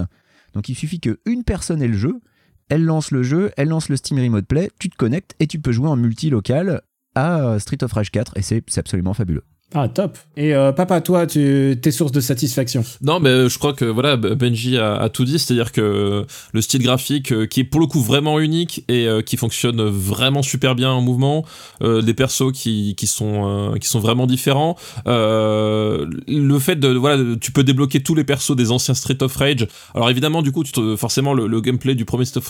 [0.53, 2.19] Donc il suffit qu'une personne ait le jeu,
[2.67, 5.57] elle lance le jeu, elle lance le Steam Remote Play, tu te connectes et tu
[5.57, 6.81] peux jouer en multi local
[7.15, 9.43] à euh, Street of Rage 4 et c'est c'est absolument fabuleux.
[9.75, 10.19] Ah, top.
[10.37, 14.17] Et euh, papa, toi, tu, tes sources de satisfaction Non, mais je crois que voilà,
[14.17, 17.87] Benji a, a tout dit, c'est-à-dire que le style graphique euh, qui est pour le
[17.87, 21.43] coup vraiment unique et euh, qui fonctionne vraiment super bien en mouvement,
[21.81, 24.75] euh, des persos qui, qui sont euh, qui sont vraiment différents,
[25.07, 29.35] euh, le fait de voilà, tu peux débloquer tous les persos des anciens Street of
[29.35, 29.67] Rage.
[29.95, 32.41] Alors évidemment, du coup, tu te- forcément le, le gameplay du premier Street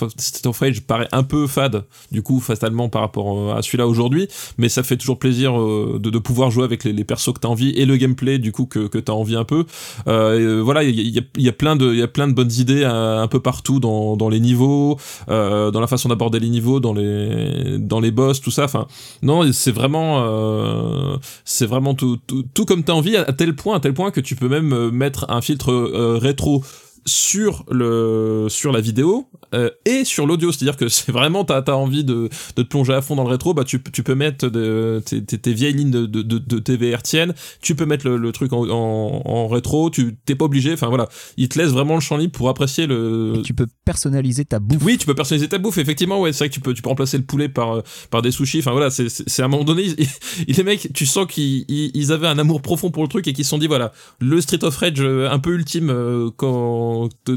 [0.45, 4.28] of, Rage paraît un peu fade, du coup, fatalement par rapport euh, à celui-là aujourd'hui,
[4.57, 7.47] mais ça fait toujours plaisir euh, de, de pouvoir jouer avec les, les que t'as
[7.47, 9.66] envie et le gameplay du coup que, que t'as envie un peu.
[10.07, 12.34] Euh, euh, voilà, il y a, y a- plein de il y a plein de
[12.34, 14.97] bonnes idées euh, un peu partout dans, dans les niveaux,
[15.30, 18.66] euh, dans la façon d'aborder les niveaux, dans les dans les boss, tout ça.
[18.66, 18.88] Enfin,
[19.22, 23.76] non, c'est vraiment euh, c'est vraiment tout, tout, tout comme t'as envie à, tel point
[23.78, 25.72] à tel point que tu peux même euh, mettre un filtre
[26.20, 26.64] rétro
[27.06, 30.51] sur le sur la vidéo euh, et sur l'audio.
[30.51, 33.16] C'est à dire que c'est vraiment t'as as envie de, de te plonger à fond
[33.16, 36.22] dans le rétro bah tu, tu peux mettre de, tes, tes- vieilles lignes de, de,
[36.22, 37.34] de, de TV hertziennes.
[37.62, 39.89] Tu peux mettre le, le truc en, en, en rétro.
[39.89, 40.74] Tu t'es pas obligé.
[40.74, 41.08] Enfin voilà.
[41.38, 44.60] Il te laisse vraiment le champ libre pour apprécier le Et tu peux personnaliser ta
[44.60, 44.82] bouffe.
[44.84, 46.89] oui, tu peux personnaliser ta bouffe, effectivement, ouais, c'est vrai que tu peux, tu peux
[46.89, 49.84] remplacer le poulet par, par des sushis, enfin voilà, c'est, c'est, à un moment donné,
[50.47, 53.28] ils- les mecs, tu sens qu'ils ils, ils avaient un amour profond pour le truc
[53.28, 56.30] et qu'ils se sont dit, voilà, le Street of Rage euh, un peu ultime, euh,
[56.36, 56.47] quand,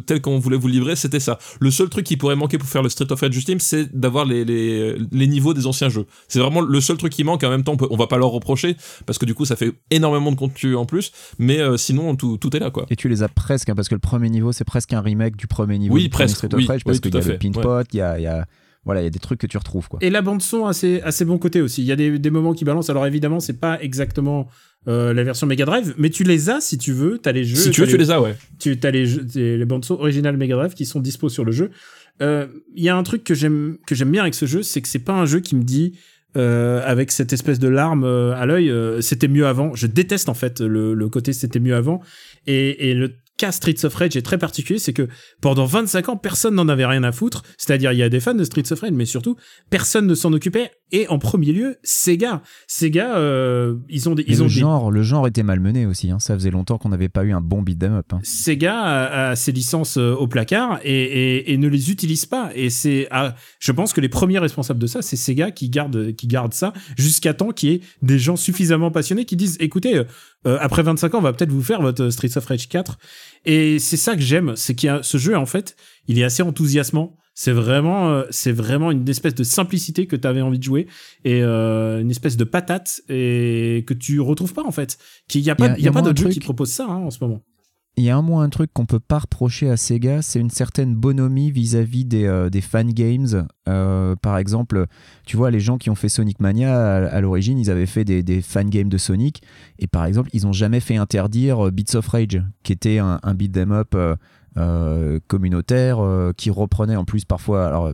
[0.07, 1.39] tel qu'on voulait vous livrer, c'était ça.
[1.61, 4.25] Le seul truc qui pourrait manquer pour faire le Street of Rage ultime, c'est d'avoir
[4.25, 6.07] les, les, les niveaux des anciens jeux.
[6.29, 8.19] C'est vraiment le seul truc qui manque, en même temps, on, peut- on va pas
[8.19, 8.77] leur reprocher,
[9.07, 12.37] parce que du coup, ça fait énormément de contenu en plus, mais euh, sinon, tout,
[12.39, 12.87] tout est là, quoi.
[12.91, 15.37] Et tu les as presque, hein, parce que le premier niveau, c'est presque un remake
[15.37, 17.21] du premier niveau Oui, du presque, Street of oui, Rage, parce oui, qu'il y a
[17.21, 17.63] le fait, pin ouais.
[17.63, 18.47] pot, il y a, il y a-
[18.87, 19.89] voilà, il y a des trucs que tu retrouves.
[19.89, 19.99] Quoi.
[20.01, 21.83] Et la bande son a ses, a ses bons côtés aussi.
[21.83, 22.89] Il y a des, des moments qui balancent.
[22.89, 24.49] Alors évidemment, c'est pas exactement
[24.89, 27.19] euh, la version Mega Drive, mais tu les as si tu veux.
[27.19, 27.57] T'as les jeux.
[27.57, 28.35] Si tu veux, tu les as, ouais.
[28.59, 31.53] tu as les, jeux- les bandes son originales Mega Drive qui sont dispo sur le
[31.53, 31.71] jeu.
[32.23, 34.81] Euh, Il y a un truc que j'aime que j'aime bien avec ce jeu, c'est
[34.81, 35.99] que c'est pas un jeu qui me dit
[36.37, 39.75] euh, avec cette espèce de larme euh, à l'œil, euh, c'était mieux avant.
[39.75, 42.01] Je déteste en fait le, le côté c'était mieux avant.
[42.47, 45.09] Et, et le cas Streets of Rage est très particulier, c'est que
[45.41, 47.43] pendant 25 ans, personne n'en avait rien à foutre.
[47.59, 49.37] C'est-à-dire, il y a des fans de Streets of Rage, mais surtout,
[49.71, 50.71] personne ne s'en occupait.
[50.93, 52.43] Et en premier lieu, Sega.
[52.69, 56.11] Sega, euh, ils ont des, ils ont le, des- genre, le genre était malmené aussi.
[56.11, 56.19] hein.
[56.21, 58.07] Ça faisait longtemps qu'on n'avait pas eu un bon beat'em up.
[58.13, 58.21] hein.
[58.23, 62.51] Sega a, a ses licences euh, au placard et, et- et ne les utilise pas.
[62.55, 66.13] Et c'est, ah, je pense que les premiers responsables de ça, c'est Sega qui garde,
[66.15, 69.97] qui garde ça jusqu'à temps qu'il y ait des gens suffisamment passionnés qui disent, écoutez,
[69.97, 70.05] euh,
[70.47, 72.99] euh, après 25 ans, on va peut-être vous faire votre Streets of Rage 4.
[73.45, 75.75] Et c'est ça que j'aime, c'est qu'il y a ce jeu, en fait,
[76.09, 77.17] il est assez enthousiasmant.
[77.39, 80.87] C'est vraiment, euh, c'est vraiment une espèce de simplicité que tu avais envie de jouer
[81.25, 84.97] et euh, une espèce de patate et que tu retrouves pas en fait.
[84.99, 86.41] A Il y pas, a- il y a il y a pas jeux truc- qui
[86.41, 87.43] proposent ça hein, en ce moment.
[87.99, 90.51] Il y a un moins un truc qu'on peut pas reprocher à Sega, c'est une
[90.51, 93.47] certaine bonhomie vis-à-vis des, euh, des fan games.
[93.71, 94.85] Euh, par exemple,
[95.25, 98.05] tu vois, les gens qui ont fait Sonic Mania, à, à l'origine, ils avaient fait
[98.05, 99.43] des, des fan games de Sonic.
[99.79, 103.35] Et par exemple, ils ont jamais fait interdire Beats of Rage, qui était un, un
[103.35, 104.15] beat 'em up euh,
[105.27, 107.93] communautaire, euh, qui reprenait en plus parfois, alors,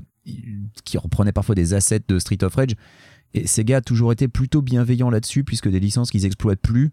[0.85, 2.75] qui reprenait parfois des assets de Street of Rage.
[3.35, 6.91] Et Sega a toujours été plutôt bienveillant là-dessus, puisque des licences qu'ils exploitent plus,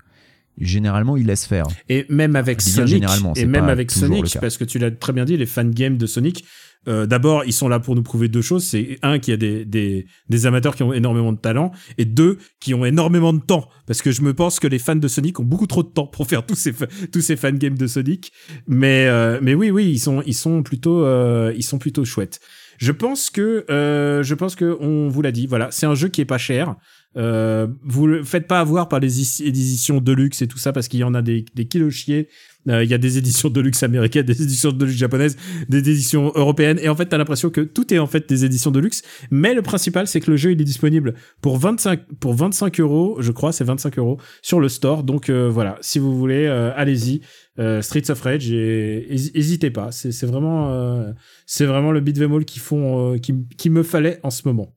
[0.57, 1.67] généralement, ils laissent faire.
[1.89, 5.26] Et même avec Sonic, généralement, et même avec Sonic, parce que tu l'as très bien
[5.26, 6.45] dit, les fan games de Sonic,
[6.88, 8.64] euh, d'abord, ils sont là pour nous prouver deux choses.
[8.64, 12.38] C'est un, qu'il y a des, des, amateurs qui ont énormément de talent, et deux,
[12.60, 13.70] qui ont énormément de temps.
[13.86, 16.08] Parce que je me pense que les fans de Sonic ont beaucoup trop de temps
[16.08, 16.74] pour faire tous ces,
[17.12, 18.32] tous ces de Sonic.
[18.68, 22.40] Mais, euh, mais oui, oui, ils sont, ils sont plutôt, euh, ils sont plutôt chouettes.
[22.78, 25.48] Je pense que, je pense que on vous l'a dit.
[25.48, 26.76] Voilà, c'est un jeu qui est pas cher.
[27.18, 30.99] Euh, vous le faites pas avoir par les éditions Deluxe et tout ça parce qu'il
[30.99, 32.30] y en a des, des kilos chiés.
[32.68, 35.38] Euh, Il y a des éditions Deluxe américaines, des éditions Deluxe japonaises,
[35.70, 36.78] des éditions européennes.
[36.84, 39.01] Et en fait, t'as l'impression que tout est en fait des éditions Deluxe.
[39.32, 43.18] Mais le principal, c'est que le jeu, il est disponible pour 25, pour 25 euros,
[43.22, 45.03] je crois, c'est 25 euros sur le store.
[45.03, 47.22] Donc euh, voilà, si vous voulez, euh, allez-y.
[47.57, 49.91] Euh, Streets of Rage et hési- hésitez pas.
[49.91, 51.12] C'est vraiment, euh,
[51.45, 54.76] c'est vraiment le beat'em all qui font, qui, qui me fallait en ce moment.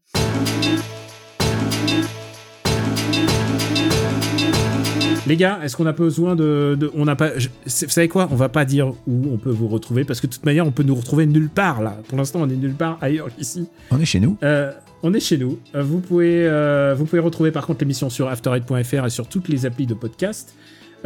[5.32, 8.28] Les gars, est-ce qu'on a besoin de, de- on n'a pas, je- vous savez quoi?
[8.30, 10.72] On va pas dire où on peut vous retrouver parce que de toute manière, on
[10.72, 11.96] peut nous retrouver nulle part là.
[12.08, 13.66] Pour l'instant, on est nulle part ailleurs qu'ici.
[13.90, 14.36] On est chez nous.
[14.42, 14.72] Euh,
[15.02, 15.58] on est chez nous.
[15.74, 19.48] Euh, vous pouvez, euh, vous pouvez retrouver par contre l'émission sur afterite.fr et sur toutes
[19.48, 20.54] les applis de podcast.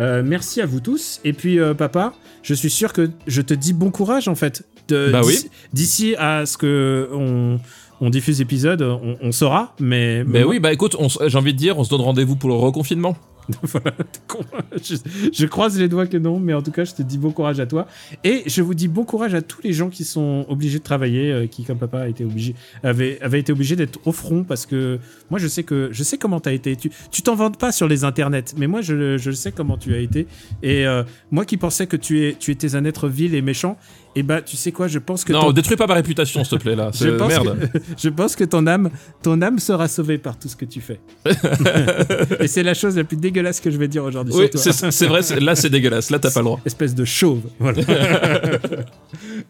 [0.00, 1.20] Euh, merci à vous tous.
[1.22, 2.12] Et puis, euh, papa,
[2.42, 4.64] je suis sûr que je te dis bon courage en fait.
[4.88, 5.38] De- Bah oui.
[5.72, 7.60] d'ici- à ce que on,
[8.00, 9.76] on diffuse l'épisode, on, on saura.
[9.78, 10.96] Mais, Mais oui, bah écoute,
[11.28, 13.16] j'ai envie de dire, on se donne rendez-vous pour le reconfinement.
[15.32, 17.60] je, croise les doigts que non, mais en tout cas, je te dis bon courage
[17.60, 17.86] à toi.
[18.24, 21.32] Et je vous dis bon courage à tous les gens qui sont obligés de travailler,
[21.32, 24.98] euh, qui, comme papa, a été obligé, avait, avait été d'être au front parce que
[25.30, 26.76] moi, je sais que je sais comment t'as été.
[26.76, 29.94] Tu tu t'en vantes pas sur les internets, mais moi, je, je sais comment tu
[29.94, 30.26] as été.
[30.62, 33.78] Et euh, moi qui pensais que tu, es, tu étais un être vil et méchant,
[34.16, 36.58] et bah, tu sais quoi, je pense que non, ton- détruis pas ma réputation, s'il
[36.58, 36.90] te plaît, là.
[36.94, 37.70] je C'est pense, merde.
[37.72, 38.90] que, je pense que ton âme,
[39.22, 40.98] ton âme sera sauvée par tout ce que tu fais.
[42.40, 44.34] et c'est la chose la plus dégueulasse que je vais dire aujourd'hui.
[44.36, 46.60] Oui, c'est vrai, là c'est dégueulasse, là t'as pas le droit.
[46.64, 47.42] Espèce de chauve.
[47.58, 47.82] Voilà.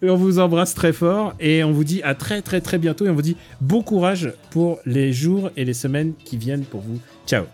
[0.02, 3.06] et on vous embrasse très fort et on vous dit à très très très bientôt
[3.06, 6.80] et on vous dit bon courage pour les jours et les semaines qui viennent pour
[6.80, 6.98] vous.
[7.26, 7.44] Ciao.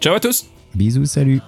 [0.00, 1.40] Ciao à tous Bisous, salut.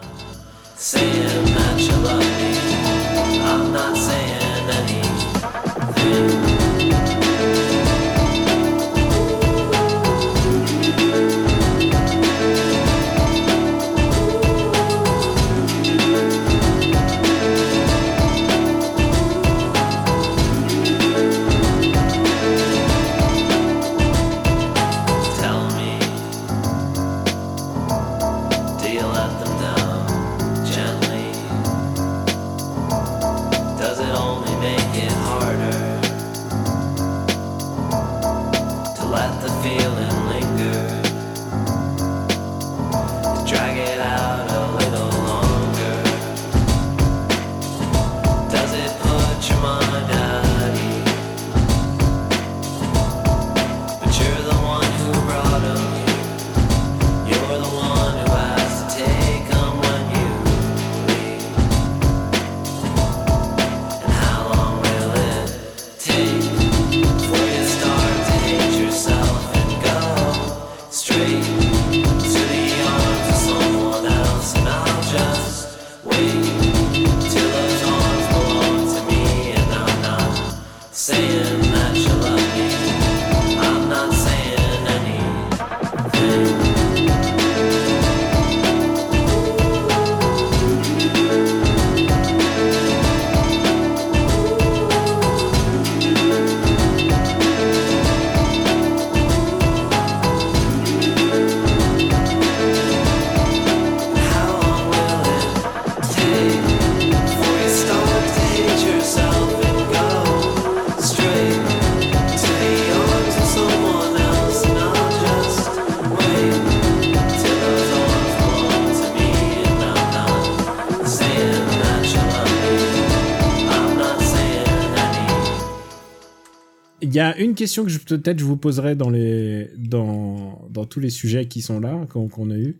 [127.65, 131.61] Question que je- peut-être je vous poserai dans les dans dans tous les sujets qui
[131.63, 132.79] sont là qu'on qu'on a eu.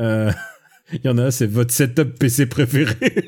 [0.00, 0.30] Euh,
[0.92, 2.96] Il y en a, un, c'est votre setup PC préféré.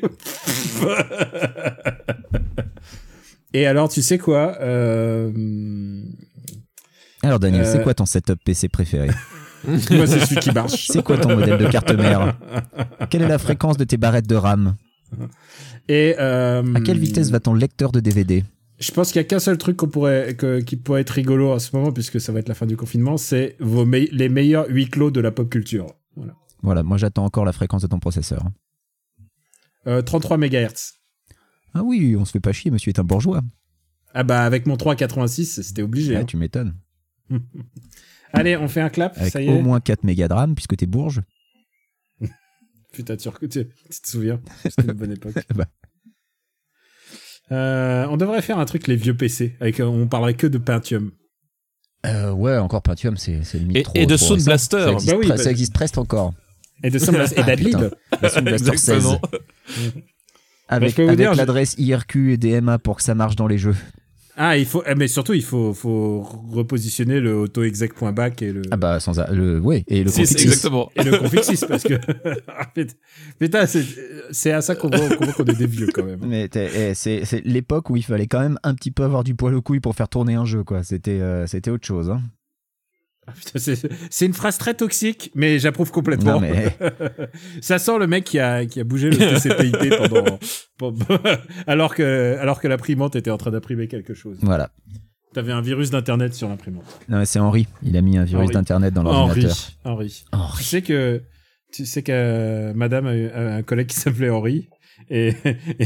[3.53, 5.31] Et alors, tu sais quoi euh,
[7.21, 9.09] Alors Daniel, Euh, c'est quoi ton setup PC préféré
[9.67, 10.87] Moi, c'est celui qui marche.
[10.87, 12.35] C'est quoi ton modèle de carte mère
[13.09, 14.75] Quelle est la fréquence de tes barrettes de RAM
[15.87, 18.43] Et euh, À quelle vitesse va ton lecteur de DVD
[18.83, 21.51] Je pense qu'il y a qu'un seul truc qu'on pourrait, que- qui pourrait être rigolo
[21.53, 24.27] en ce moment, puisque ça va être la fin du confinement, c'est vos me- les
[24.27, 25.87] meilleurs huis clos de la pop culture.
[26.17, 26.35] Voilà.
[26.61, 28.43] Voilà, moi j'attends encore la fréquence de ton processeur.
[29.87, 30.95] Euh, 33 MHz.
[31.73, 33.41] Ah oui, on se fait pas chier, monsieur est un bourgeois.
[34.13, 36.15] Ah bah avec mon 386, c'était obligé.
[36.15, 36.25] Ah, hein.
[36.25, 36.75] tu m'étonnes.
[38.33, 40.75] Allez, on fait un clap, Avec ça y au moins 4 mégas de RAM, puisque
[40.75, 41.21] t'es bourge.
[42.91, 43.65] Putain, tu, tu, tu
[44.01, 45.35] te souviens C'était une bonne époque.
[45.55, 45.67] Bah.
[47.53, 50.57] Euh, on devrait faire un truc les vieux PC, avec euh, on parlerait que de
[50.57, 51.11] Pentium.
[52.05, 54.43] Euh, ouais, encore Pentium, c'est c'est limite Et- de Sound.
[54.43, 54.77] Blaster.
[54.79, 56.33] Ça existe, Bah oui, bah- ça existe presque encore.
[56.83, 57.75] Et de Sam et Ah, d'Adlib.
[57.77, 57.89] putain.
[58.21, 58.95] La Sound Blaster 16.
[58.95, 59.21] Exactement.
[60.69, 63.75] Avec, l'adresse IRQ et DMA pour que ça marche dans les jeux.
[64.35, 68.77] Ah, il faut, eh, mais surtout, il faut, faut repositionner le autoexec.back et le, Ah
[68.77, 69.59] bah, sans a- le.
[69.59, 70.43] Ouais, et le config sys.
[70.45, 70.89] exactement.
[70.95, 71.93] et le config sys, parce que,
[72.47, 72.67] Ah,
[73.39, 73.83] putain, c'est,
[74.31, 76.19] c'est à ça qu'on voit, qu'on est des vieux quand même.
[76.25, 79.35] Mais eh, c'est c'est l'époque où il fallait quand même un petit peu avoir du
[79.35, 80.81] poil au couille pour faire tourner un jeu, quoi.
[80.83, 82.09] C'était euh, c'était autre chose.
[82.09, 82.21] Hein.
[83.27, 86.33] Ah, c'est, une phrase très toxique, mais j'approuve complètement.
[86.33, 86.75] Non, mais
[87.61, 90.39] Ça sent le mec qui a, qui a bougé le TCP/IP pendant,
[90.77, 91.19] pendant-
[91.67, 94.37] alors que, alors que l'imprimante était en train d'imprimer quelque chose.
[94.41, 94.71] voilà.
[95.33, 96.85] T'avais un virus d'internet sur l'imprimante.
[97.09, 97.67] Non, mais c'est Henri.
[97.81, 99.57] Il a mis un virus d'internet dans Henri, l'ordinateur.
[99.83, 100.09] Henri.
[100.31, 100.63] Tu Henri.
[100.63, 101.23] sais que,
[101.73, 104.69] tu sais que madame a eu un collègue qui s'appelait Henri.
[105.09, 105.33] Et,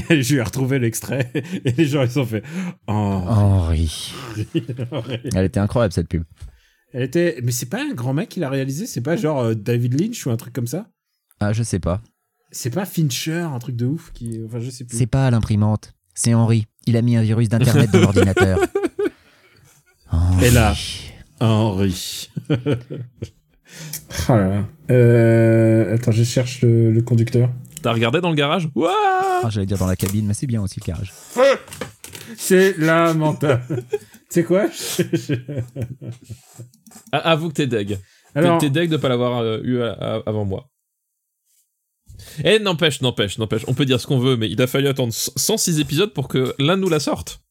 [0.09, 1.31] et je lui ai retrouvé l'extrait.
[1.63, 2.43] Et les gens, ils ont fait,
[2.87, 4.13] Henri.
[4.91, 5.19] Henri.
[5.33, 6.23] Elle était incroyable cette pub.
[6.93, 9.53] Elle était, mais c'est pas un grand mec qui l'a réalisé, c'est pas genre euh,
[9.55, 10.87] David Lynch ou un truc comme ça?
[11.39, 12.01] Ah, je sais pas.
[12.51, 14.97] C'est pas Fincher, un truc de ouf qui, enfin, je sais plus.
[14.97, 15.93] C'est pas à l'imprimante.
[16.15, 16.65] C'est Henri.
[16.85, 18.59] Il a mis un virus d'internet dans l'ordinateur.
[20.41, 20.73] Et là.
[21.39, 22.29] Henri.
[22.49, 22.55] Ah
[24.29, 24.63] là là.
[24.89, 27.51] Euh, attends, je cherche le, le conducteur.
[27.81, 28.69] T'as regardé dans le garage?
[28.75, 31.13] Ouah Ah, j'allais dire dans la cabine, mais c'est bien aussi le garage.
[32.37, 33.83] C'est lamentable.
[34.29, 34.65] Tu sais quoi
[37.11, 37.99] Ah, Avoue que t'es deg.
[38.35, 40.69] Alors, T'es deg de pas l'avoir euh, eu à- à- avant moi.
[42.43, 43.63] Eh, n'empêche, n'empêche, n'empêche.
[43.67, 46.53] On peut dire ce qu'on veut, mais il a fallu attendre 106 épisodes pour que
[46.59, 47.41] l'un nous la sorte.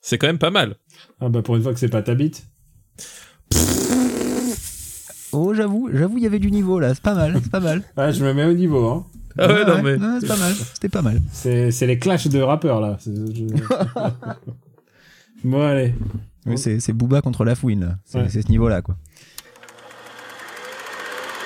[0.00, 0.76] C'est quand même pas mal.
[1.20, 2.44] ah bah pour une fois que c'est pas ta bite.
[5.32, 6.94] Oh, j'avoue, j'avoue, il y avait du niveau là.
[6.94, 7.82] C'est pas mal, c'est pas mal.
[7.96, 8.86] Ah, je me mets au niveau.
[8.88, 9.06] Hein.
[9.38, 9.96] Ah ouais, non, mais.
[10.20, 10.54] c'est pas mal.
[10.74, 11.20] C'était pas mal.
[11.32, 12.98] C'est, c'est les clashs de rappeurs là.
[15.44, 15.94] Bon allez.
[16.46, 17.80] Oui, c'est c'est Booba contre la fouine.
[17.80, 17.96] là.
[18.04, 18.28] C'est Ouais.
[18.28, 18.96] c'est ce niveau-là, quoi.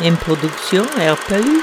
[0.05, 1.61] Une production RPU.